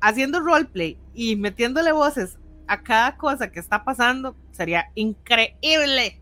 [0.00, 2.36] haciendo roleplay y metiéndole voces
[2.66, 6.20] a cada cosa que está pasando, sería increíble.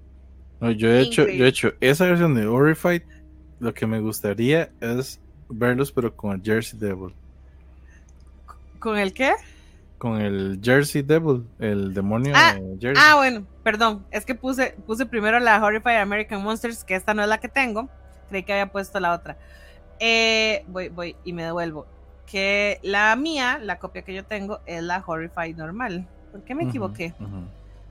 [0.60, 3.00] yo he hecho, yo he hecho esa versión de Horrified
[3.58, 5.18] lo que me gustaría es
[5.48, 7.14] verlos, pero con el Jersey Devil.
[8.78, 9.32] ¿Con el qué?
[9.98, 13.02] Con el Jersey Devil, el demonio ah, de Jersey.
[13.04, 14.04] Ah, bueno, perdón.
[14.10, 17.48] Es que puse, puse primero la Horrified American Monsters, que esta no es la que
[17.48, 17.88] tengo.
[18.28, 19.38] Creí que había puesto la otra.
[19.98, 21.86] Eh, voy, voy y me devuelvo.
[22.26, 26.06] Que la mía, la copia que yo tengo, es la Horrified normal.
[26.30, 27.14] ¿Por qué me equivoqué?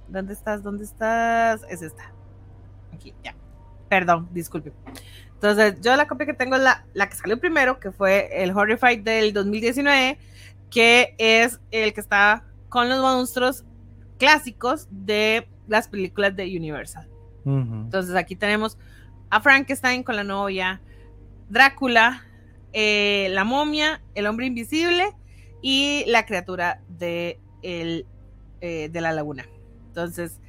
[0.07, 0.61] ¿Dónde estás?
[0.61, 1.61] ¿Dónde estás?
[1.69, 2.11] Es esta.
[2.93, 3.33] Aquí, ya.
[3.89, 4.71] Perdón, disculpe.
[5.33, 8.51] Entonces, yo la copia que tengo es la, la que salió primero, que fue el
[8.51, 10.17] Horrified del 2019,
[10.69, 13.63] que es el que está con los monstruos
[14.17, 17.09] clásicos de las películas de Universal.
[17.45, 18.77] Entonces, aquí tenemos
[19.29, 20.81] a Frankenstein con la novia,
[21.47, 22.23] Drácula,
[22.73, 25.13] eh, la momia, el hombre invisible
[25.61, 28.07] y la criatura de, el,
[28.61, 29.45] eh, de la laguna.
[29.87, 30.39] Entonces,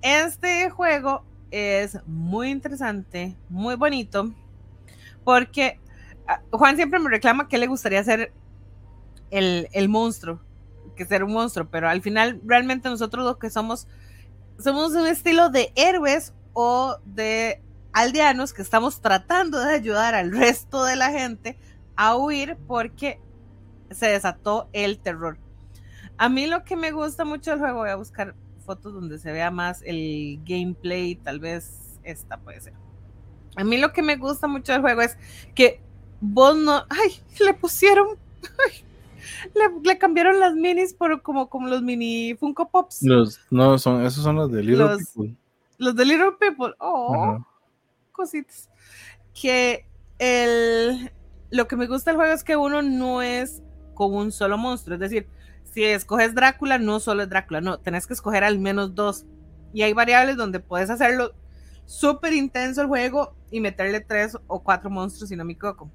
[0.00, 4.32] este juego es muy interesante, muy bonito,
[5.24, 5.80] porque
[6.26, 8.32] ah, Juan siempre me reclama que le gustaría ser
[9.34, 10.40] el, monstruo,
[10.96, 13.86] que ser un monstruo, pero al final realmente nosotros lo que somos,
[14.58, 17.60] somos un estilo de héroes o de
[17.92, 21.58] aldeanos que estamos tratando de ayudar al resto de la gente
[21.96, 23.20] a huir porque
[23.90, 25.38] se desató el terror.
[26.16, 28.34] A mí lo que me gusta mucho del juego, voy a buscar
[28.64, 32.72] fotos donde se vea más el gameplay, tal vez esta puede ser.
[33.56, 35.16] A mí lo que me gusta mucho del juego es
[35.54, 35.80] que
[36.20, 38.16] vos no, ay, le pusieron,
[39.82, 43.02] le, cambiaron las minis por como, como los mini Funko Pops.
[43.02, 45.36] Los, no, son, esos son los de Little People.
[45.78, 47.38] Los de Little People, oh,
[48.12, 48.70] cositas.
[49.40, 49.86] Que
[50.18, 51.10] el,
[51.50, 53.62] lo que me gusta del juego es que uno no es
[53.94, 55.28] con un solo monstruo, es decir,
[55.64, 59.26] si escoges Drácula, no solo es Drácula, no, tenés que escoger al menos dos.
[59.72, 61.32] Y hay variables donde puedes hacerlo
[61.84, 65.90] súper intenso el juego y meterle tres o cuatro monstruos, si no me equivoco.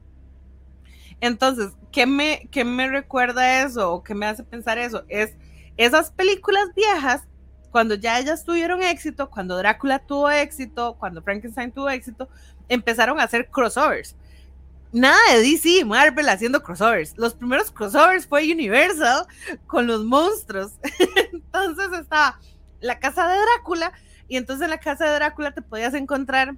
[1.22, 5.04] Entonces, ¿qué me, qué me recuerda eso o qué me hace pensar eso?
[5.10, 5.36] Es
[5.78, 7.24] esas películas viejas,
[7.72, 12.28] cuando ya ellas tuvieron éxito, cuando Drácula tuvo éxito, cuando Frankenstein tuvo éxito,
[12.68, 14.16] empezaron a hacer crossovers.
[14.92, 17.14] Nada de DC, Marvel haciendo crossovers.
[17.16, 19.26] Los primeros crossovers fue Universal
[19.68, 20.72] con los monstruos.
[21.32, 22.40] entonces estaba
[22.82, 23.94] la casa de Drácula
[24.28, 26.56] y entonces en la casa de Drácula te podías encontrar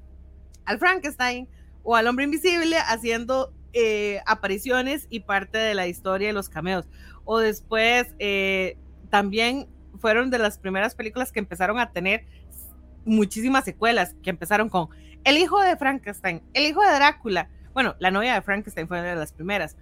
[0.66, 1.50] al Frankenstein
[1.84, 6.88] o al hombre invisible haciendo eh, apariciones y parte de la historia de los cameos.
[7.26, 8.77] O después eh,
[9.10, 9.68] también
[9.99, 12.26] fueron de las primeras películas que empezaron a tener
[13.06, 14.89] muchísimas secuelas, que empezaron con
[15.23, 17.49] El hijo de Frankenstein, El hijo de Drácula.
[17.73, 19.77] Bueno, la novia de Frankenstein fue una de las primeras.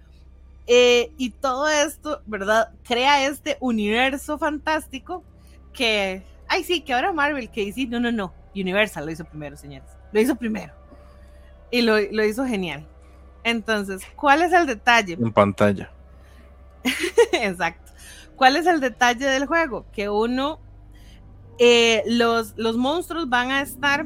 [0.67, 2.71] Eh, y todo esto, ¿verdad?
[2.83, 5.23] Crea este universo fantástico
[5.73, 9.57] que, ay sí, que ahora Marvel, que dice, no, no, no, Universal lo hizo primero,
[9.57, 9.89] señores.
[10.11, 10.73] Lo hizo primero.
[11.71, 12.85] Y lo, lo hizo genial.
[13.49, 15.13] Entonces, ¿cuál es el detalle?
[15.13, 15.91] En pantalla.
[17.34, 17.91] Exacto.
[18.35, 19.85] ¿Cuál es el detalle del juego?
[19.91, 20.59] Que uno,
[21.57, 24.05] eh, los, los monstruos van a estar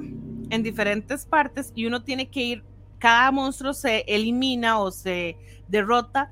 [0.50, 2.64] en diferentes partes y uno tiene que ir,
[3.00, 5.38] cada monstruo se elimina o se
[5.68, 6.32] derrota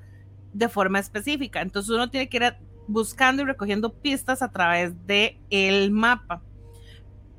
[0.54, 1.62] de forma específica.
[1.62, 2.56] Entonces uno tiene que ir
[2.88, 6.42] buscando y recogiendo pistas a través del el mapa.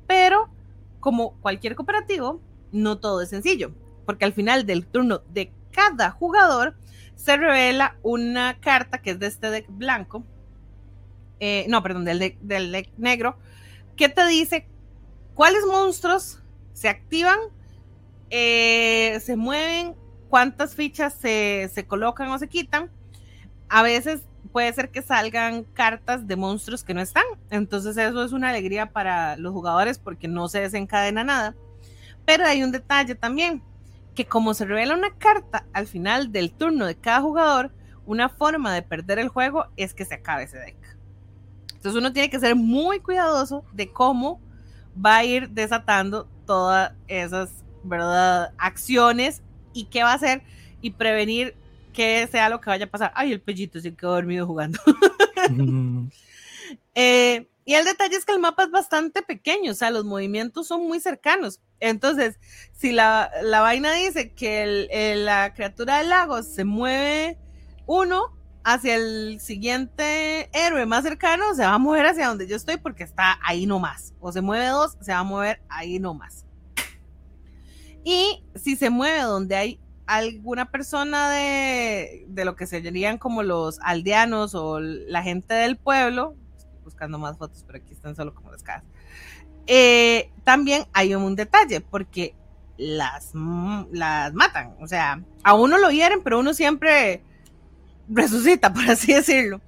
[0.07, 0.49] Pero,
[0.99, 2.41] como cualquier cooperativo,
[2.71, 3.73] no todo es sencillo
[4.05, 6.75] porque al final del turno de cada jugador
[7.15, 10.23] se revela una carta que es de este deck blanco,
[11.39, 13.37] eh, no, perdón, del deck, del deck negro,
[13.95, 14.67] que te dice
[15.33, 16.41] cuáles monstruos
[16.73, 17.39] se activan,
[18.29, 19.95] eh, se mueven,
[20.29, 22.89] cuántas fichas se, se colocan o se quitan.
[23.69, 24.21] A veces
[24.51, 27.23] puede ser que salgan cartas de monstruos que no están.
[27.49, 31.55] Entonces eso es una alegría para los jugadores porque no se desencadena nada.
[32.25, 33.61] Pero hay un detalle también
[34.15, 37.71] que como se revela una carta al final del turno de cada jugador,
[38.05, 40.77] una forma de perder el juego es que se acabe ese deck.
[41.73, 44.39] Entonces uno tiene que ser muy cuidadoso de cómo
[45.03, 48.53] va a ir desatando todas esas ¿verdad?
[48.57, 49.41] acciones
[49.73, 50.43] y qué va a hacer
[50.81, 51.55] y prevenir
[51.93, 53.11] que sea lo que vaya a pasar.
[53.15, 54.79] Ay, el pellito se quedó dormido jugando.
[56.95, 60.67] eh, y el detalle es que el mapa es bastante pequeño, o sea, los movimientos
[60.67, 61.61] son muy cercanos.
[61.79, 62.37] Entonces,
[62.73, 67.37] si la, vaina dice que la criatura del lago se mueve
[67.85, 72.77] uno hacia el siguiente héroe más cercano, se va a mover hacia donde yo estoy
[72.77, 74.13] porque está ahí nomás.
[74.19, 76.45] O se mueve dos, se va a mover ahí nomás.
[78.03, 83.79] Y si se mueve donde hay alguna persona de, de lo que serían como los
[83.81, 86.35] aldeanos o la gente del pueblo,
[86.83, 88.63] buscando más fotos, pero aquí están solo como las.
[89.67, 92.35] Eh, también hay un detalle, porque
[92.77, 93.31] las,
[93.91, 97.21] las matan, o sea, a uno lo hieren, pero uno siempre
[98.09, 99.61] resucita, por así decirlo.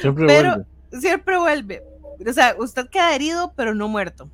[0.00, 1.00] Siempre pero vuelve.
[1.00, 1.82] siempre vuelve.
[2.26, 4.30] O sea, usted queda herido, pero no muerto.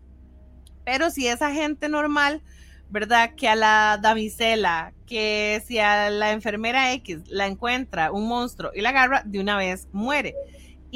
[0.85, 2.43] Pero si esa gente normal,
[2.91, 3.35] ¿verdad?
[3.35, 8.81] Que a la damisela, que si a la enfermera X la encuentra un monstruo y
[8.81, 10.35] la agarra, de una vez muere.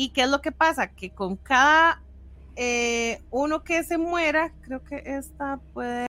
[0.01, 0.93] ¿Y qué es lo que pasa?
[0.93, 2.05] Que con cada
[2.55, 6.07] eh, uno que se muera, creo que esta puede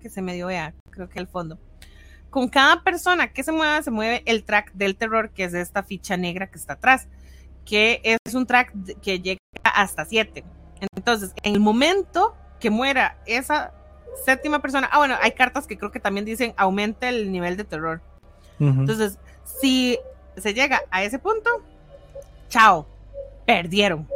[0.00, 1.58] que se medio vea, creo que al fondo.
[2.30, 5.82] Con cada persona que se mueva, se mueve el track del terror, que es esta
[5.82, 7.08] ficha negra que está atrás,
[7.64, 8.72] que es un track
[9.02, 10.44] que llega hasta 7.
[10.94, 13.74] Entonces, en el momento que muera esa
[14.24, 17.64] séptima persona, ah, bueno, hay cartas que creo que también dicen aumente el nivel de
[17.64, 18.02] terror.
[18.60, 19.18] Entonces,
[19.60, 19.98] si
[20.36, 21.50] se llega a ese punto,
[22.48, 22.86] chao,
[23.50, 24.06] perdieron.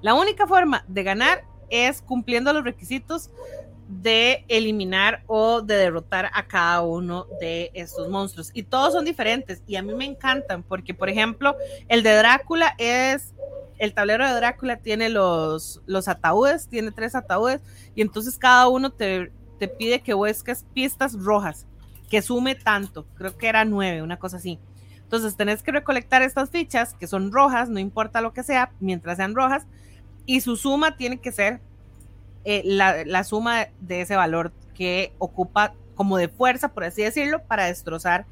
[0.00, 3.30] La única forma de ganar es cumpliendo los requisitos
[3.88, 8.50] de eliminar o de derrotar a cada uno de estos monstruos.
[8.52, 12.74] Y todos son diferentes y a mí me encantan porque, por ejemplo, el de Drácula
[12.78, 13.32] es,
[13.78, 17.60] el tablero de Drácula tiene los, los ataúdes, tiene tres ataúdes
[17.94, 19.30] y entonces cada uno te,
[19.60, 21.64] te pide que busques pistas rojas,
[22.10, 24.58] que sume tanto, creo que era nueve, una cosa así.
[25.06, 29.18] Entonces tenés que recolectar estas fichas que son rojas, no importa lo que sea, mientras
[29.18, 29.64] sean rojas,
[30.26, 31.60] y su suma tiene que ser
[32.44, 37.66] eh, la, suma de ese valor que ocupa como de fuerza, por así decirlo, para
[37.66, 38.26] destrozar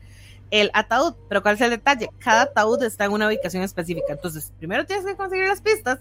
[0.50, 1.14] el ataúd.
[1.28, 2.10] Pero ¿cuál es el detalle?
[2.18, 4.12] Cada ataúd está en una ubicación específica.
[4.12, 6.00] Entonces, primero tienes que conseguir las pistas,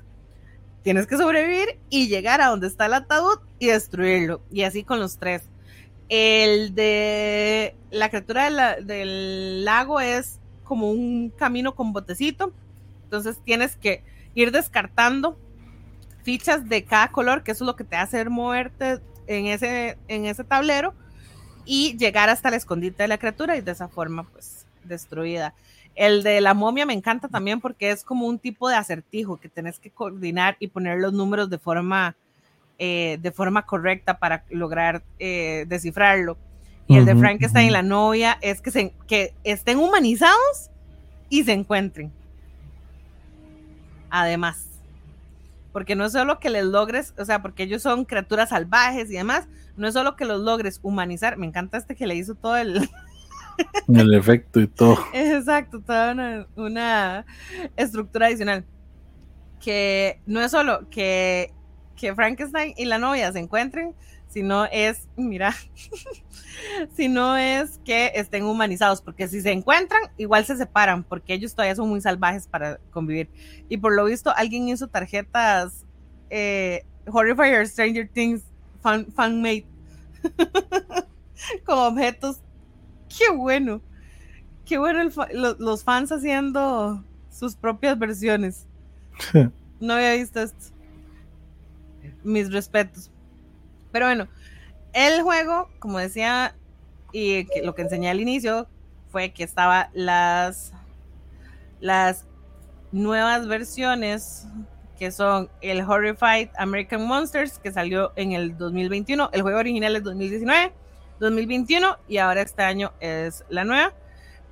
[0.82, 4.41] tienes que sobrevivir y llegar a donde está el ataúd y destruirlo.
[4.52, 5.44] Y así con los tres.
[6.10, 10.40] El de la criatura del lago es
[10.74, 12.52] como un camino con botecito.
[13.04, 15.38] entonces tienes que ir descartando
[16.24, 20.26] fichas de cada color, que eso es lo que te hace moverte en ese, en
[20.26, 20.95] ese tablero
[21.64, 25.54] y llegar hasta el escondite de la criatura y de esa forma pues destruida.
[25.94, 29.50] El de la momia me encanta también porque es como un tipo de acertijo que
[29.50, 32.16] tenés que coordinar y poner los números de forma,
[32.80, 36.36] eh, de forma correcta para lograr eh, descifrarlo.
[36.88, 40.70] Y el de Frankenstein y la novia es que, se, que estén humanizados
[41.30, 42.12] y se encuentren.
[44.10, 44.68] Además,
[45.74, 49.16] porque no es solo que les logres, o sea, porque ellos son criaturas salvajes y
[49.16, 52.56] demás, no es solo que los logres humanizar, me encanta este que le hizo todo
[52.56, 52.88] el...
[53.88, 55.00] el efecto y todo.
[55.14, 57.26] Exacto, toda una,
[57.76, 58.64] estructura adicional.
[59.60, 61.52] Que no es solo que,
[61.96, 63.96] que Frankenstein y la novia se encuentren,
[64.34, 65.54] sino es, mira,
[66.96, 71.76] sino es que estén humanizados, porque si se encuentran, igual se separan, porque ellos todavía
[71.76, 73.30] son muy salvajes para convivir.
[73.70, 75.86] Y por lo visto, alguien hizo tarjetas
[76.32, 78.42] eh, Horrifier Stranger Things
[78.82, 79.68] fan, fanmade
[81.64, 82.42] con objetos.
[83.08, 83.82] Qué bueno.
[84.66, 85.12] Qué bueno
[85.60, 88.68] los fans haciendo sus propias versiones.
[89.80, 90.74] no había visto esto.
[92.24, 93.12] Mis respetos.
[93.94, 94.28] Pero bueno,
[94.91, 96.56] el juego, como decía,
[97.14, 98.68] y lo que enseñé al inicio,
[99.10, 100.74] fue que estaba las,
[101.80, 102.26] las
[102.91, 104.48] nuevas versiones
[104.98, 109.30] que son el Horrified American Monsters, que salió en el 2021.
[109.32, 110.74] El juego original es 2019,
[111.20, 113.94] 2021 y ahora este año es la nueva,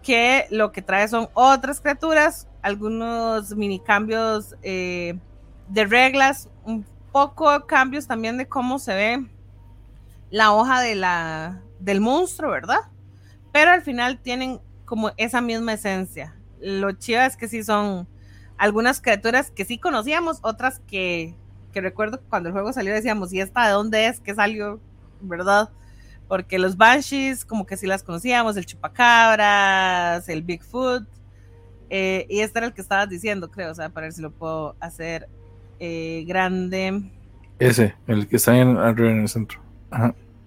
[0.04, 5.16] que lo que trae son otras criaturas, algunos mini cambios eh,
[5.68, 9.26] de reglas, un poco cambios también de cómo se ve
[10.30, 12.80] la hoja de la, del monstruo, ¿verdad?
[13.52, 16.36] Pero al final tienen como esa misma esencia.
[16.60, 18.08] Lo chido es que sí son
[18.58, 21.36] algunas criaturas que sí conocíamos, otras que,
[21.72, 24.80] que recuerdo cuando el juego salió decíamos, ¿y esta de dónde es que salió?
[25.22, 25.70] ¿Verdad?
[26.28, 31.06] Porque los Banshees como que sí las conocíamos, el Chupacabras, el Bigfoot,
[31.90, 34.32] eh, y este era el que estabas diciendo, creo, o sea, para ver si lo
[34.32, 35.28] puedo hacer
[35.84, 37.02] eh, grande.
[37.58, 39.60] Ese, el que está en, arriba en el centro.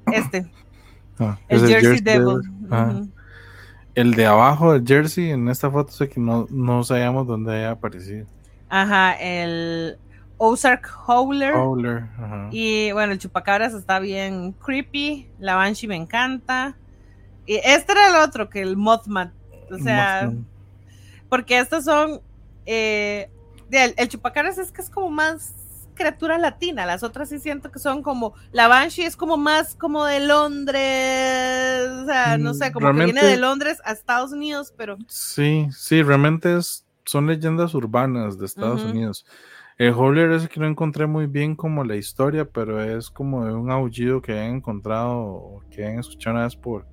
[0.06, 0.46] Este.
[1.18, 2.40] Ah, el Jersey, Devil.
[3.96, 7.72] El de abajo del Jersey, en esta foto sé que no, no sabíamos dónde había
[7.72, 8.26] aparecido.
[8.68, 9.98] Ajá, el
[10.36, 11.54] Ozark Howler.
[12.52, 15.28] Y bueno, el Chupacabras está bien creepy.
[15.40, 16.76] La Banshee me encanta.
[17.44, 19.32] Y este era el otro, que el Mothman.
[19.70, 20.32] O sea,
[21.28, 22.20] porque estos son.
[22.66, 23.30] Eh,
[23.76, 25.54] el, el Chupacabras es que es como más
[25.94, 30.04] criatura latina, las otras sí siento que son como, la Banshee es como más como
[30.04, 34.98] de Londres, o sea, no sé, como que viene de Londres a Estados Unidos, pero...
[35.06, 39.24] Sí, sí, realmente es, son leyendas urbanas de Estados Unidos.
[39.76, 43.52] El Howler ese que no encontré muy bien como la historia, pero es como de
[43.52, 46.86] un aullido que han encontrado o que han escuchado una vez por,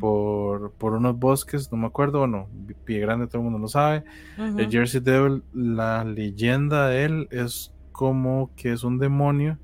[0.00, 2.48] por, por, unos bosques, no me acuerdo, bueno,
[2.84, 4.04] Pie Grande todo el mundo lo sabe.
[4.36, 9.58] El Jersey Devil, la leyenda de él es como que es un demonio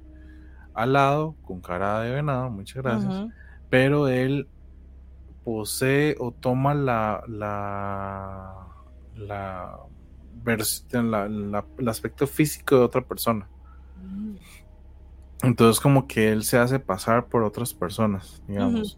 [0.74, 3.26] alado con cara de venado, muchas gracias,
[3.70, 4.48] pero él
[5.44, 8.66] posee o toma la la
[9.16, 9.78] la,
[11.78, 13.48] el aspecto físico de otra persona.
[14.02, 14.34] Mm.
[15.42, 18.96] Entonces como que él se hace pasar por otras personas, digamos.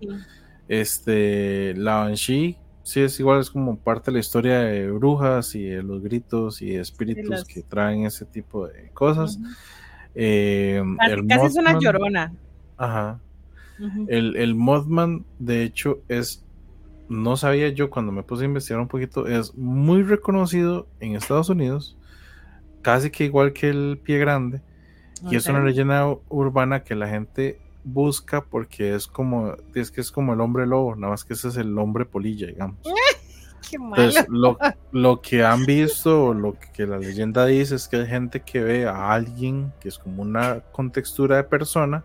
[0.68, 5.64] Este, la Banshee sí es igual, es como parte de la historia de brujas y
[5.64, 9.40] de los gritos y espíritus que traen ese tipo de cosas.
[10.14, 10.80] Eh,
[11.28, 12.32] casi, es una llorona.
[12.76, 13.20] Ajá.
[14.06, 16.44] el, el Mothman, de hecho, es.
[17.08, 21.48] No sabía yo cuando me puse a investigar un poquito, es muy reconocido en Estados
[21.48, 21.96] Unidos,
[22.82, 24.60] casi que igual que el pie grande,
[25.30, 30.10] y es una leyenda urbana que la gente busca porque es como, es que es
[30.10, 32.76] como el hombre lobo, nada más que ese es el hombre polilla, digamos.
[33.70, 34.58] Qué Entonces, lo,
[34.92, 38.86] lo, que han visto, lo que la leyenda dice es que hay gente que ve
[38.86, 42.04] a alguien que es como una contextura de persona,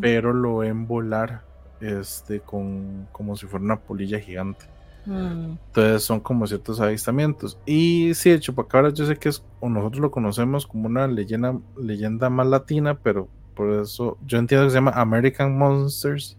[0.00, 1.42] pero lo ven volar
[1.80, 4.66] este, con, como si fuera una polilla gigante.
[5.06, 5.56] Mm.
[5.66, 7.58] Entonces son como ciertos avistamientos.
[7.66, 11.58] Y sí, el chupacabras yo sé que es, o nosotros lo conocemos como una leyenda,
[11.76, 13.28] leyenda más latina, pero
[13.60, 16.38] por eso yo entiendo que se llama American Monsters.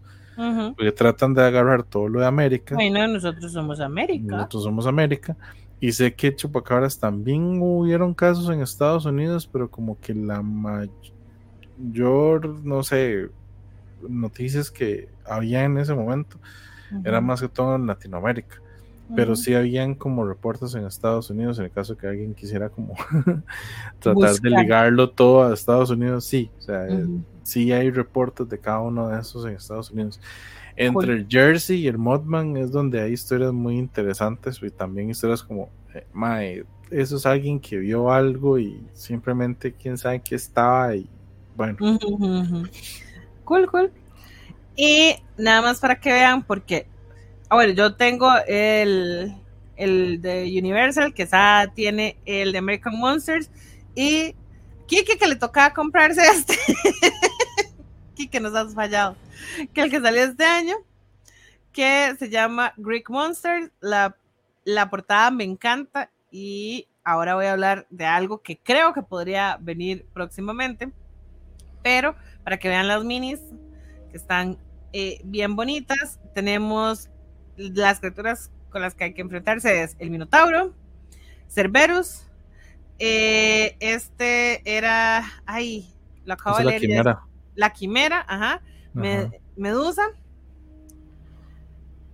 [0.74, 2.74] Porque tratan de agarrar todo lo de América.
[2.74, 4.38] Bueno, nosotros somos América.
[4.38, 5.36] Nosotros somos América.
[5.78, 10.90] Y sé que chupacabras también hubieron casos en Estados Unidos, pero como que la mayor,
[12.64, 13.28] no sé,
[14.08, 16.38] noticias que había en ese momento
[17.04, 18.60] era más que todo en Latinoamérica.
[19.14, 22.94] Pero sí habían como reportes en Estados Unidos en el caso que alguien quisiera como
[23.98, 27.06] tratar de ligarlo todo a Estados Unidos, sí, o sea, eh,
[27.42, 30.20] sí hay reportes de cada uno de esos en Estados Unidos.
[30.74, 35.42] Entre el Jersey y el Modman es donde hay historias muy interesantes y también historias
[35.42, 41.06] como, eh, eso es alguien que vio algo y simplemente quién sabe qué estaba y
[41.56, 41.76] bueno.
[43.44, 43.92] Cool, cool.
[44.76, 46.86] Y nada más para que vean, porque,
[47.52, 49.36] ah, bueno, yo tengo el,
[49.76, 53.50] el de Universal, que está, tiene el de American Monsters,
[53.94, 54.34] y
[54.86, 56.56] Kike que le tocaba comprarse este.
[58.14, 59.16] Kike nos has fallado.
[59.74, 60.76] Que el que salió este año,
[61.72, 63.70] que se llama Greek Monsters.
[63.80, 64.16] La,
[64.64, 69.58] la portada me encanta y ahora voy a hablar de algo que creo que podría
[69.60, 70.90] venir próximamente.
[71.82, 73.40] Pero para que vean las minis,
[74.10, 74.56] que están
[74.94, 76.18] eh, bien bonitas.
[76.34, 77.10] Tenemos
[77.56, 80.74] las criaturas con las que hay que enfrentarse es el Minotauro,
[81.48, 82.26] Cerberus,
[82.98, 85.92] eh, este era, ay,
[86.24, 86.80] lo acabo de leer.
[86.80, 87.26] La quimera.
[87.54, 88.62] La quimera, ajá.
[89.56, 90.02] Medusa.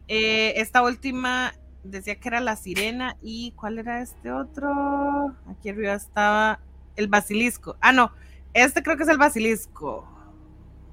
[0.08, 1.52] Eh, esta última
[1.84, 5.34] decía que era la sirena y ¿cuál era este otro?
[5.48, 6.60] Aquí arriba estaba
[6.96, 7.76] el basilisco.
[7.80, 8.10] Ah, no,
[8.54, 10.08] este creo que es el basilisco.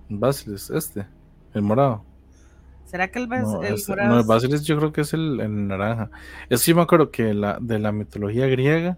[0.09, 1.07] Basilis, este,
[1.53, 2.03] el morado.
[2.95, 4.09] ¿Será que el, no, el morado?
[4.09, 6.09] No, el basilis yo creo que es el, naranja.
[6.49, 8.97] Es que yo me acuerdo que la, de la mitología griega,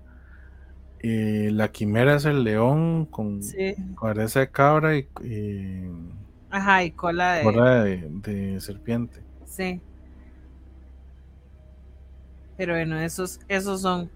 [0.99, 3.41] eh, la quimera es el león con
[3.99, 5.07] cabeza de cabra y,
[6.51, 8.07] Ajá, y cola de...
[8.21, 9.23] de, serpiente.
[9.45, 9.81] Sí.
[12.55, 14.11] Pero bueno, esos, esos son.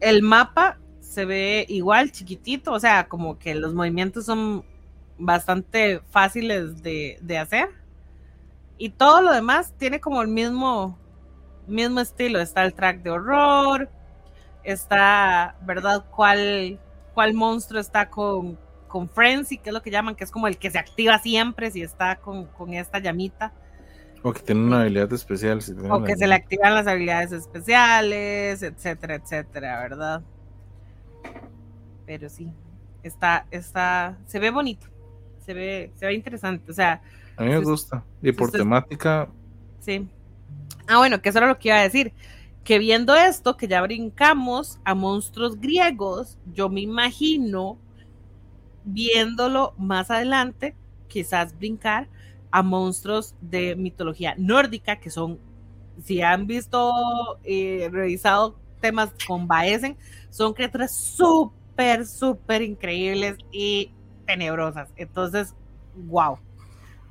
[0.00, 4.64] El mapa se ve igual, chiquitito, o sea, como que los movimientos son
[5.18, 7.68] bastante fáciles de, hacer.
[8.80, 10.98] Y todo lo demás tiene como el mismo,
[11.66, 12.40] mismo estilo.
[12.40, 13.90] Está el track de horror,
[14.64, 16.06] está, ¿verdad?
[16.10, 16.80] ¿Cuál,
[17.12, 18.58] cuál monstruo está con,
[18.88, 21.70] con Frenzy, que es lo que llaman, que es como el que se activa siempre
[21.70, 23.52] si está con, esta llamita.
[24.22, 25.60] O que tiene una habilidad especial.
[25.90, 30.22] o que se le activan las habilidades especiales, etcétera, etcétera, ¿verdad?
[32.06, 32.50] Pero sí,
[33.02, 34.86] está, está, se ve bonito
[35.44, 36.70] se ve, se ve interesante.
[36.70, 37.02] O sea.
[37.40, 38.04] A mí me gusta.
[38.20, 39.26] Y por temática.
[39.80, 40.06] Sí.
[40.86, 42.12] Ah, bueno, que eso era lo que iba a decir.
[42.64, 47.78] Que viendo esto, que ya brincamos a monstruos griegos, yo me imagino
[48.84, 50.76] viéndolo más adelante,
[51.08, 52.08] quizás brincar
[52.50, 55.38] a monstruos de mitología nórdica, que son,
[56.04, 56.92] si han visto,
[57.42, 59.96] eh, revisado temas con Baesen,
[60.28, 63.92] son criaturas súper, súper increíbles y
[64.26, 64.90] tenebrosas.
[64.96, 65.54] Entonces,
[65.94, 66.38] wow.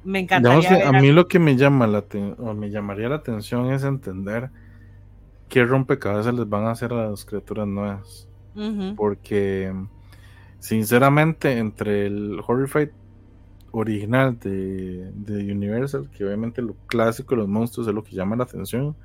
[0.04, 0.88] Me encantaría.
[0.88, 2.06] a mí lo que me llama la
[2.38, 4.50] o me llamaría la atención es entender
[5.50, 8.28] qué rompecabezas les van a hacer a las criaturas nuevas.
[8.98, 9.74] Porque,
[10.60, 12.90] sinceramente, entre el Horrified
[13.72, 18.36] original de, de, Universal, que obviamente lo clásico de los monstruos es lo que llama
[18.36, 18.98] la atención,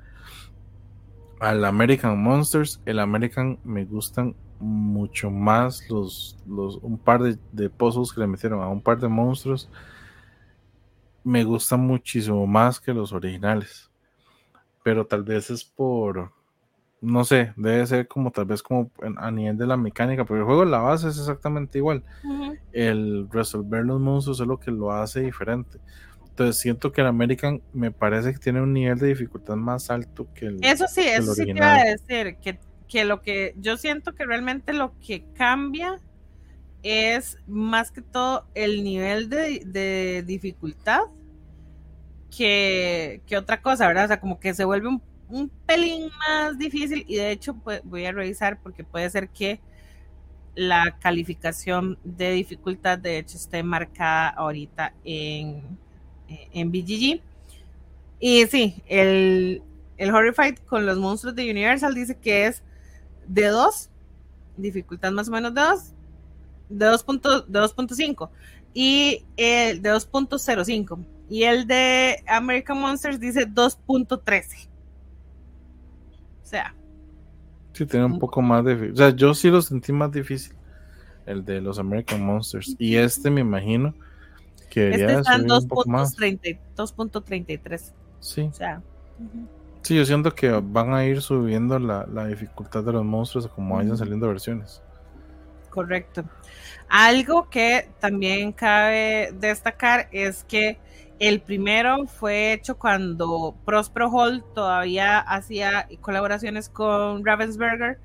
[1.39, 8.13] al American Monsters, el American me gustan mucho más los, los un par de, pozos
[8.13, 9.69] que le metieron a un par de monstruos
[11.25, 13.91] me gustan muchísimo más que los originales
[14.85, 16.31] pero tal vez es por
[17.01, 20.45] no sé, debe ser como tal vez como a nivel de la mecánica, pero el
[20.45, 22.03] juego la base es exactamente igual.
[22.71, 25.79] El resolver los monstruos es lo que lo hace diferente.
[26.29, 30.27] Entonces siento que el American me parece que tiene un nivel de dificultad más alto
[30.33, 33.77] que el Eso sí, eso sí te iba a decir, que que lo que yo
[33.77, 35.99] siento que realmente lo que cambia
[36.85, 41.01] es más que todo el nivel de, dificultad
[42.29, 44.05] que, otra cosa, ¿verdad?
[44.05, 47.81] O sea, como que se vuelve un, un pelín más difícil y de hecho pues,
[47.83, 49.59] voy a revisar porque puede ser que
[50.53, 55.63] la calificación de dificultad de hecho esté marcada ahorita en,
[56.27, 57.19] en BGG.
[58.19, 59.63] Y sí, el,
[59.97, 62.61] el Horrified con los monstruos de Universal dice que es
[63.27, 63.89] de 2,
[64.57, 65.94] dificultad más o menos de 2,
[66.69, 68.29] de 2.5
[68.73, 74.67] y el de 2.05 y el de American Monsters dice 2.13.
[76.43, 76.75] O sea.
[77.73, 78.91] Sí, tiene un poco más de...
[78.91, 80.55] O sea, yo sí lo sentí más difícil,
[81.25, 82.75] el de los American Monsters.
[82.77, 83.93] Y este me imagino
[84.69, 87.91] que este está en 2.33.
[88.19, 88.41] Sí.
[88.41, 88.81] O sea.
[89.81, 93.97] Sí, yo siento que van a ir subiendo la, dificultad de los monstruos como vayan
[93.97, 94.81] saliendo versiones.
[95.75, 96.23] Correcto.
[96.87, 100.79] Algo que también cabe destacar es que
[101.19, 107.99] El primero fue hecho cuando Prospero Hall todavía hacía colaboraciones con Ravensburger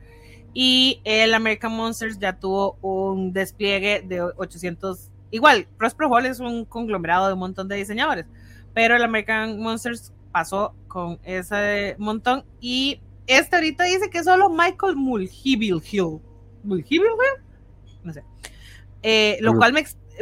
[0.55, 5.11] y el American Monsters ya tuvo un despliegue de 800.
[5.33, 8.27] Igual, Prospero Hall es un conglomerado de un montón de diseñadores,
[8.75, 14.97] pero el American Monsters pasó con ese montón y este ahorita dice que solo Michael
[14.97, 16.21] Mulheville Hill.
[16.63, 17.50] ¿Mulheville No sé.
[19.03, 19.73] Eh, lo cual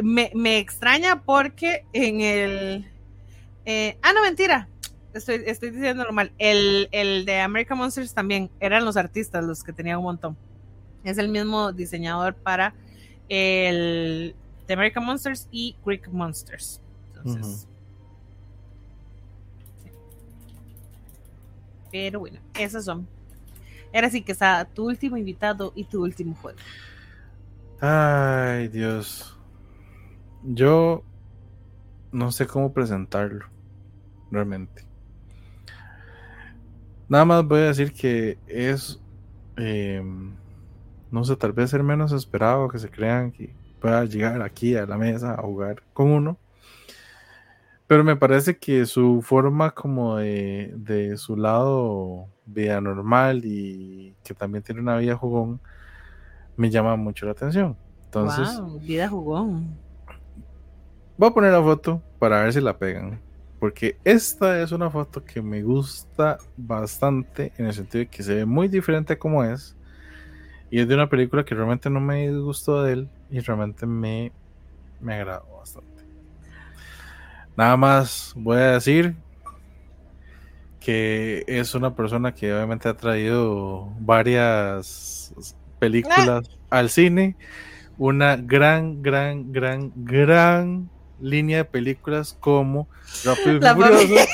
[0.01, 2.91] me, me, extraña porque en el.
[3.65, 4.69] Eh, ah, no, mentira.
[5.13, 6.31] Estoy, estoy diciendo normal.
[6.37, 10.37] El, el de American Monsters también eran los artistas los que tenían un montón.
[11.03, 12.73] Es el mismo diseñador para
[13.27, 14.35] el
[14.67, 16.81] de American Monsters y Greek Monsters.
[17.15, 17.67] Entonces.
[21.91, 23.07] Pero bueno, esos son.
[23.93, 26.59] Ahora sí que está tu último invitado y tu último juego.
[27.81, 29.37] Ay, Dios.
[30.43, 31.01] Yo
[32.11, 33.45] no sé cómo presentarlo,
[34.31, 34.83] realmente.
[37.07, 39.01] Nada más voy a decir que es,
[39.55, 40.33] em,
[41.09, 44.85] no sé, tal vez ser menos esperado, que se crean que pueda llegar aquí a
[44.85, 46.37] la mesa a jugar con uno.
[47.87, 54.33] Pero me parece que su forma como de, de su lado vida normal y que
[54.33, 55.61] también tiene una vida jugón
[56.59, 57.77] me llama mucho la atención.
[58.03, 59.77] Entonces, vida jugón.
[61.17, 63.21] Voy a poner la foto para ver si la pegan.
[63.61, 68.35] Porque esta es una foto que me gusta bastante en el sentido de que se
[68.35, 69.77] ve muy diferente a como es.
[70.69, 74.33] Y es de una película que realmente no me disgustó de él y realmente me,
[74.99, 76.03] me agradó bastante.
[77.55, 79.15] Nada más voy a decir
[80.81, 87.35] que es una persona que obviamente ha traído varias películas al cine.
[87.97, 90.89] Una gran, gran, gran, gran
[91.19, 92.87] línea de películas como
[93.25, 94.25] Rápido y Furioso.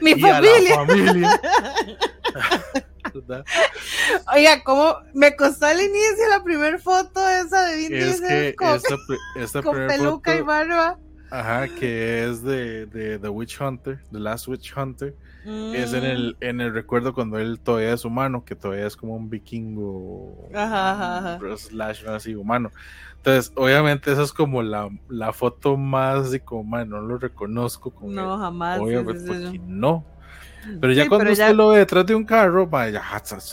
[0.00, 1.40] Mi familia.
[4.34, 10.36] Oiga, ¿cómo me costó al inicio la primera foto esa de Vin Diesel con, peluca
[10.36, 10.98] y barba?
[11.30, 15.14] Ajá, que es de, de The Witch Hunter, The Last Witch Hunter.
[15.46, 16.44] Es en el, mm.
[16.44, 21.38] en el recuerdo cuando él todavía es humano, que todavía es como un vikingo ajá,
[21.56, 22.72] slash así humano.
[23.18, 27.90] Entonces, obviamente, esa es como la, la foto más así como, no lo reconozco.
[27.90, 28.80] Como no, jamás.
[28.80, 30.04] Obviamente, porque no.
[30.80, 33.46] Pero ya cuando usted lo ve detrás de un carro, vaya, sí,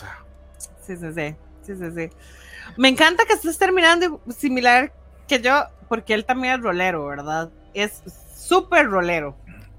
[0.81, 2.09] sí, sí, sí, sí, sí.
[2.75, 4.91] Me encanta que estés terminando similar
[5.27, 7.51] que yo, porque él también es rolero, ¿verdad?
[7.73, 8.01] Es
[8.35, 9.35] súper rolero.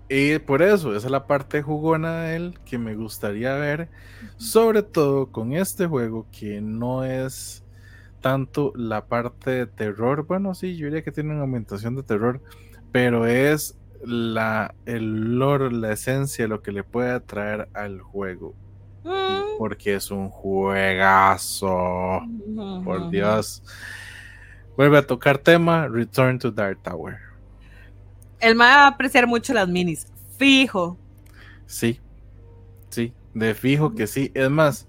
[0.09, 3.89] Y por eso, esa es la parte jugona de él que me gustaría ver,
[4.37, 7.65] sobre todo con este juego que no es
[8.21, 12.41] tanto la parte de terror, bueno, sí, yo diría que tiene una aumentación de terror,
[12.91, 18.55] pero es la, el lore, la esencia, lo que le puede atraer al juego.
[19.05, 19.59] Mm.
[19.59, 22.23] Porque es un juegazo.
[22.85, 23.63] Por Dios.
[24.77, 27.19] Vuelve a tocar tema, Return to Dark Tower.
[28.45, 30.07] Él me va a apreciar mucho las minis.
[30.37, 30.99] Fijo.
[31.67, 32.01] Sí.
[32.91, 33.15] Sí.
[33.33, 34.31] De fijo que sí.
[34.35, 34.87] Es más,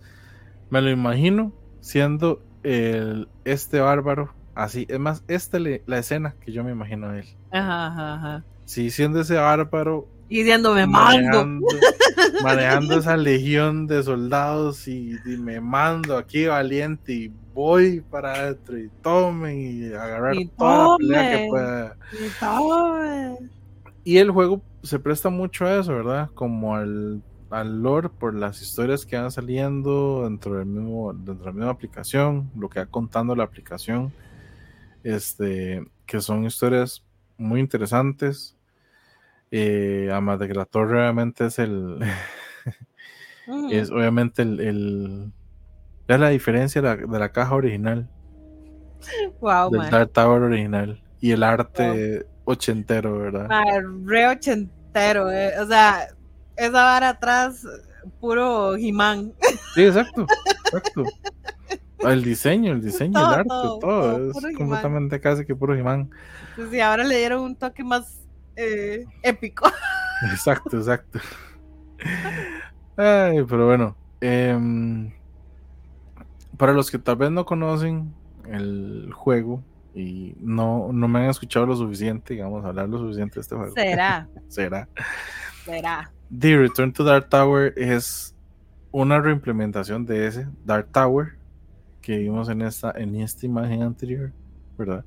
[0.70, 4.86] me lo imagino siendo el, este bárbaro así.
[4.90, 7.26] Es más, esta es la escena que yo me imagino a él.
[7.52, 8.44] Ajá, ajá, ajá.
[8.66, 10.10] Sí, siendo ese bárbaro.
[10.28, 11.62] Y diciéndome mando.
[12.44, 18.90] Manejando, esa legión de soldados y, me mando aquí valiente y voy para adentro y
[19.02, 21.98] tomen y agarrar toda la pelea que pueda.
[24.04, 26.30] Y, y el juego se presta mucho a eso, ¿verdad?
[26.36, 31.46] Como al, al lore por las historias que van saliendo dentro del mismo, dentro de
[31.46, 34.14] la misma aplicación, lo que va contando la aplicación.
[35.04, 37.04] Este, que son historias
[37.38, 38.56] muy interesantes
[39.52, 42.00] eh, además de que la torre obviamente es el.
[43.72, 44.60] es obviamente el.
[44.60, 45.32] el
[46.08, 48.08] es la diferencia de la, caja original.
[49.40, 51.02] Wow, del Tower original.
[51.20, 53.50] Y el arte ochentero, ¿verdad?
[54.06, 55.60] re ochentero, eh.
[55.60, 56.08] O sea,
[56.56, 57.66] esa vara atrás,
[58.20, 59.34] puro Jimán.
[59.74, 60.26] Sí, exacto.
[60.66, 61.04] Exacto.
[62.00, 64.30] El diseño, el diseño, el arte, todo.
[64.30, 66.12] es completamente casi que puro Jimán.
[66.70, 68.22] Sí, ahora le dieron un toque más
[68.56, 69.70] eh, épico.
[70.32, 71.20] Exacto, exacto.
[72.96, 73.98] Ay, pero bueno.
[74.22, 75.12] Em,
[76.58, 78.14] para los que tal vez no conocen
[78.50, 79.64] el juego
[79.94, 83.74] y no, no me han escuchado lo suficiente, digamos, hablar lo suficiente de este juego.
[83.74, 84.28] Será.
[84.48, 84.90] Será.
[85.64, 86.12] Será.
[86.38, 88.36] The Return to Dark Tower es
[88.92, 91.38] una reimplementación de ese Dark Tower
[92.02, 94.32] que vimos en esta, en esta imagen anterior,
[94.78, 95.04] ¿verdad?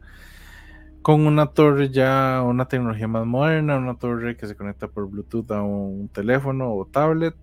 [1.08, 5.50] con una torre ya, una tecnología más moderna, una torre que se conecta por Bluetooth
[5.52, 7.34] a un teléfono o tablet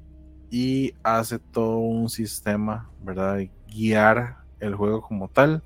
[0.52, 3.40] y hace todo un sistema, ¿verdad?
[3.76, 5.64] Guiar el juego como tal.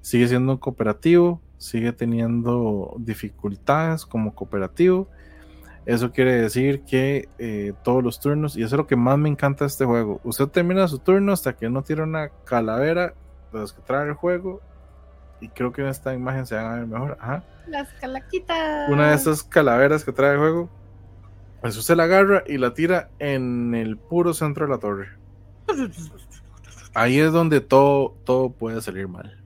[0.00, 5.08] Sigue siendo un cooperativo, sigue teniendo dificultades como cooperativo.
[5.86, 9.28] Eso quiere decir que eh, todos los turnos, y eso es lo que más me
[9.28, 13.14] encanta de este juego, usted termina su turno hasta que no tira una calavera
[13.52, 14.62] de los que trae el juego
[15.40, 17.18] y creo que en esta imagen se van a ver mejor.
[17.20, 17.44] Ajá.
[17.66, 18.88] Las calaquitas.
[18.88, 20.70] Una de esas calaveras que trae el juego.
[21.62, 25.08] Eso se la agarra y la tira en el puro centro de la torre.
[26.94, 29.36] Ahí es donde todo, todo puede salir mal.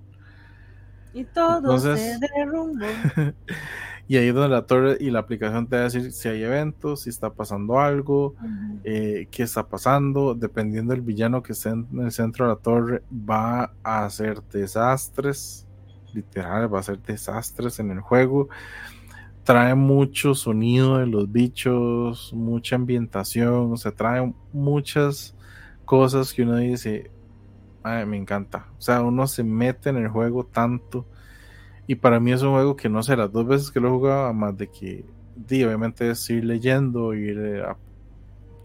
[1.14, 2.86] Y todo se derrumba.
[4.08, 6.42] y ahí es donde la torre y la aplicación te va a decir si hay
[6.42, 8.34] eventos, si está pasando algo,
[8.84, 10.34] eh, qué está pasando.
[10.34, 15.66] Dependiendo del villano que esté en el centro de la torre, va a hacer desastres
[16.12, 18.48] literal, va a ser desastres en el juego.
[19.44, 25.34] Trae mucho sonido de los bichos, mucha ambientación, o sea, trae muchas
[25.86, 27.10] cosas que uno dice,
[27.82, 28.66] me encanta.
[28.78, 31.06] O sea, uno se mete en el juego tanto.
[31.86, 33.90] Y para mí es un juego que no sé, las dos veces que lo he
[33.90, 35.04] jugado, más de que,
[35.64, 37.64] obviamente es ir leyendo, ir eh,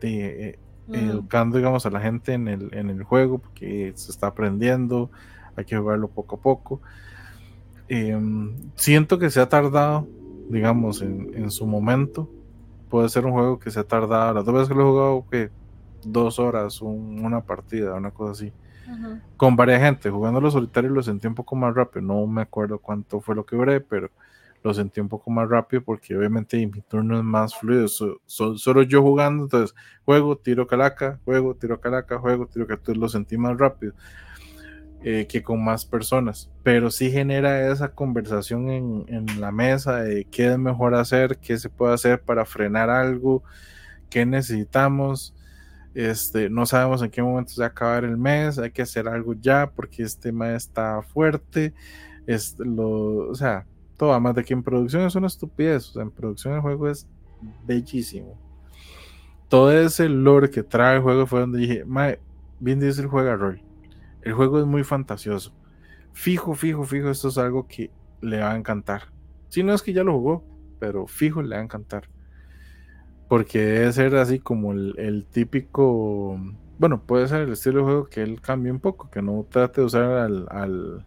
[0.01, 0.57] eh,
[0.91, 5.09] educando, digamos, a la gente en el, en el juego, porque se está aprendiendo,
[5.55, 6.81] hay que jugarlo poco a poco.
[7.87, 10.07] Em, siento que se ha tardado,
[10.49, 12.29] digamos, en, su momento.
[12.89, 14.33] Puede ser un juego que se ha tardado.
[14.33, 15.49] Las dos veces que lo he jugado, que
[16.05, 18.53] dos horas, una partida, una cosa así.
[19.37, 20.09] Con varias gente.
[20.09, 22.01] Jugando los solitarios lo sentí un poco más rápido.
[22.01, 24.09] No me acuerdo cuánto fue lo que duré, pero
[24.63, 27.87] lo sentí un poco más rápido porque obviamente mi turno es más fluido.
[27.87, 32.81] solo yo jugando, entonces juego, tiro calaca, juego, tiro calaca, juego, tiro calaca.
[32.81, 33.93] Entonces lo sentí más rápido.
[35.05, 40.53] Eh, que con más personas, pero sí genera esa conversación en, la mesa de qué
[40.53, 43.43] es mejor hacer, qué se puede hacer para frenar algo,
[44.09, 45.35] qué necesitamos.
[45.93, 49.07] Este, no sabemos en qué momento se va a acabar el mes, hay que hacer
[49.07, 51.73] algo ya porque este mes está fuerte.
[52.25, 53.65] Es lo, o sea,
[53.97, 56.89] todo, además de que en producción es una estupidez, o sea, en producción el juego
[56.89, 57.07] es
[57.65, 58.39] bellísimo.
[59.49, 61.83] Todo ese lore que trae el juego fue donde dije,
[62.59, 63.61] bien dice el juega rol
[64.23, 65.53] el juego es muy fantasioso.
[66.13, 67.91] Fijo, fijo, fijo, esto es algo que
[68.21, 69.11] le va a encantar.
[69.49, 70.43] Si no es que ya lo jugó,
[70.79, 72.09] pero fijo le va a encantar.
[73.33, 76.39] Porque debe ser así como el, típico.
[76.77, 79.81] Bueno, puede ser el estilo de juego que él cambie un poco, que no trate
[79.81, 81.03] de usar al, al,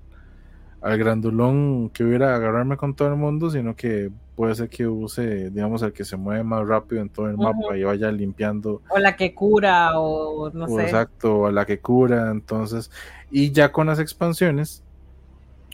[0.80, 4.88] al grandulón que hubiera a agarrarme con todo el mundo, sino que puede ser que
[4.88, 8.82] use, digamos, el que se mueve más rápido en todo el mapa y vaya limpiando.
[8.88, 10.82] O la que cura, o no sé.
[10.82, 12.90] Exacto, o la que cura, entonces.
[13.30, 14.82] Y ya con las expansiones,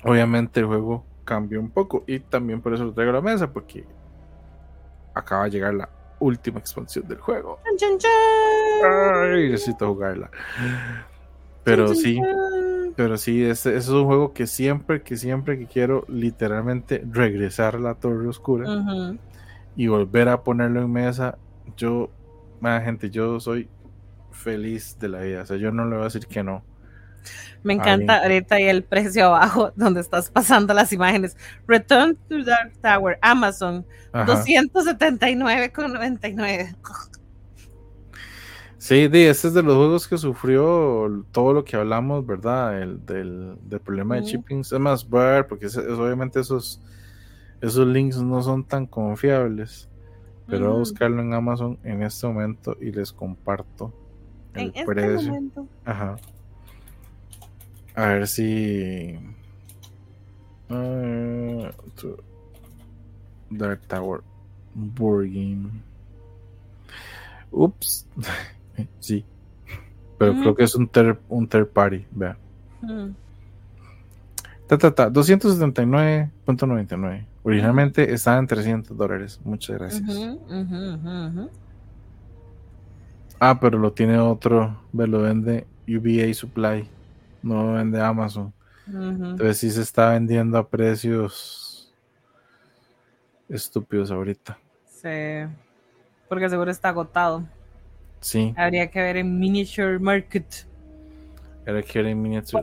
[0.05, 2.05] obviamente el juego cambia un poco.
[2.07, 3.87] Y también por eso lo traigo a la mesa, porque
[5.15, 5.89] acaba de llegar la
[6.23, 7.59] última expansión del juego.
[8.85, 10.31] Ay, necesito jugarla.
[11.65, 12.21] Pero sí.
[12.97, 17.79] Pero sí, ese, es un juego que siempre, que siempre que quiero literalmente regresar a
[17.79, 18.67] la Torre Oscura
[19.77, 21.39] y volver a ponerlo en mesa,
[21.77, 22.11] yo,
[22.63, 23.69] gente, yo soy
[24.31, 25.43] feliz de la vida.
[25.43, 26.63] O sea, yo no le voy a decir que no.
[27.63, 31.37] Me encanta ahorita y el precio abajo donde estás pasando las imágenes.
[31.67, 36.75] Return to Dark Tower, Amazon, 279,99.
[38.79, 42.83] Sí, este es de los juegos que sufrió todo lo que hablamos, ¿verdad?
[42.83, 44.63] El, del, problema de shipping.
[44.63, 46.83] Es más, ver, porque obviamente esos,
[47.61, 49.89] esos links no son tan confiables.
[50.49, 53.95] Pero voy a buscarlo en Amazon en este momento y les comparto
[54.55, 55.41] el este precio.
[55.85, 56.17] Ajá.
[57.95, 59.19] A ver si.
[60.69, 61.69] Uh,
[63.51, 64.23] Dark Tower.
[64.75, 65.71] Game.
[67.51, 68.07] Ups.
[69.01, 69.23] Sí.
[70.19, 72.39] Pero creo que es un third, un third party, vea.
[74.67, 77.27] Ta, ta, ta, 279.99.
[77.43, 79.39] Originalmente estaba en 300 dólares.
[79.45, 80.09] Muchas gracias.
[83.41, 84.81] ah, pero lo tiene otro.
[84.93, 86.89] Ve, lo vende UBA Supply.
[87.43, 88.53] No lo vende Amazon.
[88.87, 91.93] Entonces sí se está vendiendo a precios
[93.49, 94.59] estúpidos ahorita.
[94.87, 95.47] Sí.
[96.29, 97.45] Porque seguro está agotado.
[98.21, 98.55] Sí.
[98.57, 100.47] Habría que ver en Miniature Market.
[101.67, 102.63] Habría que ver en Miniature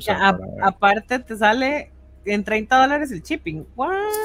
[0.62, 1.92] Aparte te sale
[2.26, 3.66] en 30 dólares el shipping.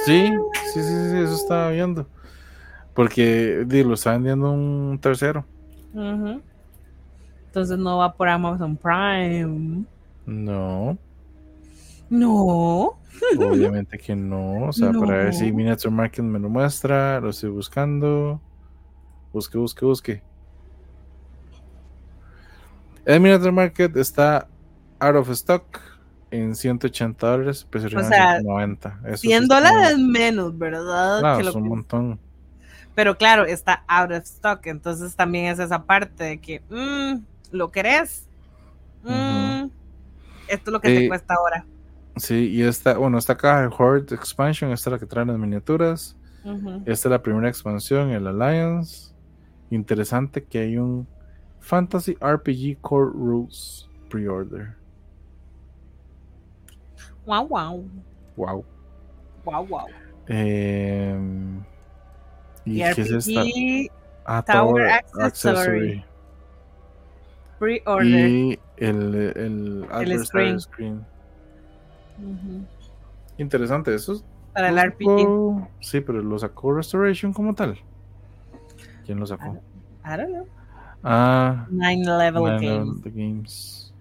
[0.04, 0.32] Sí,
[0.72, 2.08] sí, sí, sí, eso estaba viendo.
[2.92, 5.44] Porque lo está vendiendo un tercero.
[7.46, 9.84] Entonces no va por Amazon Prime.
[10.26, 10.98] No.
[12.10, 12.98] No.
[13.38, 14.68] Obviamente que no.
[14.68, 17.20] O sea, para ver si Miniature Market me lo muestra.
[17.20, 18.40] Lo estoy buscando.
[19.32, 20.22] Busque, busque, busque.
[23.04, 24.48] El Miniature Market está
[24.98, 25.80] out of stock
[26.30, 29.00] en 180 dólares, o sea, 90.
[29.16, 31.20] 100 dólares menos, ¿verdad?
[31.20, 32.18] Claro, es un montón.
[32.94, 37.22] Pero claro, está out of stock, entonces también es esa parte de que, mm,
[37.52, 38.26] ¿lo querés?
[39.04, 39.66] Mm,
[40.48, 41.66] esto es lo que te cuesta ahora.
[42.16, 45.38] Sí, y esta, bueno, esta caja de Horde Expansion, esta es la que trae las
[45.38, 46.16] miniaturas.
[46.84, 49.14] Esta es la primera expansión, el Alliance.
[49.70, 51.08] Interesante que hay un
[51.60, 54.76] Fantasy RPG Core Rules pre-order.
[57.26, 57.84] Wow, wow.
[58.36, 58.64] Wow.
[59.44, 59.86] Wow, wow.
[60.28, 61.18] Eh,
[62.66, 63.42] ¿Y qué es esta?
[64.26, 66.04] Ah, Tower, Accessory.
[67.64, 68.28] Pre-order.
[68.28, 70.60] Y el, el, el screen.
[70.60, 71.06] screen.
[73.38, 74.22] Interesante, eso.
[74.52, 75.68] Para el RPG.
[75.80, 77.78] Sí, pero lo sacó Restoration como tal.
[79.06, 79.58] ¿Quién lo sacó?
[80.04, 80.46] I don't know.
[81.02, 83.02] Ah, Nine Level Games.
[83.04, 83.94] games.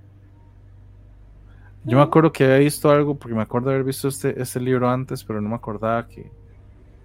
[1.86, 4.60] Yo me acuerdo que había visto algo, porque me acuerdo de haber visto este, este
[4.60, 6.32] libro antes, pero no me acordaba que,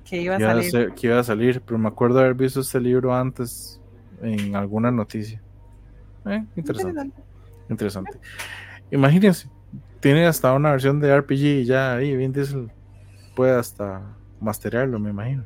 [0.04, 0.92] que iba a salir.
[0.94, 3.80] que iba a salir, pero me acuerdo de haber visto este libro antes
[4.22, 5.40] en alguna noticia.
[6.26, 7.10] Eh, interesante.
[7.68, 8.18] interesante.
[8.90, 9.48] Imagínense,
[10.00, 12.70] tiene hasta una versión de RPG y ya ahí Vin Diesel
[13.34, 14.02] puede hasta
[14.40, 15.44] masterearlo, me imagino.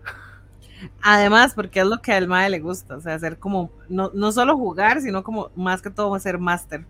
[1.02, 4.32] Además, porque es lo que al MAE le gusta, o sea, hacer como, no, no
[4.32, 6.84] solo jugar, sino como más que todo hacer máster.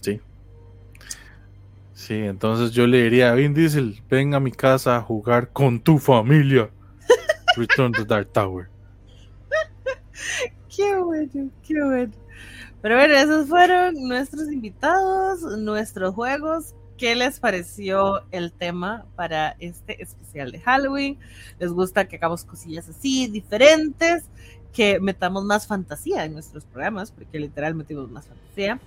[0.00, 0.20] Sí.
[1.94, 5.80] Sí, entonces yo le diría a Vin Diesel, ven a mi casa a jugar con
[5.80, 6.70] tu familia.
[7.56, 8.68] Return to Dark Tower.
[10.74, 12.12] qué bueno, qué bueno.
[12.82, 16.74] Pero bueno, esos fueron nuestros invitados, nuestros juegos.
[16.96, 21.18] ¿Qué les pareció el tema para este especial de Halloween?
[21.58, 24.24] ¿Les gusta que hagamos cosillas así, diferentes?
[24.72, 28.78] Que metamos más fantasía en nuestros programas, porque literal metimos más fantasía.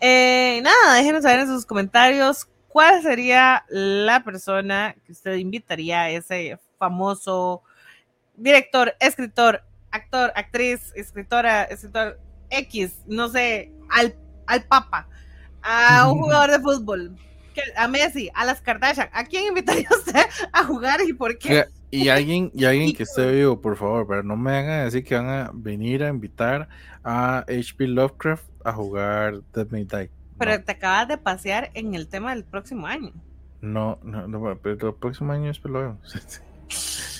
[0.00, 6.10] Eh, nada, déjenos saber en sus comentarios cuál sería la persona que usted invitaría a
[6.10, 7.62] ese famoso
[8.36, 12.18] director, escritor, actor, actriz, escritora, escritor
[12.50, 14.14] X, no sé, al,
[14.46, 15.08] al Papa,
[15.62, 17.16] a un jugador de fútbol,
[17.76, 21.66] a Messi, a las Kardashian, ¿a quién invitaría usted a jugar y por qué?
[21.90, 25.14] Y alguien, y alguien que esté vivo, por favor, pero no me hagan decir que
[25.14, 26.68] van a venir a invitar
[27.04, 30.10] a HP Lovecraft a jugar Dead May Die.
[30.38, 33.12] Pero te acabas de pasear en el tema del próximo año.
[33.60, 36.42] No, no, no pero el próximo año es lo vemos.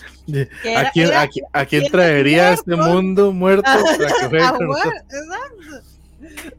[0.76, 1.10] ¿A quién,
[1.52, 5.96] a, quién traería este mundo muerto para que juegue con Exacto.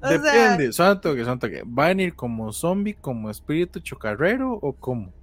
[0.10, 5.14] Depende, santo que santo que va a venir como zombie, como espíritu chocarrero o cómo.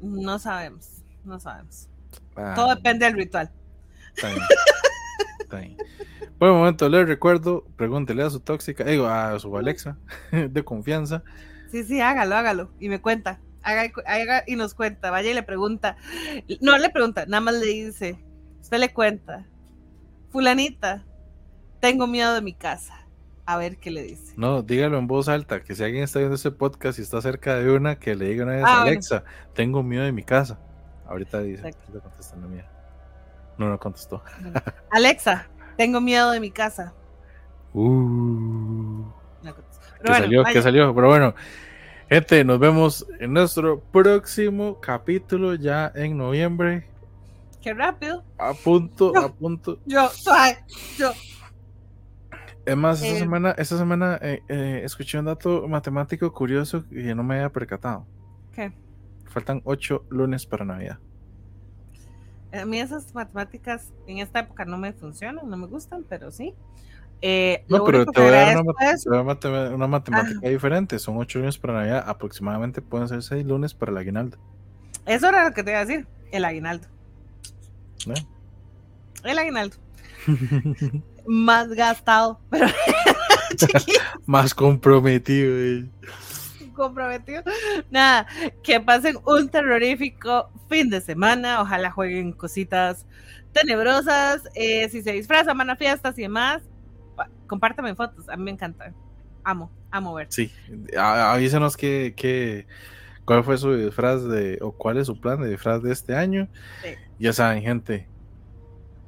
[0.00, 1.88] No sabemos, no sabemos.
[2.36, 3.50] Ah, Todo depende del ritual.
[4.14, 4.42] Está bien.
[5.40, 5.76] Está bien.
[6.38, 9.96] Por un momento les recuerdo, pregúntele a su tóxica, digo, a su Alexa
[10.32, 11.22] de confianza.
[11.70, 15.96] Sí, sí, hágalo, hágalo y me cuenta haga, y nos cuenta, vaya y le pregunta,
[16.60, 18.18] no le pregunta, nada más le dice,
[18.60, 19.46] usted le cuenta,
[20.30, 21.04] fulanita,
[21.80, 23.06] tengo miedo de mi casa,
[23.44, 24.34] a ver qué le dice.
[24.36, 27.56] No, dígalo en voz alta, que si alguien está viendo ese podcast y está cerca
[27.56, 29.24] de una, que le diga una vez, a ah, Alexa,
[29.54, 30.58] tengo miedo de mi casa.
[31.08, 31.62] Ahorita dice,
[31.92, 32.68] le contestando mía.
[33.58, 34.22] No, no contestó.
[34.90, 36.92] Alexa, tengo miedo de mi casa.
[37.72, 39.04] Uh.
[40.02, 40.44] ¿Qué salió?
[40.44, 40.94] ¿Qué salió?
[40.94, 41.34] Pero bueno,
[42.08, 46.88] Gente, nos vemos en nuestro próximo capítulo ya en noviembre.
[47.60, 48.22] Qué rápido.
[48.38, 49.80] A punto, a punto.
[49.86, 50.08] Yo,
[50.96, 51.10] yo.
[52.64, 57.12] Es más, esta eh, semana, esta semana eh, eh, escuché un dato matemático curioso que
[57.12, 58.06] no me había percatado.
[58.52, 58.72] ¿Qué?
[59.24, 61.00] Faltan ocho lunes para Navidad.
[62.52, 66.54] A mí esas matemáticas en esta época no me funcionan, no me gustan, pero sí.
[67.22, 68.56] Eh, no, pero te voy, a dar
[69.72, 70.98] una, matemática diferente.
[70.98, 72.04] Son ocho lunes para Navidad.
[72.06, 74.36] Aproximadamente pueden ser seis lunes para el aguinaldo.
[75.06, 76.06] Eso era lo que te iba a decir.
[76.30, 76.86] El aguinaldo.
[79.24, 79.76] El aguinaldo.
[81.26, 82.66] Más gastado, pero
[84.26, 85.56] Más comprometido.
[85.56, 85.88] Eh.
[86.74, 87.42] Comprometido.
[87.90, 88.26] Nada,
[88.62, 91.62] que pasen un terrorífico fin de semana.
[91.62, 93.06] Ojalá jueguen cositas
[93.52, 94.42] tenebrosas.
[94.54, 96.62] Eh, si se disfrazan, van a fiestas y demás
[97.46, 98.92] compártame fotos, a mí me encanta.
[99.44, 100.26] Amo, amo ver.
[100.30, 100.50] Sí,
[100.98, 102.66] avísenos que, que,
[103.24, 106.48] cuál fue su disfraz de, o cuál es su plan de disfraz de este año.
[107.18, 108.08] Ya saben, gente,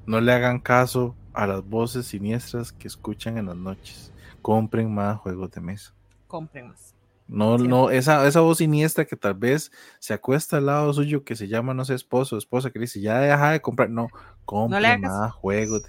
[0.06, 4.12] no le hagan caso a las voces siniestras que escuchan en las noches.
[4.42, 5.94] Compren más juegos de mesa.
[6.26, 6.94] Compren más.
[7.28, 11.36] No, no, esa, esa voz siniestra que tal vez se acuesta al lado suyo que
[11.36, 13.90] se llama, no sé, esposo, esposa, que dice, ya deja de comprar.
[13.90, 14.08] No,
[14.46, 15.82] compra más juegos.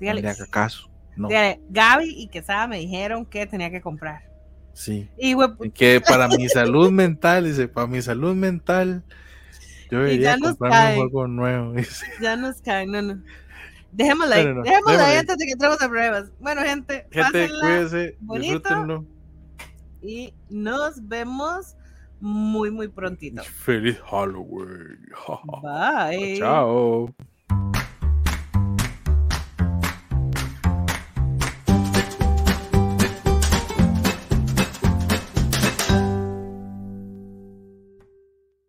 [0.00, 0.90] Dígale, no le haga caso.
[1.18, 1.28] No.
[1.68, 4.22] Gaby y Quesada me dijeron que tenía que comprar.
[4.72, 5.08] Sí.
[5.18, 5.34] Y,
[5.70, 9.02] que para mi salud mental, dice, para mi salud mental,
[9.90, 11.74] yo debería comprar un juego nuevo.
[12.22, 13.22] Ya nos caen, no, no.
[13.90, 16.30] Dejémosla ahí, dejémosla ahí antes de que entremos a pruebas.
[16.38, 19.06] Bueno, gente, gente cuídense, disfrútenlo
[20.02, 21.76] y nos vemos
[22.20, 23.42] muy, muy prontito.
[23.42, 24.98] Feliz Halloween.
[25.62, 26.38] Bye.
[26.38, 27.14] Chao.